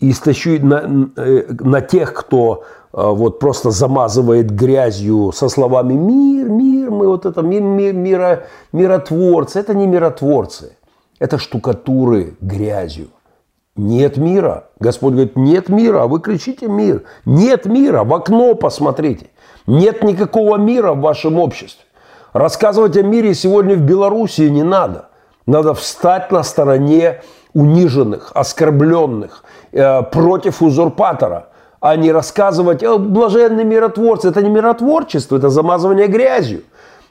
истощу 0.00 0.58
на, 0.64 1.10
э, 1.16 1.44
на 1.60 1.80
тех, 1.82 2.14
кто 2.14 2.64
э, 2.92 3.02
вот 3.02 3.40
просто 3.40 3.70
замазывает 3.70 4.50
грязью 4.50 5.32
со 5.32 5.48
словами 5.48 5.92
«мир, 5.94 6.48
мир, 6.48 6.90
мы 6.90 7.08
вот 7.08 7.26
это, 7.26 7.42
мир, 7.42 7.60
мир, 7.60 8.44
миротворцы». 8.72 9.60
Это 9.60 9.74
не 9.74 9.86
миротворцы, 9.86 10.76
это 11.18 11.36
штукатуры 11.36 12.34
грязью. 12.40 13.08
Нет 13.78 14.16
мира. 14.16 14.64
Господь 14.80 15.12
говорит, 15.12 15.36
нет 15.36 15.68
мира, 15.68 16.02
а 16.02 16.08
вы 16.08 16.18
кричите 16.18 16.66
мир. 16.66 17.04
Нет 17.24 17.64
мира, 17.64 18.02
в 18.02 18.12
окно 18.12 18.56
посмотрите. 18.56 19.28
Нет 19.68 20.02
никакого 20.02 20.56
мира 20.56 20.94
в 20.94 21.00
вашем 21.00 21.38
обществе. 21.38 21.84
Рассказывать 22.32 22.96
о 22.96 23.02
мире 23.02 23.34
сегодня 23.34 23.76
в 23.76 23.82
Белоруссии 23.82 24.48
не 24.48 24.64
надо. 24.64 25.10
Надо 25.46 25.74
встать 25.74 26.32
на 26.32 26.42
стороне 26.42 27.22
униженных, 27.54 28.32
оскорбленных, 28.34 29.44
э, 29.70 30.02
против 30.02 30.60
узурпатора, 30.60 31.50
а 31.80 31.94
не 31.94 32.10
рассказывать, 32.10 32.82
о, 32.82 32.98
блаженные 32.98 33.64
миротворцы. 33.64 34.28
Это 34.30 34.42
не 34.42 34.50
миротворчество, 34.50 35.36
это 35.36 35.50
замазывание 35.50 36.08
грязью. 36.08 36.64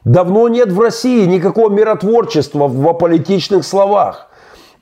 Давно 0.04 0.50
нет 0.50 0.74
в 0.74 0.82
России 0.82 1.26
никакого 1.26 1.70
миротворчества 1.70 2.68
в 2.68 2.88
аполитичных 2.90 3.66
словах. 3.66 4.27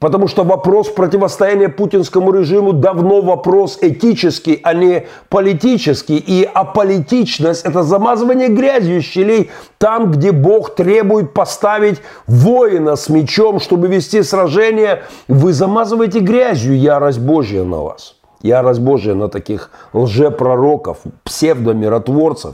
Потому 0.06 0.28
что 0.28 0.44
вопрос 0.44 0.90
противостояния 0.90 1.68
путинскому 1.68 2.32
режиму 2.32 2.74
давно 2.74 3.22
вопрос 3.22 3.80
этический, 3.82 4.60
а 4.62 4.76
не 4.76 5.08
политический. 5.30 6.18
И 6.18 6.44
аполитичность– 6.44 7.66
это 7.66 7.82
замазывание 7.82 8.50
грязью 8.50 9.02
щелей 9.02 9.50
там, 9.80 10.12
где 10.12 10.32
Бог 10.32 10.76
требует 10.76 11.34
поставить 11.34 12.02
воина 12.28 12.98
с 12.98 13.10
мечом, 13.10 13.60
чтобы 13.60 13.88
вести 13.88 14.22
сражение. 14.22 15.02
Вы 15.28 15.54
замазываете 15.54 16.20
грязью 16.20 16.78
ярость 16.78 17.20
Божья 17.20 17.64
на 17.64 17.82
вас. 17.82 18.18
Ярость 18.44 18.82
Божья 18.82 19.16
на 19.16 19.28
таких 19.28 19.72
лжепророков, 19.92 21.00
псевдомиротворцев 21.24 22.54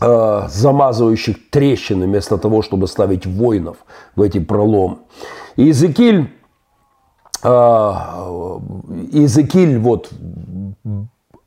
э, 0.00 0.42
замазывающих 0.48 1.50
трещины 1.50 2.06
вместо 2.06 2.38
того, 2.38 2.62
чтобы 2.62 2.88
ставить 2.88 3.26
воинов 3.26 3.76
в 4.16 4.22
эти 4.22 4.38
проломы. 4.38 4.96
Иезекииль, 5.56 6.37
Иезекииль 9.12 9.78
вот 9.78 10.10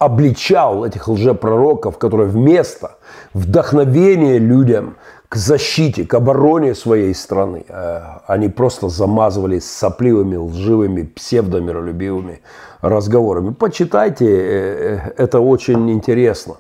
обличал 0.02 0.84
этих 0.84 1.08
лжепророков, 1.08 1.98
которые 2.00 2.28
вместо 2.28 2.98
вдохновения 3.34 4.40
людям 4.40 4.96
к 5.30 5.36
защите, 5.36 6.06
к 6.06 6.14
обороне 6.14 6.76
своей 6.76 7.14
страны, 7.14 7.64
а, 7.70 8.24
они 8.28 8.50
просто 8.50 8.90
замазывались 8.90 9.70
сопливыми, 9.70 10.36
лживыми, 10.36 11.04
псевдомиролюбивыми 11.04 12.42
разговорами. 12.82 13.54
Почитайте, 13.54 14.26
э, 14.26 15.00
э, 15.06 15.12
это 15.18 15.40
очень 15.40 15.90
интересно. 15.92 16.56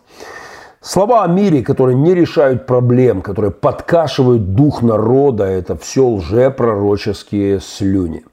Слова 0.79 1.23
о 1.23 1.27
мире, 1.27 1.63
которые 1.63 1.97
не 1.97 2.13
решают 2.13 2.65
проблем, 2.65 3.21
которые 3.21 3.51
подкашивают 3.51 4.55
дух 4.55 4.81
народа, 4.81 5.45
это 5.45 5.75
все 5.75 6.07
лжепророческие 6.07 7.59
слюни. 7.59 8.23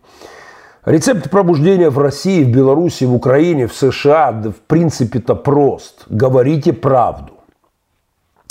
Рецепт 0.88 1.30
пробуждения 1.30 1.90
в 1.90 1.98
России, 1.98 2.44
в 2.44 2.50
Беларуси, 2.50 3.04
в 3.04 3.14
Украине, 3.14 3.66
в 3.66 3.74
США, 3.74 4.32
да 4.32 4.50
в 4.50 4.54
принципе-то 4.54 5.34
прост. 5.34 6.04
Говорите 6.08 6.72
правду. 6.72 7.32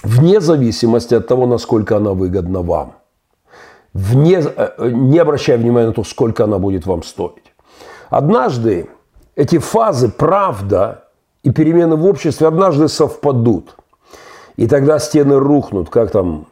Вне 0.04 0.40
зависимости 0.40 1.16
от 1.16 1.28
того, 1.28 1.48
насколько 1.48 1.98
она 1.98 2.12
выгодна 2.12 2.62
вам. 2.62 2.94
Вне, 3.94 4.44
э, 4.56 4.90
не 4.92 5.18
обращая 5.18 5.58
внимания 5.58 5.88
на 5.88 5.94
то, 5.94 6.04
сколько 6.04 6.44
она 6.44 6.60
будет 6.60 6.86
вам 6.86 7.02
стоить. 7.02 7.54
Однажды 8.12 8.88
эти 9.36 9.58
фазы 9.58 10.08
правда 10.08 11.06
и 11.42 11.52
перемены 11.52 11.96
в 11.96 12.06
обществе 12.06 12.48
однажды 12.48 12.88
совпадут– 12.88 13.76
и 14.58 14.68
тогда 14.68 15.00
стены 15.00 15.38
рухнут, 15.38 15.90
как 15.90 16.12
там 16.12 16.48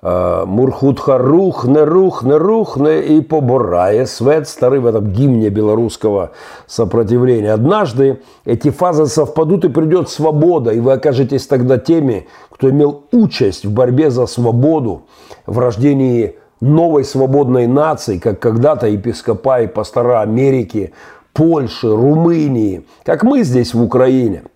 Мурхутха 0.00 1.18
рухне, 1.18 1.84
рухне, 1.84 2.38
рухне 2.38 2.98
и 3.00 3.20
поборає 3.20 4.06
свет. 4.06 4.46
Старый 4.46 4.78
в 4.78 4.86
этом 4.86 5.06
гимне 5.06 5.50
белорусского 5.50 6.30
сопротивления. 6.66 7.52
Однажды 7.52 8.20
эти 8.44 8.70
фазы 8.70 9.06
совпадут 9.06 9.64
и 9.64 9.68
придет 9.68 10.08
свобода, 10.08 10.70
и 10.70 10.78
вы 10.78 10.92
окажетесь 10.92 11.46
тогда 11.46 11.78
теми, 11.78 12.28
кто 12.50 12.70
имел 12.70 13.02
участь 13.10 13.64
в 13.64 13.72
борьбе 13.72 14.10
за 14.10 14.26
свободу, 14.26 15.02
в 15.46 15.58
рождении 15.58 16.36
новой 16.60 17.04
свободной 17.04 17.66
нации, 17.66 18.18
как 18.18 18.38
когда-то 18.38 18.86
епископа 18.86 19.62
и 19.62 19.66
пастора 19.66 20.20
Америки, 20.20 20.92
Польши, 21.32 21.88
Румынии, 21.88 22.84
как 23.04 23.24
мы 23.24 23.42
здесь 23.42 23.74
в 23.74 23.82
Украине– 23.82 24.42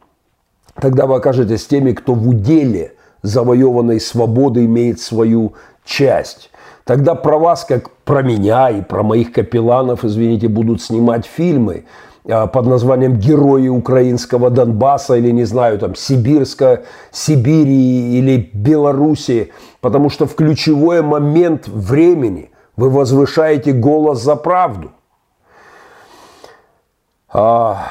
Тогда 0.80 1.06
вы 1.06 1.16
окажетесь 1.16 1.66
теми, 1.66 1.92
кто 1.92 2.14
в 2.14 2.28
уделе 2.28 2.94
завоеванной 3.22 4.00
свободы 4.00 4.64
имеет 4.64 5.00
свою 5.00 5.54
часть. 5.84 6.50
Тогда 6.84 7.14
про 7.14 7.38
вас, 7.38 7.64
как 7.64 7.90
про 8.04 8.22
меня 8.22 8.68
и 8.70 8.82
про 8.82 9.02
моих 9.02 9.32
капелланов, 9.32 10.04
извините, 10.04 10.48
будут 10.48 10.82
снимать 10.82 11.26
фильмы 11.26 11.84
а, 12.28 12.46
под 12.46 12.66
названием 12.66 13.16
«Герои 13.16 13.68
украинского 13.68 14.50
Донбасса» 14.50 15.14
или, 15.14 15.30
не 15.30 15.44
знаю, 15.44 15.78
там, 15.78 15.94
Сибирска, 15.94 16.82
Сибири 17.12 18.18
или 18.18 18.50
Беларуси, 18.52 19.52
потому 19.80 20.10
что 20.10 20.26
в 20.26 20.34
ключевой 20.34 21.02
момент 21.02 21.68
времени 21.68 22.50
вы 22.76 22.90
возвышаете 22.90 23.72
голос 23.72 24.22
за 24.22 24.34
правду. 24.34 24.90
А, 27.32 27.86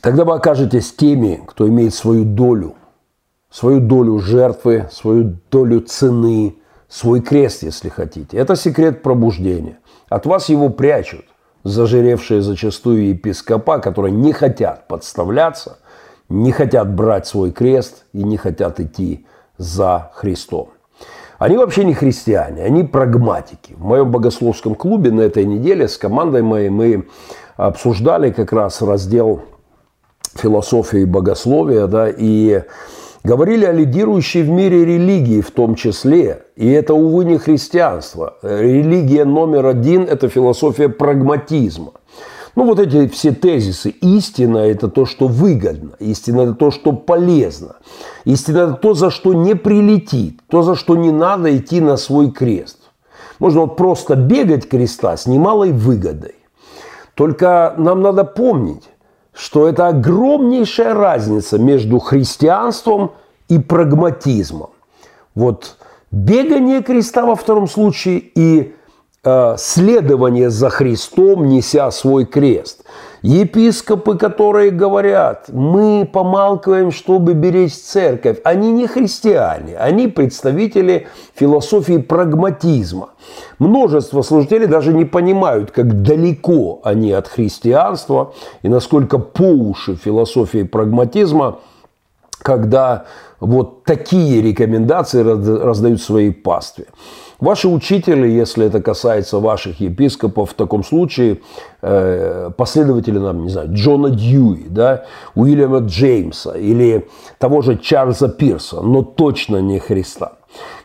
Тогда 0.00 0.24
вы 0.24 0.34
окажетесь 0.34 0.92
теми, 0.92 1.42
кто 1.46 1.68
имеет 1.68 1.94
свою 1.94 2.24
долю, 2.24 2.76
свою 3.50 3.80
долю 3.80 4.18
жертвы, 4.18 4.88
свою 4.90 5.38
долю 5.50 5.80
цены, 5.80 6.56
свой 6.88 7.20
крест, 7.20 7.62
если 7.62 7.88
хотите. 7.88 8.36
Это 8.36 8.56
секрет 8.56 9.02
пробуждения. 9.02 9.78
От 10.08 10.26
вас 10.26 10.48
его 10.48 10.70
прячут 10.70 11.24
зажиревшие 11.64 12.40
зачастую 12.40 13.08
епископа, 13.10 13.78
которые 13.78 14.12
не 14.12 14.32
хотят 14.32 14.88
подставляться, 14.88 15.78
не 16.28 16.52
хотят 16.52 16.94
брать 16.94 17.26
свой 17.26 17.50
крест 17.50 18.04
и 18.12 18.22
не 18.22 18.36
хотят 18.36 18.80
идти 18.80 19.26
за 19.56 20.10
Христом. 20.14 20.70
Они 21.38 21.56
вообще 21.56 21.84
не 21.84 21.94
христиане, 21.94 22.64
они 22.64 22.82
прагматики. 22.82 23.74
В 23.74 23.84
моем 23.84 24.10
богословском 24.10 24.74
клубе 24.74 25.12
на 25.12 25.20
этой 25.20 25.44
неделе 25.44 25.86
с 25.86 25.96
командой 25.96 26.42
моей 26.42 26.68
мы 26.68 27.06
обсуждали 27.56 28.30
как 28.30 28.52
раз 28.52 28.82
раздел 28.82 29.42
философия 30.34 31.02
и 31.02 31.04
богословие, 31.04 31.86
да, 31.86 32.08
и 32.08 32.62
Говорили 33.24 33.64
о 33.64 33.72
лидирующей 33.72 34.42
в 34.42 34.48
мире 34.48 34.84
религии 34.84 35.40
в 35.40 35.50
том 35.50 35.74
числе. 35.74 36.44
И 36.56 36.68
это, 36.68 36.94
увы, 36.94 37.24
не 37.24 37.38
христианство. 37.38 38.36
Религия 38.42 39.24
номер 39.24 39.66
один– 39.66 40.02
это 40.10 40.28
философия 40.28 40.88
прагматизма. 40.88 41.92
Ну, 42.54 42.64
вот 42.64 42.80
эти 42.80 43.08
все 43.08 43.32
тезисы. 43.32 43.90
Истина– 43.90 44.58
это 44.58 44.88
то, 44.88 45.04
что 45.04 45.26
выгодно. 45.26 45.92
Истина– 45.98 46.40
это 46.42 46.54
то, 46.54 46.70
что 46.70 46.92
полезно. 46.92 47.76
Истина– 48.24 48.58
это 48.58 48.74
то, 48.74 48.94
за 48.94 49.10
что 49.10 49.34
не 49.34 49.54
прилетит. 49.54 50.40
То, 50.48 50.62
за 50.62 50.74
что 50.74 50.96
не 50.96 51.10
надо 51.10 51.56
идти 51.56 51.80
на 51.80 51.96
свой 51.96 52.30
крест. 52.30 52.78
Можно 53.38 53.62
вот 53.62 53.76
просто 53.76 54.16
бегать 54.16 54.68
креста 54.68 55.16
с 55.16 55.26
немалой 55.26 55.72
выгодой. 55.72 56.34
Только 57.14 57.74
нам 57.78 58.00
надо 58.00 58.24
помнить, 58.24 58.84
что 59.38 59.68
это 59.68 59.86
огромнейшая 59.86 60.94
разница 60.94 61.58
между 61.58 62.00
христианством 62.00 63.12
и 63.48 63.60
прагматизмом. 63.60 64.70
Вот 65.36 65.76
бегание 66.10 66.82
креста 66.82 67.24
во 67.24 67.36
втором 67.36 67.68
случае 67.68 68.18
и 68.18 68.74
следование 69.56 70.48
за 70.48 70.70
Христом, 70.70 71.48
неся 71.48 71.90
свой 71.90 72.24
крест. 72.24 72.84
Епископы, 73.22 74.16
которые 74.16 74.70
говорят, 74.70 75.46
мы 75.48 76.08
помалкиваем, 76.10 76.92
чтобы 76.92 77.34
беречь 77.34 77.74
церковь, 77.74 78.38
они 78.44 78.70
не 78.70 78.86
христиане, 78.86 79.76
они 79.76 80.06
представители 80.06 81.08
философии 81.34 81.98
прагматизма. 81.98 83.10
Множество 83.58 84.22
служителей 84.22 84.66
даже 84.66 84.92
не 84.92 85.04
понимают, 85.04 85.72
как 85.72 86.02
далеко 86.02 86.80
они 86.84 87.10
от 87.10 87.26
христианства 87.26 88.34
и 88.62 88.68
насколько 88.68 89.18
по 89.18 89.42
уши 89.42 89.96
философии 89.96 90.62
прагматизма, 90.62 91.58
когда 92.40 93.06
вот 93.40 93.82
такие 93.82 94.40
рекомендации 94.40 95.22
раздают 95.22 96.00
своей 96.00 96.30
пастве. 96.30 96.86
Ваши 97.40 97.68
учители, 97.68 98.28
если 98.28 98.66
это 98.66 98.82
касается 98.82 99.38
ваших 99.38 99.80
епископов, 99.80 100.50
в 100.50 100.54
таком 100.54 100.82
случае 100.82 101.40
э, 101.82 102.50
последователи, 102.56 103.18
нам, 103.18 103.44
не 103.44 103.48
знаю, 103.48 103.68
Джона 103.72 104.10
Дьюи, 104.10 104.66
да, 104.68 105.04
Уильяма 105.36 105.78
Джеймса 105.78 106.58
или 106.58 107.08
того 107.38 107.62
же 107.62 107.76
Чарльза 107.76 108.28
Пирса, 108.28 108.80
но 108.80 109.02
точно 109.02 109.58
не 109.58 109.78
Христа. 109.78 110.38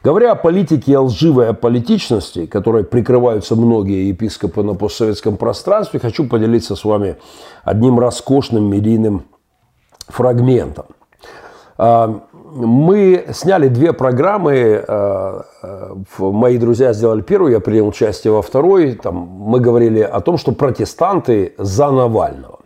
Говоря 0.04 0.34
о 0.34 0.36
политике 0.36 0.92
и 0.92 0.96
о 0.96 1.02
лживой 1.02 1.50
аполитичности, 1.50 2.46
которой 2.46 2.84
прикрываются 2.84 3.56
многие 3.56 4.10
епископы 4.10 4.62
на 4.62 4.76
постсоветском 4.76 5.38
пространстве, 5.38 6.00
хочу 6.00 6.28
поделиться 6.28 6.76
с 6.76 6.86
вами 6.86 7.16
одним 7.64 7.98
роскошным 7.98 8.70
медийным 8.70 9.26
фрагментом. 10.08 10.86
Мы 12.56 13.26
сняли 13.34 13.68
две 13.68 13.94
программы. 13.94 14.84
Э, 14.88 15.42
э, 15.64 15.96
мои 16.20 16.58
друзья 16.58 16.94
сделали 16.94 17.22
первую, 17.22 17.52
я 17.52 17.60
принял 17.60 17.88
участие 17.88 18.32
во 18.32 18.42
второй. 18.42 18.94
Там 18.94 19.16
мы 19.16 19.60
говорили 19.60 20.02
о 20.02 20.22
том, 20.22 20.38
что 20.38 20.52
протестанты 20.52 21.54
за 21.58 21.92
Навального. 21.92 22.63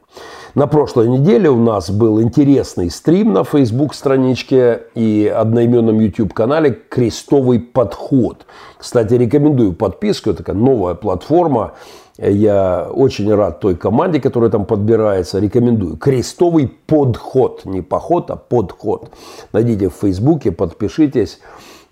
На 0.55 0.67
прошлой 0.67 1.07
неделе 1.07 1.49
у 1.49 1.57
нас 1.57 1.89
был 1.89 2.21
интересный 2.21 2.89
стрим 2.89 3.33
на 3.33 3.43
Facebook 3.43 3.93
страничке 3.93 4.83
и 4.95 5.31
одноименном 5.33 5.99
YouTube 5.99 6.33
канале 6.33 6.71
«Крестовый 6.71 7.59
подход». 7.59 8.45
Кстати, 8.77 9.13
рекомендую 9.15 9.73
подписку. 9.73 10.29
Это 10.29 10.39
такая 10.39 10.55
новая 10.55 10.93
платформа 10.93 11.73
я 12.17 12.87
очень 12.91 13.33
рад 13.33 13.59
той 13.59 13.75
команде, 13.75 14.19
которая 14.19 14.49
там 14.49 14.65
подбирается. 14.65 15.39
Рекомендую. 15.39 15.97
Крестовый 15.97 16.67
подход. 16.67 17.65
Не 17.65 17.81
поход, 17.81 18.31
а 18.31 18.35
подход. 18.35 19.11
Найдите 19.53 19.89
в 19.89 19.93
Фейсбуке, 19.93 20.51
подпишитесь. 20.51 21.39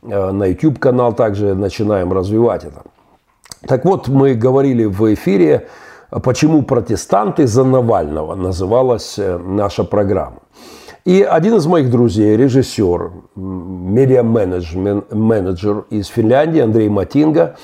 Э, 0.01 0.31
на 0.31 0.45
YouTube 0.47 0.79
канал 0.79 1.13
также 1.13 1.53
начинаем 1.53 2.11
развивать 2.11 2.63
это. 2.63 2.83
Так 3.67 3.85
вот, 3.85 4.07
мы 4.07 4.33
говорили 4.33 4.85
в 4.85 5.13
эфире, 5.13 5.67
почему 6.19 6.63
протестанты 6.63 7.47
за 7.47 7.63
Навального 7.63 8.35
называлась 8.35 9.17
э, 9.17 9.37
наша 9.37 9.83
программа. 9.83 10.39
И 11.05 11.21
один 11.21 11.55
из 11.55 11.67
моих 11.67 11.91
друзей, 11.91 12.35
режиссер, 12.35 13.11
медиа-менеджер 13.35 15.85
из 15.91 16.07
Финляндии, 16.07 16.61
Андрей 16.61 16.89
Матинга, 16.89 17.57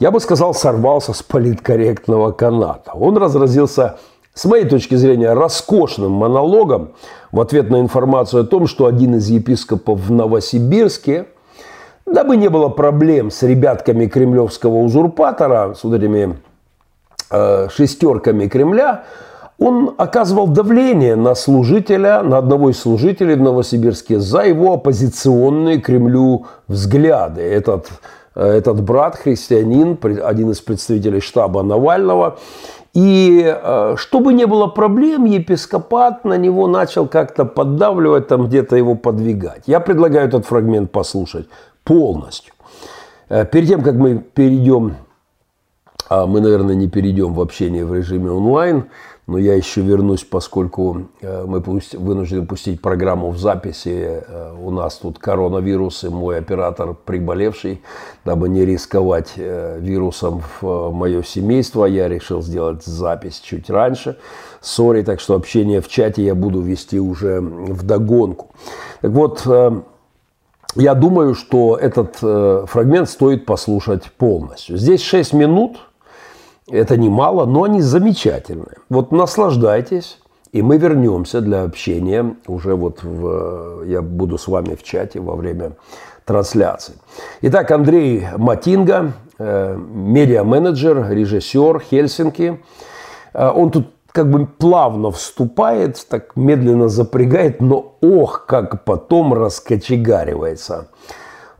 я 0.00 0.10
бы 0.10 0.18
сказал, 0.18 0.54
сорвался 0.54 1.12
с 1.12 1.22
политкорректного 1.22 2.32
каната. 2.32 2.90
Он 2.94 3.16
разразился, 3.16 3.98
с 4.34 4.44
моей 4.44 4.64
точки 4.64 4.96
зрения, 4.96 5.34
роскошным 5.34 6.10
монологом 6.10 6.94
в 7.30 7.40
ответ 7.40 7.70
на 7.70 7.80
информацию 7.80 8.42
о 8.42 8.46
том, 8.46 8.66
что 8.66 8.86
один 8.86 9.14
из 9.14 9.28
епископов 9.28 10.00
в 10.00 10.10
Новосибирске, 10.10 11.26
дабы 12.06 12.36
не 12.36 12.48
было 12.48 12.70
проблем 12.70 13.30
с 13.30 13.44
ребятками 13.44 14.06
кремлевского 14.06 14.78
узурпатора, 14.78 15.74
с 15.74 15.84
вот 15.84 15.94
этими 15.94 16.40
шестерками 17.30 18.48
Кремля, 18.48 19.04
он 19.58 19.94
оказывал 19.98 20.48
давление 20.48 21.16
на 21.16 21.34
служителя, 21.34 22.22
на 22.22 22.38
одного 22.38 22.70
из 22.70 22.80
служителей 22.80 23.36
в 23.36 23.42
Новосибирске 23.42 24.18
за 24.18 24.42
его 24.42 24.72
оппозиционные 24.72 25.80
Кремлю 25.80 26.46
взгляды. 26.66 27.42
Этот 27.42 27.88
Э, 28.34 28.46
этот 28.46 28.82
брат, 28.82 29.16
христианин, 29.16 29.98
один 30.24 30.50
из 30.50 30.60
представителей 30.60 31.20
штаба 31.20 31.62
Навального. 31.62 32.38
И 32.92 33.42
э, 33.44 33.94
чтобы 33.96 34.32
не 34.32 34.46
было 34.46 34.66
проблем, 34.66 35.24
епископат 35.24 36.24
на 36.24 36.36
него 36.36 36.66
начал 36.66 37.06
как-то 37.06 37.44
поддавливать, 37.44 38.28
там 38.28 38.46
где-то 38.46 38.76
его 38.76 38.94
подвигать. 38.94 39.62
Я 39.66 39.80
предлагаю 39.80 40.28
этот 40.28 40.46
фрагмент 40.46 40.90
послушать 40.90 41.46
полностью. 41.84 42.54
Э, 43.28 43.44
перед 43.44 43.68
тем, 43.68 43.82
как 43.82 43.94
мы 43.94 44.18
перейдем, 44.18 44.96
мы, 46.08 46.40
наверное, 46.40 46.74
не 46.74 46.88
перейдем 46.88 47.34
в 47.34 47.40
общение 47.40 47.84
в 47.84 47.94
режиме 47.94 48.30
онлайн, 48.30 48.86
но 49.30 49.38
я 49.38 49.54
еще 49.54 49.80
вернусь, 49.82 50.24
поскольку 50.24 51.02
э, 51.20 51.44
мы 51.46 51.60
вынуждены 51.60 52.44
пустить 52.46 52.82
программу 52.82 53.30
в 53.30 53.38
записи. 53.38 54.24
Э, 54.26 54.52
у 54.60 54.72
нас 54.72 54.96
тут 54.96 55.20
коронавирус, 55.20 56.02
и 56.02 56.08
мой 56.08 56.36
оператор 56.36 56.94
приболевший. 56.94 57.80
Дабы 58.24 58.48
не 58.48 58.64
рисковать 58.66 59.34
э, 59.36 59.78
вирусом 59.80 60.42
в 60.60 60.90
мое 60.90 61.22
семейство, 61.22 61.84
я 61.84 62.08
решил 62.08 62.42
сделать 62.42 62.82
запись 62.84 63.38
чуть 63.38 63.70
раньше. 63.70 64.18
Сори, 64.60 65.02
так 65.02 65.20
что 65.20 65.36
общение 65.36 65.80
в 65.80 65.86
чате 65.86 66.24
я 66.24 66.34
буду 66.34 66.60
вести 66.60 66.98
уже 66.98 67.40
в 67.40 67.84
догонку. 67.84 68.50
Так 69.00 69.12
вот, 69.12 69.46
я 70.74 70.94
думаю, 70.94 71.34
что 71.36 71.76
этот 71.76 72.16
фрагмент 72.16 73.08
стоит 73.08 73.46
послушать 73.46 74.10
полностью. 74.10 74.76
Здесь 74.76 75.02
6 75.02 75.34
минут– 75.34 75.78
это 76.70 76.96
немало, 76.96 77.46
но 77.46 77.64
они 77.64 77.80
замечательные. 77.80 78.78
Вот 78.88 79.12
наслаждайтесь, 79.12 80.18
и 80.52 80.62
мы 80.62 80.78
вернемся 80.78 81.40
для 81.40 81.62
общения 81.62 82.36
уже 82.46 82.74
вот 82.74 83.02
в, 83.02 83.84
я 83.84 84.02
буду 84.02 84.38
с 84.38 84.48
вами 84.48 84.74
в 84.74 84.82
чате 84.82 85.20
во 85.20 85.36
время 85.36 85.72
трансляции. 86.24 86.94
Итак, 87.42 87.70
Андрей 87.70 88.26
Матинга, 88.36 89.12
э, 89.38 89.76
медиа-менеджер, 89.76 91.10
режиссер 91.10 91.80
Хельсинки. 91.80 92.60
Э, 93.32 93.50
он 93.50 93.70
тут 93.70 93.88
как 94.12 94.28
бы 94.30 94.46
плавно 94.46 95.12
вступает, 95.12 96.04
так 96.08 96.34
медленно 96.34 96.88
запрягает, 96.88 97.60
но 97.60 97.96
ох, 98.00 98.44
как 98.46 98.84
потом 98.84 99.32
раскочегаривается. 99.34 100.88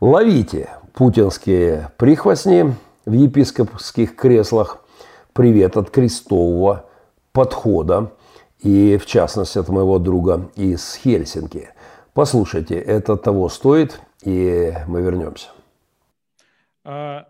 Ловите 0.00 0.68
путинские 0.94 1.90
прихвостни 1.96 2.74
в 3.06 3.12
епископских 3.12 4.16
креслах– 4.16 4.78
привет 5.32 5.76
от 5.76 5.90
крестового 5.90 6.88
подхода, 7.32 8.12
и 8.58 8.98
в 8.98 9.06
частности 9.06 9.58
от 9.58 9.68
моего 9.68 9.98
друга 9.98 10.50
из 10.56 10.94
Хельсинки. 10.96 11.70
Послушайте, 12.12 12.74
это 12.78 13.16
того 13.16 13.48
стоит, 13.48 14.00
и 14.22 14.72
мы 14.86 15.00
вернемся. 15.00 15.48
А, 16.84 17.28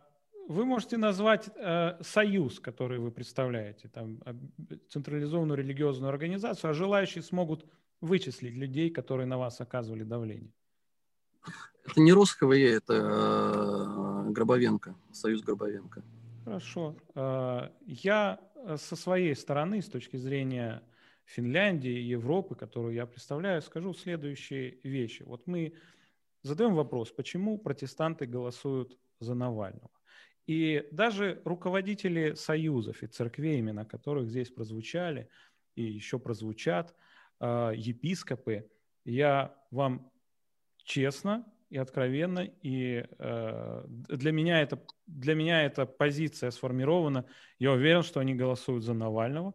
вы 0.49 0.65
можете 0.65 0.97
назвать 0.97 1.49
э, 1.55 2.03
союз, 2.03 2.59
который 2.59 2.99
вы 2.99 3.11
представляете, 3.11 3.89
там, 3.89 4.21
централизованную 4.89 5.59
религиозную 5.59 6.11
организацию, 6.11 6.71
а 6.71 6.75
желающие 6.75 7.23
смогут 7.23 7.65
вычислить 8.01 8.55
людей, 8.55 8.91
которые 8.91 9.27
на 9.27 9.39
вас 9.39 9.61
оказывали 9.61 10.03
давление. 10.03 10.51
Это 11.85 12.01
не 12.01 12.13
Росховые, 12.13 12.75
это 12.75 12.95
э, 12.95 14.31
Гробовенко, 14.31 14.95
союз 15.13 15.43
Гробовенко. 15.43 16.03
Хорошо. 16.51 16.97
А, 17.15 17.73
я 17.87 18.41
э, 18.57 18.77
со 18.77 18.97
своей 18.97 19.37
стороны, 19.37 19.81
с 19.81 19.89
точки 19.89 20.17
зрения 20.17 20.83
Финляндии, 21.25 22.01
Европы, 22.01 22.57
которую 22.57 22.93
я 22.93 23.07
представляю, 23.07 23.63
скажу 23.63 23.95
следующие 23.95 24.81
вещи. 24.83 25.23
Вот 25.23 25.47
мы 25.47 25.75
задаем 26.43 26.75
вопрос, 26.75 27.13
почему 27.13 27.57
протестанты 27.57 28.27
голосуют 28.27 28.99
за 29.21 29.35
Навального. 29.35 29.93
И 30.49 30.89
даже 30.91 31.41
руководители 31.45 32.35
союзов 32.35 33.05
и 33.05 33.07
церквей, 33.07 33.61
имена 33.61 33.85
которых 33.85 34.29
здесь 34.29 34.51
прозвучали 34.51 35.29
и 35.77 35.85
еще 35.85 36.19
прозвучат, 36.19 36.97
а, 37.39 37.71
епископы, 37.71 38.69
я 39.05 39.55
вам 39.71 40.11
честно 40.83 41.47
и 41.71 41.79
откровенно, 41.79 42.41
и 42.63 43.05
э, 43.19 43.85
для, 43.87 44.33
меня 44.33 44.61
это, 44.61 44.85
для 45.07 45.35
меня 45.35 45.63
эта 45.63 45.87
позиция 45.87 46.51
сформирована. 46.51 47.27
Я 47.61 47.73
уверен, 47.73 48.03
что 48.03 48.19
они 48.19 48.35
голосуют 48.35 48.85
за 48.85 48.93
Навального, 48.93 49.55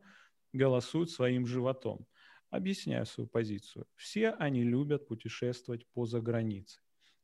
голосуют 0.53 1.11
своим 1.11 1.45
животом. 1.45 2.07
Объясняю 2.49 3.05
свою 3.05 3.27
позицию. 3.27 3.85
Все 3.95 4.31
они 4.31 4.63
любят 4.63 5.07
путешествовать 5.07 5.85
по 5.93 6.05
загранице. 6.05 6.79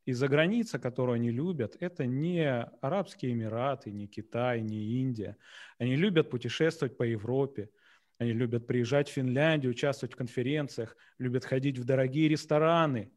И 0.05 0.11
за 0.11 0.27
граница, 0.27 0.77
которую 0.77 1.15
они 1.15 1.31
любят, 1.31 1.77
это 1.79 2.05
не 2.05 2.45
Арабские 2.81 3.31
Эмираты, 3.31 3.91
не 3.91 4.07
Китай, 4.07 4.61
не 4.61 4.99
Индия. 4.99 5.37
Они 5.77 5.95
любят 5.95 6.29
путешествовать 6.29 6.97
по 6.97 7.03
Европе, 7.03 7.69
они 8.17 8.33
любят 8.33 8.67
приезжать 8.67 9.09
в 9.09 9.13
Финляндию, 9.13 9.71
участвовать 9.71 10.13
в 10.13 10.17
конференциях, 10.17 10.97
любят 11.17 11.45
ходить 11.45 11.77
в 11.77 11.85
дорогие 11.85 12.27
рестораны, 12.27 13.11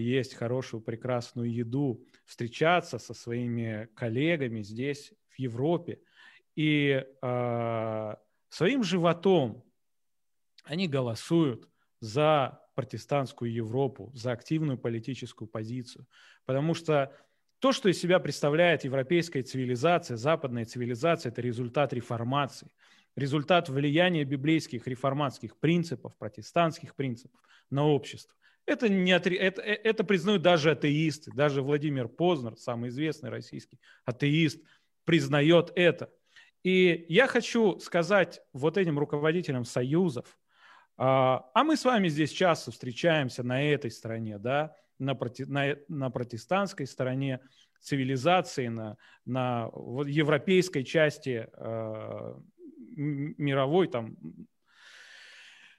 есть 0.00 0.34
хорошую, 0.34 0.80
прекрасную 0.80 1.52
еду, 1.52 2.04
встречаться 2.24 2.98
со 2.98 3.14
своими 3.14 3.88
коллегами 3.94 4.62
здесь, 4.62 5.12
в 5.28 5.38
Европе. 5.38 6.00
И 6.56 7.04
э, 7.22 8.14
своим 8.48 8.84
животом 8.84 9.64
они 10.64 10.88
голосуют 10.88 11.68
за 12.00 12.60
протестантскую 12.74 13.52
Европу, 13.52 14.10
за 14.14 14.32
активную 14.32 14.78
политическую 14.78 15.48
позицию. 15.48 16.06
Потому 16.44 16.74
что 16.74 17.12
то, 17.60 17.72
что 17.72 17.88
из 17.88 18.00
себя 18.00 18.18
представляет 18.18 18.84
европейская 18.84 19.42
цивилизация, 19.42 20.16
западная 20.16 20.64
цивилизация, 20.64 21.30
это 21.30 21.40
результат 21.40 21.92
реформации, 21.92 22.70
результат 23.16 23.68
влияния 23.68 24.24
библейских 24.24 24.86
реформатских 24.86 25.56
принципов, 25.56 26.16
протестантских 26.16 26.94
принципов 26.94 27.40
на 27.70 27.86
общество. 27.86 28.34
Это, 28.66 28.88
не 28.88 29.12
отри... 29.12 29.36
это, 29.36 29.60
э, 29.62 29.74
это 29.74 30.04
признают 30.04 30.42
даже 30.42 30.70
атеисты. 30.70 31.30
Даже 31.32 31.62
Владимир 31.62 32.08
Познер, 32.08 32.56
самый 32.56 32.88
известный 32.88 33.30
российский 33.30 33.78
атеист, 34.04 34.62
признает 35.04 35.72
это. 35.74 36.10
И 36.62 37.04
я 37.08 37.26
хочу 37.26 37.78
сказать 37.78 38.40
вот 38.52 38.78
этим 38.78 38.98
руководителям 38.98 39.64
союзов, 39.64 40.38
а, 40.96 41.50
а 41.52 41.64
мы 41.64 41.76
с 41.76 41.84
вами 41.84 42.08
здесь 42.08 42.30
часто 42.30 42.70
встречаемся 42.70 43.42
на 43.42 43.62
этой 43.62 43.90
стороне, 43.90 44.38
да, 44.38 44.74
на, 44.98 45.14
проти, 45.14 45.44
на, 45.44 45.76
на 45.88 46.08
протестантской 46.10 46.86
стороне 46.86 47.40
цивилизации, 47.80 48.68
на, 48.68 48.96
на 49.26 49.70
европейской 50.06 50.84
части 50.84 51.48
э, 51.52 52.34
мировой 52.96 53.88
там 53.88 54.16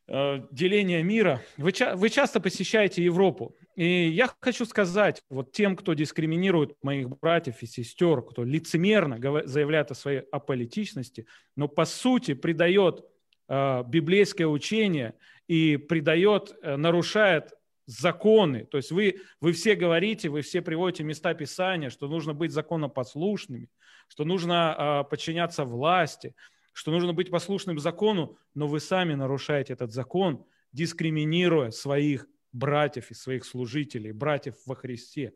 деления 0.08 1.02
мира. 1.02 1.42
Вы, 1.58 1.74
вы 1.96 2.10
часто 2.10 2.40
посещаете 2.40 3.04
Европу. 3.04 3.56
И 3.76 4.08
я 4.10 4.30
хочу 4.40 4.66
сказать 4.66 5.24
вот 5.30 5.52
тем, 5.52 5.76
кто 5.76 5.94
дискриминирует 5.94 6.76
моих 6.84 7.10
братьев 7.10 7.62
и 7.62 7.66
сестер, 7.66 8.22
кто 8.22 8.44
лицемерно 8.44 9.20
заявляет 9.48 9.92
о 9.92 9.96
своей 9.96 10.20
аполитичности, 10.32 11.26
но 11.56 11.68
по 11.68 11.86
сути 11.86 12.36
придает 12.36 13.04
Э, 13.48 13.84
библейское 13.86 14.48
учение 14.48 15.14
и 15.48 15.78
придает, 15.78 16.56
э, 16.62 16.76
нарушает 16.78 17.54
законы. 17.86 18.66
То 18.66 18.78
есть 18.78 18.92
вы, 18.92 19.22
вы 19.40 19.54
все 19.54 19.76
говорите, 19.76 20.30
вы 20.30 20.42
все 20.42 20.62
приводите 20.64 21.04
места 21.04 21.34
Писания, 21.36 21.92
что 21.92 22.08
нужно 22.08 22.34
быть 22.34 22.52
законопослушными, 22.52 23.70
что 24.08 24.26
нужно 24.26 25.04
э, 25.06 25.10
подчиняться 25.10 25.64
власти, 25.64 26.34
что 26.76 26.92
нужно 26.92 27.14
быть 27.14 27.32
послушным 27.32 27.80
закону, 27.80 28.38
но 28.54 28.68
вы 28.68 28.82
сами 28.82 29.14
нарушаете 29.14 29.72
этот 29.72 29.94
закон, 29.94 30.46
дискриминируя 30.74 31.72
своих 31.72 32.28
братьев 32.52 33.12
и 33.12 33.14
своих 33.14 33.46
служителей, 33.46 34.12
братьев 34.12 34.56
во 34.66 34.76
Христе. 34.76 35.32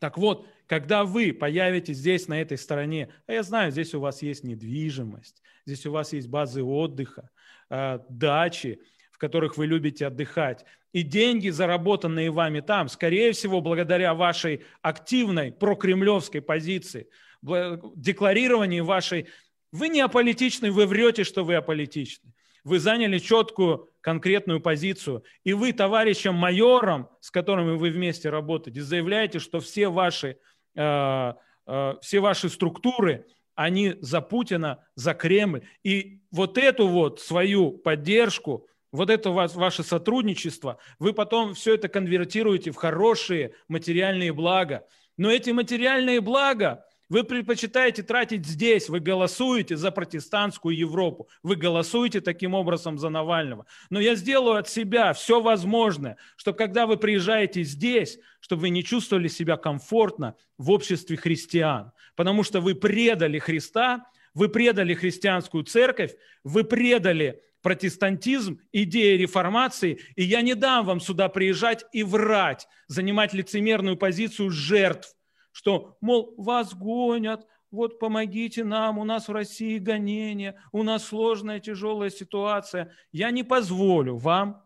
Так 0.00 0.18
вот, 0.18 0.46
когда 0.66 1.04
вы 1.04 1.32
появитесь 1.32 1.96
здесь, 1.96 2.28
на 2.28 2.42
этой 2.42 2.58
стороне, 2.58 3.08
а 3.26 3.32
я 3.32 3.42
знаю, 3.42 3.72
здесь 3.72 3.94
у 3.94 4.00
вас 4.00 4.20
есть 4.20 4.44
недвижимость, 4.44 5.42
здесь 5.64 5.86
у 5.86 5.92
вас 5.92 6.12
есть 6.12 6.28
базы 6.28 6.62
отдыха, 6.62 7.30
э, 7.70 8.00
дачи, 8.10 8.82
в 9.12 9.16
которых 9.16 9.56
вы 9.56 9.64
любите 9.64 10.06
отдыхать, 10.06 10.66
и 10.92 11.02
деньги, 11.02 11.48
заработанные 11.48 12.30
вами 12.30 12.60
там, 12.60 12.88
скорее 12.88 13.32
всего, 13.32 13.62
благодаря 13.62 14.12
вашей 14.12 14.62
активной 14.82 15.52
прокремлевской 15.52 16.42
позиции, 16.42 17.08
декларировании 17.40 18.80
вашей, 18.80 19.28
вы 19.74 19.88
не 19.88 20.00
аполитичны, 20.00 20.70
вы 20.70 20.86
врете, 20.86 21.24
что 21.24 21.44
вы 21.44 21.56
аполитичны. 21.56 22.32
Вы 22.62 22.78
заняли 22.78 23.18
четкую 23.18 23.90
конкретную 24.00 24.60
позицию. 24.60 25.24
И 25.42 25.52
вы 25.52 25.72
товарищам 25.72 26.36
майорам, 26.36 27.08
с 27.20 27.32
которыми 27.32 27.76
вы 27.76 27.90
вместе 27.90 28.30
работаете, 28.30 28.82
заявляете, 28.82 29.40
что 29.40 29.58
все 29.58 29.88
ваши, 29.88 30.38
э, 30.76 31.32
э, 31.66 31.94
все 32.00 32.20
ваши 32.20 32.50
структуры, 32.50 33.26
они 33.56 33.96
за 34.00 34.20
Путина, 34.20 34.86
за 34.94 35.12
Кремль. 35.12 35.62
И 35.82 36.20
вот 36.30 36.56
эту 36.56 36.86
вот 36.86 37.20
свою 37.20 37.72
поддержку, 37.72 38.68
вот 38.92 39.10
это 39.10 39.30
ваше 39.30 39.82
сотрудничество, 39.82 40.78
вы 41.00 41.14
потом 41.14 41.54
все 41.54 41.74
это 41.74 41.88
конвертируете 41.88 42.70
в 42.70 42.76
хорошие 42.76 43.54
материальные 43.66 44.32
блага. 44.32 44.86
Но 45.16 45.32
эти 45.32 45.50
материальные 45.50 46.20
блага, 46.20 46.84
вы 47.08 47.24
предпочитаете 47.24 48.02
тратить 48.02 48.46
здесь, 48.46 48.88
вы 48.88 49.00
голосуете 49.00 49.76
за 49.76 49.90
протестантскую 49.90 50.76
Европу, 50.76 51.28
вы 51.42 51.56
голосуете 51.56 52.20
таким 52.20 52.54
образом 52.54 52.98
за 52.98 53.10
Навального. 53.10 53.66
Но 53.90 54.00
я 54.00 54.14
сделаю 54.14 54.58
от 54.58 54.68
себя 54.68 55.12
все 55.12 55.40
возможное, 55.40 56.16
чтобы 56.36 56.56
когда 56.56 56.86
вы 56.86 56.96
приезжаете 56.96 57.62
здесь, 57.62 58.18
чтобы 58.40 58.62
вы 58.62 58.68
не 58.70 58.82
чувствовали 58.82 59.28
себя 59.28 59.56
комфортно 59.56 60.34
в 60.56 60.70
обществе 60.70 61.16
христиан, 61.16 61.92
потому 62.16 62.42
что 62.42 62.60
вы 62.60 62.74
предали 62.74 63.38
Христа, 63.38 64.06
вы 64.32 64.48
предали 64.48 64.94
христианскую 64.94 65.64
церковь, 65.64 66.14
вы 66.42 66.64
предали 66.64 67.42
протестантизм, 67.62 68.60
идеи 68.72 69.16
реформации, 69.16 69.98
и 70.16 70.24
я 70.24 70.42
не 70.42 70.54
дам 70.54 70.84
вам 70.84 71.00
сюда 71.00 71.28
приезжать 71.28 71.84
и 71.92 72.02
врать, 72.02 72.66
занимать 72.88 73.32
лицемерную 73.32 73.96
позицию 73.96 74.50
жертв– 74.50 75.14
что, 75.54 75.96
мол, 76.00 76.34
вас 76.36 76.74
гонят, 76.74 77.46
вот 77.70 78.00
помогите 78.00 78.64
нам, 78.64 78.98
у 78.98 79.04
нас 79.04 79.28
в 79.28 79.32
России 79.32 79.78
гонения, 79.78 80.60
у 80.72 80.82
нас 80.82 81.04
сложная, 81.04 81.60
тяжелая 81.60 82.10
ситуация. 82.10 82.92
Я 83.12 83.30
не 83.30 83.44
позволю 83.44 84.16
вам 84.16 84.64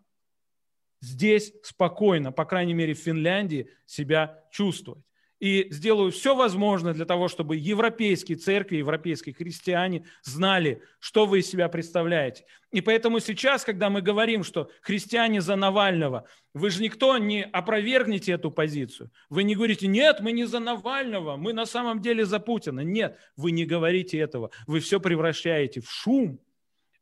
здесь 1.03 1.53
спокойно, 1.63 2.33
по 2.33 2.47
крайней 2.47 2.73
мере 2.73 2.95
в 2.95 2.99
Финляндии, 2.99 3.71
себя 3.85 4.43
чувствовать 4.51 5.05
и 5.41 5.69
сделаю 5.71 6.11
все 6.11 6.35
возможное 6.35 6.95
для 6.95 7.05
того, 7.05 7.29
чтобы 7.29 7.57
европейские 7.57 8.37
церкви, 8.37 8.77
европейские 8.77 9.35
христиане 9.35 10.05
знали, 10.23 10.83
что 10.99 11.27
вы 11.27 11.41
из 11.41 11.49
себя 11.49 11.69
представляете. 11.69 12.45
И 12.73 12.81
поэтому 12.81 13.21
сейчас, 13.21 13.65
когда 13.65 13.89
мы 13.89 14.03
говорим, 14.03 14.43
что 14.43 14.71
христиане 14.83 15.41
за 15.41 15.57
Навального, 15.57 16.27
вы 16.55 16.71
же 16.71 16.83
никто 16.83 17.17
не 17.19 17.45
опровергнете 17.45 18.33
эту 18.33 18.51
позицию. 18.51 19.11
Вы 19.31 19.45
не 19.45 19.55
говорите, 19.55 19.87
нет, 19.87 20.21
мы 20.21 20.33
не 20.33 20.45
за 20.45 20.59
Навального, 20.59 21.37
мы 21.37 21.53
на 21.53 21.67
самом 21.67 22.01
деле 22.01 22.27
за 22.27 22.41
Путина. 22.41 22.81
Нет, 22.81 23.17
вы 23.37 23.53
не 23.53 23.65
говорите 23.65 24.19
этого. 24.19 24.51
Вы 24.67 24.81
все 24.81 25.01
превращаете 25.01 25.81
в 25.81 25.91
шум, 25.91 26.41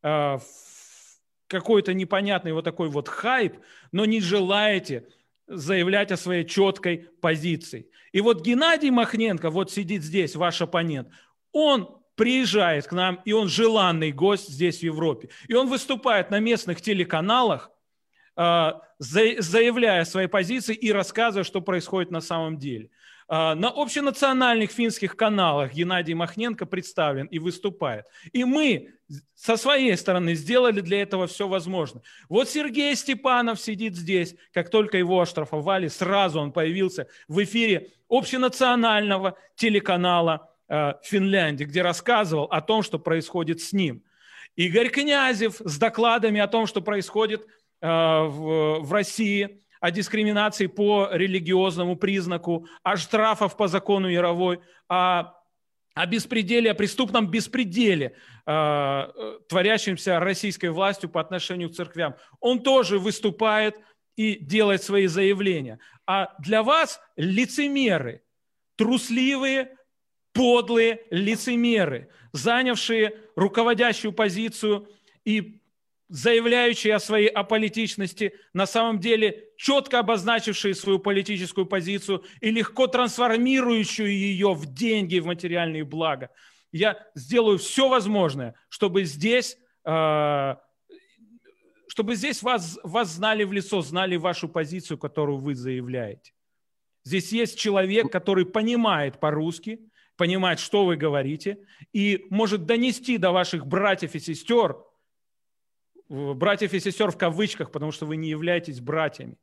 а, 0.03 0.37
в 0.37 0.43
какой-то 1.47 1.93
непонятный 1.93 2.53
вот 2.53 2.65
такой 2.65 2.89
вот 2.89 3.07
хайп, 3.07 3.55
но 3.91 4.05
не 4.05 4.21
желаете 4.21 5.07
заявлять 5.47 6.11
о 6.11 6.17
своей 6.17 6.45
четкой 6.45 7.09
позиции. 7.21 7.89
И 8.11 8.21
вот 8.21 8.45
Геннадий 8.45 8.89
Махненко, 8.89 9.49
вот 9.49 9.71
сидит 9.71 10.03
здесь, 10.03 10.35
ваш 10.35 10.61
оппонент, 10.61 11.09
он 11.51 11.97
приезжает 12.15 12.87
к 12.87 12.91
нам, 12.91 13.21
и 13.25 13.31
он 13.31 13.47
желанный 13.47 14.11
гость 14.11 14.49
здесь 14.49 14.79
в 14.79 14.83
Европе. 14.83 15.29
И 15.47 15.53
он 15.53 15.69
выступает 15.69 16.31
на 16.31 16.39
местных 16.39 16.81
телеканалах, 16.81 17.71
а, 18.35 18.81
заявляя 18.99 20.03
свои 20.03 20.27
позиции 20.27 20.75
и 20.75 20.91
рассказывая, 20.91 21.43
что 21.43 21.61
происходит 21.61 22.11
на 22.11 22.21
самом 22.21 22.57
деле. 22.57 22.89
А, 23.29 23.55
на 23.55 23.69
общенациональных 23.69 24.71
финских 24.71 25.17
каналах 25.17 25.73
Геннадий 25.73 26.13
Махненко 26.13 26.65
представлен 26.65 27.25
и 27.25 27.39
выступает. 27.39 28.05
И 28.31 28.45
мы 28.45 28.93
со 29.35 29.57
своей 29.57 29.97
стороны 29.97 30.33
сделали 30.33 30.79
для 30.79 31.01
этого 31.01 31.27
все 31.27 31.47
возможное. 31.47 32.03
Вот 32.29 32.49
Сергей 32.49 32.95
Степанов 32.95 33.59
сидит 33.59 33.95
здесь. 33.95 34.35
Как 34.53 34.69
только 34.69 34.97
его 34.97 35.19
оштрафовали, 35.19 35.89
сразу 35.89 36.39
он 36.39 36.53
появился 36.53 37.07
в 37.27 37.43
эфире 37.43 37.91
общенационального 38.09 39.37
телеканала 39.55 40.49
а, 40.69 40.97
Финляндии, 41.03 41.65
где 41.65 41.81
рассказывал 41.81 42.45
о 42.45 42.61
том, 42.61 42.81
что 42.81 42.97
происходит 42.97 43.59
с 43.59 43.73
ним. 43.73 44.03
Игорь 44.55 44.89
Князев 44.89 45.57
с 45.59 45.77
докладами 45.77 46.39
о 46.39 46.47
том, 46.47 46.65
что 46.65 46.81
происходит 46.81 47.45
а, 47.81 48.23
в 48.23 48.93
России– 48.93 49.59
о 49.79 49.91
дискриминации 49.91 50.67
по 50.67 51.09
религиозному 51.11 51.95
признаку, 51.95 52.67
о 52.83 52.97
штрафах 52.97 53.57
по 53.57 53.67
закону 53.67 54.07
Яровой, 54.07 54.59
о, 54.87 55.33
о 55.93 56.05
беспределе, 56.05 56.71
о 56.71 56.75
преступном 56.75 57.27
беспределе, 57.27 58.15
э, 58.45 59.07
творящемся 59.49 60.19
российской 60.19 60.69
властью 60.69 61.09
по 61.09 61.21
отношению 61.21 61.69
к 61.69 61.75
церквям. 61.75 62.15
Он 62.39 62.61
тоже 62.61 62.99
выступает 62.99 63.75
и 64.15 64.35
делать 64.35 64.83
свои 64.83 65.07
заявления. 65.07 65.79
А 66.05 66.33
для 66.39 66.63
вас 66.63 66.99
лицемеры, 67.15 68.23
трусливые, 68.75 69.75
подлые 70.33 71.01
лицемеры, 71.09 72.09
занявшие 72.31 73.17
руководящую 73.35 74.13
позицию 74.13 74.87
и 75.25 75.61
заявляющие 76.09 76.95
о 76.95 76.99
своей 76.99 77.27
аполитичности, 77.27 78.33
на 78.53 78.65
самом 78.65 78.99
деле 78.99 79.49
четко 79.57 79.99
обозначившие 79.99 80.73
свою 80.73 80.99
политическую 80.99 81.65
позицию 81.65 82.23
и 82.39 82.51
легко 82.51 82.87
трансформирующую 82.87 84.09
ее 84.09 84.53
в 84.53 84.65
деньги, 84.73 85.19
в 85.19 85.25
материальные 85.25 85.83
блага. 85.83 86.29
Я 86.71 86.97
сделаю 87.15 87.57
все 87.57 87.89
возможное, 87.89 88.55
чтобы 88.69 89.03
здесь, 89.03 89.57
э, 89.85 90.55
чтобы 91.87 92.15
здесь 92.15 92.41
вас, 92.41 92.79
вас 92.83 93.09
знали 93.09 93.43
в 93.43 93.51
лицо, 93.51 93.81
знали 93.81 94.15
вашу 94.15 94.47
позицию, 94.47 94.97
которую 94.97 95.37
вы 95.37 95.55
заявляете. 95.55 96.31
Здесь 97.03 97.31
есть 97.31 97.57
человек, 97.57 98.11
который 98.11 98.45
понимает 98.45 99.19
по-русски, 99.19 99.79
понимает, 100.17 100.59
что 100.59 100.85
вы 100.85 100.97
говорите, 100.97 101.59
и 101.93 102.25
может 102.29 102.65
донести 102.65 103.17
до 103.17 103.31
ваших 103.31 103.65
братьев 103.65 104.15
и 104.15 104.19
сестер, 104.19 104.77
братьев 106.09 106.73
и 106.73 106.79
сестер 106.79 107.11
в 107.11 107.17
кавычках, 107.17 107.71
потому 107.71 107.91
что 107.91 108.05
вы 108.05 108.17
не 108.17 108.29
являетесь 108.29 108.79
братьями. 108.79 109.37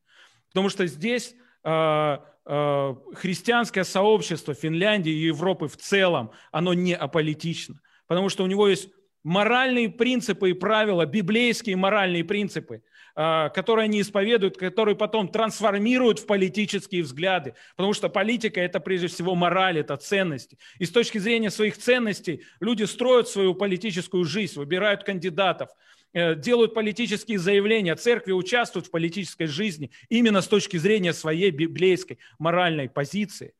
Потому 0.49 0.69
что 0.69 0.87
здесь 0.87 1.35
э, 1.65 2.19
э, 2.47 2.95
христианское 3.15 3.85
сообщество 3.85 4.55
Финляндии 4.55 5.12
и 5.12 5.27
Европы 5.27 5.69
в 5.69 5.77
целом, 5.77 6.31
оно 6.53 6.75
не 6.75 6.95
аполитично. 6.95 7.81
Потому 8.07 8.29
что 8.29 8.45
у 8.45 8.47
него 8.47 8.69
есть 8.69 8.89
моральные 9.25 9.91
принципы 9.91 10.51
и 10.51 10.53
правила, 10.53 11.07
библейские 11.07 11.77
моральные 11.77 12.25
принципы, 12.25 12.83
э, 13.17 13.51
которые 13.55 13.85
они 13.85 14.01
исповедуют, 14.01 14.57
которые 14.57 14.97
потом 14.97 15.29
трансформируют 15.29 16.21
в 16.21 16.27
политические 16.27 17.03
взгляды. 17.03 17.55
Потому 17.77 17.95
что 17.95 18.09
политика– 18.09 18.61
это 18.62 18.81
прежде 18.81 19.09
всего 19.09 19.35
мораль, 19.35 19.79
это 19.79 19.97
ценности. 19.97 20.59
И 20.79 20.85
с 20.85 20.91
точки 20.91 21.19
зрения 21.19 21.51
своих 21.51 21.77
ценностей 21.77 22.45
люди 22.61 22.85
строят 22.85 23.29
свою 23.29 23.55
политическую 23.55 24.25
жизнь, 24.25 24.59
выбирают 24.59 25.05
кандидатов– 25.05 25.71
делают 26.15 26.75
политические 26.75 27.39
заявления, 27.39 27.97
церкви 27.97 28.33
участвуют 28.33 28.87
в 28.87 28.91
политической 28.91 29.47
жизни 29.47 29.91
именно 30.09 30.41
с 30.41 30.49
точки 30.49 30.77
зрения 30.77 31.12
своей 31.12 31.51
библейской 31.51 32.19
моральной 32.39 32.89
позиции. 32.89 33.55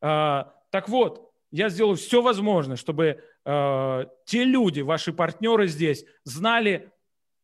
А, 0.00 0.54
так 0.70 0.88
вот, 0.88 1.30
я 1.50 1.68
сделаю 1.68 1.96
все 1.96 2.22
возможное, 2.22 2.76
чтобы 2.76 3.22
э, 3.44 4.06
те 4.24 4.44
люди, 4.44 4.80
ваши 4.80 5.12
партнеры 5.12 5.66
здесь, 5.66 6.04
знали 6.24 6.90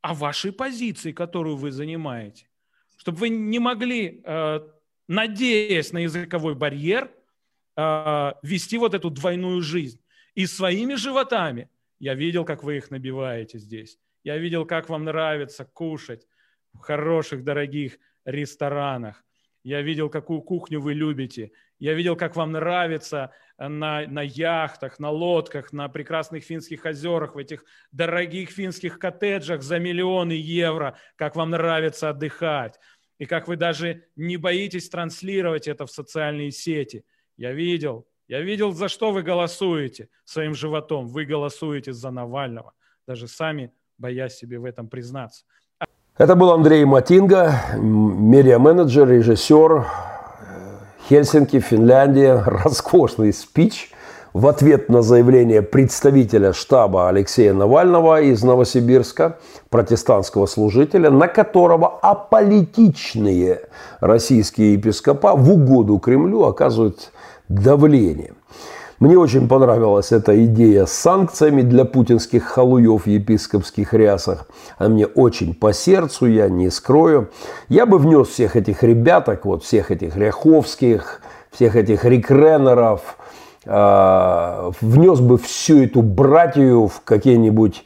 о 0.00 0.14
вашей 0.14 0.52
позиции, 0.52 1.12
которую 1.12 1.56
вы 1.56 1.72
занимаете. 1.72 2.48
Чтобы 2.96 3.18
вы 3.18 3.28
не 3.30 3.58
могли, 3.58 4.22
э, 4.24 4.60
надеясь 5.08 5.92
на 5.92 5.98
языковой 5.98 6.54
барьер, 6.54 7.10
вести 7.76 8.78
вот 8.78 8.94
эту 8.94 9.10
двойную 9.10 9.60
жизнь. 9.60 10.00
И 10.34 10.46
своими 10.46 10.94
животами, 10.94 11.68
я 11.98 12.14
видел, 12.14 12.46
как 12.46 12.64
вы 12.64 12.78
их 12.78 12.90
набиваете 12.90 13.58
здесь, 13.58 13.98
я 14.26 14.38
видел, 14.38 14.66
как 14.66 14.88
вам 14.88 15.04
нравится 15.04 15.64
кушать 15.64 16.26
в 16.72 16.80
хороших, 16.80 17.44
дорогих 17.44 17.96
ресторанах. 18.24 19.24
Я 19.62 19.82
видел, 19.82 20.10
какую 20.10 20.42
кухню 20.42 20.80
вы 20.80 20.94
любите. 20.94 21.52
Я 21.78 21.94
видел, 21.94 22.16
как 22.16 22.34
вам 22.34 22.50
нравится 22.50 23.30
на, 23.56 24.04
на 24.08 24.22
яхтах, 24.22 24.98
на 24.98 25.10
лодках, 25.10 25.72
на 25.72 25.88
прекрасных 25.88 26.42
финских 26.42 26.84
озерах, 26.84 27.36
в 27.36 27.38
этих 27.38 27.64
дорогих 27.92 28.50
финских 28.50 28.98
коттеджах 28.98 29.62
за 29.62 29.78
миллионы 29.78 30.32
евро, 30.32 30.98
как 31.14 31.36
вам 31.36 31.50
нравится 31.50 32.08
отдыхать. 32.08 32.80
И 33.18 33.26
как 33.26 33.46
вы 33.46 33.54
даже 33.54 34.08
не 34.16 34.36
боитесь 34.38 34.88
транслировать 34.88 35.68
это 35.68 35.86
в 35.86 35.92
социальные 35.92 36.50
сети. 36.50 37.04
Я 37.36 37.52
видел, 37.52 38.08
я 38.26 38.40
видел, 38.40 38.72
за 38.72 38.88
что 38.88 39.12
вы 39.12 39.22
голосуете 39.22 40.08
своим 40.24 40.52
животом. 40.52 41.06
Вы 41.06 41.26
голосуете 41.26 41.92
за 41.92 42.10
Навального. 42.10 42.72
Даже 43.06 43.28
сами 43.28 43.72
боясь 43.98 44.34
себе 44.34 44.58
в 44.58 44.64
этом 44.64 44.88
признаться. 44.88 45.44
Это 46.18 46.34
был 46.34 46.50
Андрей 46.50 46.84
Матинга, 46.84 47.60
медиа-менеджер, 47.76 49.08
режиссер, 49.08 49.86
Хельсинки, 51.08 51.60
Финляндия. 51.60 52.42
Роскошный 52.46 53.32
спич 53.32 53.92
в 54.32 54.46
ответ 54.48 54.88
на 54.90 55.02
заявление 55.02 55.62
представителя 55.62 56.52
штаба 56.52 57.08
Алексея 57.08 57.54
Навального 57.54 58.20
из 58.20 58.42
Новосибирска, 58.42 59.38
протестантского 59.70 60.46
служителя, 60.46 61.10
на 61.10 61.26
которого 61.26 61.98
аполитичные 62.00 63.62
российские 64.00 64.74
епископа 64.74 65.34
в 65.34 65.50
угоду 65.50 65.98
Кремлю 65.98 66.44
оказывают 66.44 67.12
давление. 67.48 68.34
Мне 68.98 69.18
очень 69.18 69.46
понравилась 69.46 70.10
эта 70.10 70.42
идея 70.46 70.86
с 70.86 70.92
санкциями 70.92 71.60
для 71.60 71.84
путинских 71.84 72.44
халуев 72.44 73.04
в 73.04 73.06
епископских 73.06 73.92
рясах. 73.92 74.46
Она 74.78 74.88
мне 74.88 75.06
очень 75.06 75.54
по 75.54 75.74
сердцу, 75.74 76.26
я 76.26 76.48
не 76.48 76.70
скрою. 76.70 77.28
Я 77.68 77.84
бы 77.84 77.98
внес 77.98 78.28
всех 78.28 78.56
этих 78.56 78.82
ребяток, 78.82 79.44
вот 79.44 79.64
всех 79.64 79.90
этих 79.90 80.16
Ряховских, 80.16 81.20
всех 81.50 81.76
этих 81.76 82.06
Рикренеров, 82.06 83.18
э, 83.66 84.70
внес 84.80 85.20
бы 85.20 85.36
всю 85.36 85.82
эту 85.84 86.00
братью 86.00 86.86
в 86.86 87.02
какие-нибудь 87.04 87.84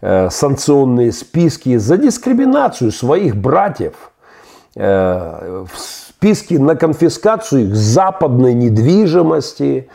э, 0.00 0.28
санкционные 0.28 1.12
списки 1.12 1.76
за 1.76 1.98
дискриминацию 1.98 2.90
своих 2.90 3.36
братьев, 3.36 3.94
э, 4.74 5.64
в 5.72 5.78
списки 5.78 6.54
на 6.54 6.74
конфискацию 6.74 7.68
их 7.68 7.76
западной 7.76 8.54
недвижимости, 8.54 9.88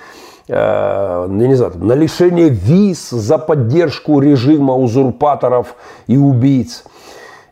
я 0.47 1.27
не 1.29 1.55
знаю, 1.55 1.73
на 1.77 1.93
лишение 1.93 2.49
виз 2.49 3.09
за 3.09 3.37
поддержку 3.37 4.19
режима 4.19 4.75
узурпаторов 4.75 5.75
и 6.07 6.17
убийц. 6.17 6.83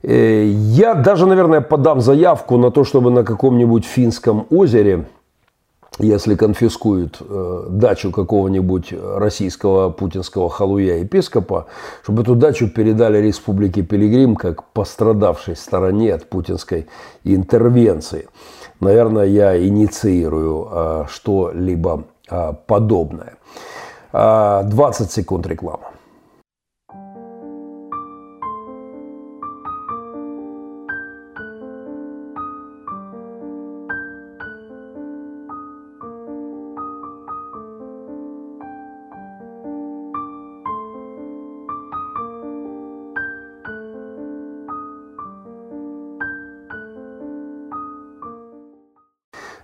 Э, 0.04 0.46
я 0.46 0.94
даже, 0.94 1.26
наверное, 1.26 1.62
подам 1.62 2.02
заявку 2.02 2.58
на 2.58 2.72
то, 2.72 2.84
чтобы 2.84 3.12
на 3.12 3.24
каком-нибудь 3.24 3.86
финском 3.86 4.46
озере, 4.50 5.06
если 6.00 6.36
конфискуют 6.36 7.22
э, 7.22 7.68
дачу 7.70 8.12
какого-нибудь 8.12 8.94
российского 9.18 9.90
путинского 9.90 10.50
халуя 10.50 10.98
епископа, 10.98 11.68
чтобы 12.04 12.24
эту 12.24 12.36
дачу 12.36 12.68
передали 12.68 13.20
Республике 13.20 13.84
Пилигрим 13.84 14.36
как 14.36 14.64
пострадавшей 14.64 15.56
стороне 15.56 16.14
от 16.14 16.28
путинской 16.30 16.88
интервенции. 17.24 18.28
Наверное, 18.80 19.26
я 19.26 19.64
инициирую 19.64 21.06
что-либо 21.08 22.06
подобное. 22.68 23.34
20 24.12 24.14
а, 24.14 25.10
секунд 25.10 25.48
рекламы. 25.48 25.86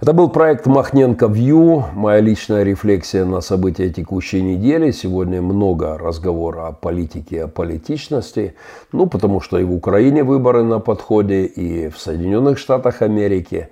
Это 0.08 0.14
был 0.14 0.30
проект 0.30 0.68
Махненко 0.68 1.28
Вью, 1.28 1.84
моя 1.94 2.22
личная 2.22 2.64
рефлексия 2.64 3.26
на 3.26 3.42
события 3.42 3.90
текущей 3.90 4.42
недели. 4.42 4.92
Сегодня 4.92 5.42
много 5.42 5.98
разговора 5.98 6.68
о 6.68 6.72
политике, 6.72 7.44
о 7.44 7.50
политичности. 7.50 8.56
Ну, 8.94 9.08
потому 9.08 9.42
что 9.42 9.60
и 9.60 9.66
в 9.66 9.74
Украине 9.74 10.24
выборы 10.24 10.64
на 10.64 10.80
подходе, 10.80 11.44
и 11.44 11.90
в 11.90 12.00
Соединенных 12.00 12.58
Штатах 12.58 13.02
Америки. 13.02 13.68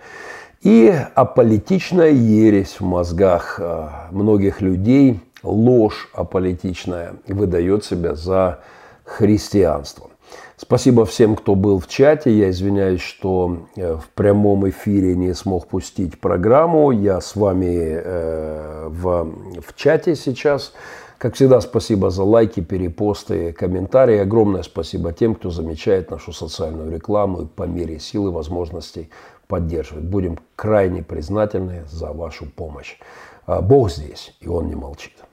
И 0.61 0.93
аполитичная 1.13 2.11
ересь 2.11 2.81
в 2.81 2.83
мозгах 2.83 3.57
э, 3.57 3.87
многих 4.11 4.59
людей, 4.59 5.21
ложь 5.41 6.09
аполитичная, 6.13 7.13
выдает 7.29 7.85
себя 7.85 8.13
за 8.13 8.59
христианство. 9.05 10.09
Спасибо 10.57 11.05
всем, 11.05 11.35
кто 11.35 11.53
был 11.53 11.79
в 11.79 11.87
чате. 11.87 12.31
Я 12.31 12.49
извиняюсь, 12.49 13.01
что 13.01 13.67
э, 13.75 13.95
в 13.95 14.07
прямом 14.15 14.69
эфире 14.69 15.13
не 15.13 15.33
смог 15.33 15.67
пустить 15.67 16.19
программу. 16.21 16.91
Я 16.91 17.19
с 17.19 17.35
вами 17.35 17.99
э, 18.01 18.87
в, 18.87 19.33
в 19.59 19.75
чате 19.75 20.15
сейчас. 20.15 20.71
Как 21.17 21.35
всегда, 21.35 21.59
спасибо 21.59 22.09
за 22.09 22.23
лайки, 22.23 22.61
перепосты, 22.61 23.51
комментарии. 23.51 24.17
Огромное 24.17 24.63
спасибо 24.63 25.11
тем, 25.11 25.35
кто 25.35 25.49
замечает 25.49 26.09
нашу 26.09 26.31
социальную 26.31 26.89
рекламу 26.89 27.41
и 27.41 27.45
по 27.47 27.63
мере 27.63 27.99
силы 27.99 28.31
возможностей 28.31 29.09
поддерживает. 29.47 30.05
Будем 30.05 30.39
крайне 30.55 31.03
признательны 31.03 31.83
за 31.89 32.13
вашу 32.13 32.45
помощь. 32.45 32.97
А 33.45 33.61
Бог 33.61 33.91
здесь, 33.91 34.33
и 34.39 34.47
Он 34.47 34.67
не 34.67 34.75
молчит. 34.75 35.24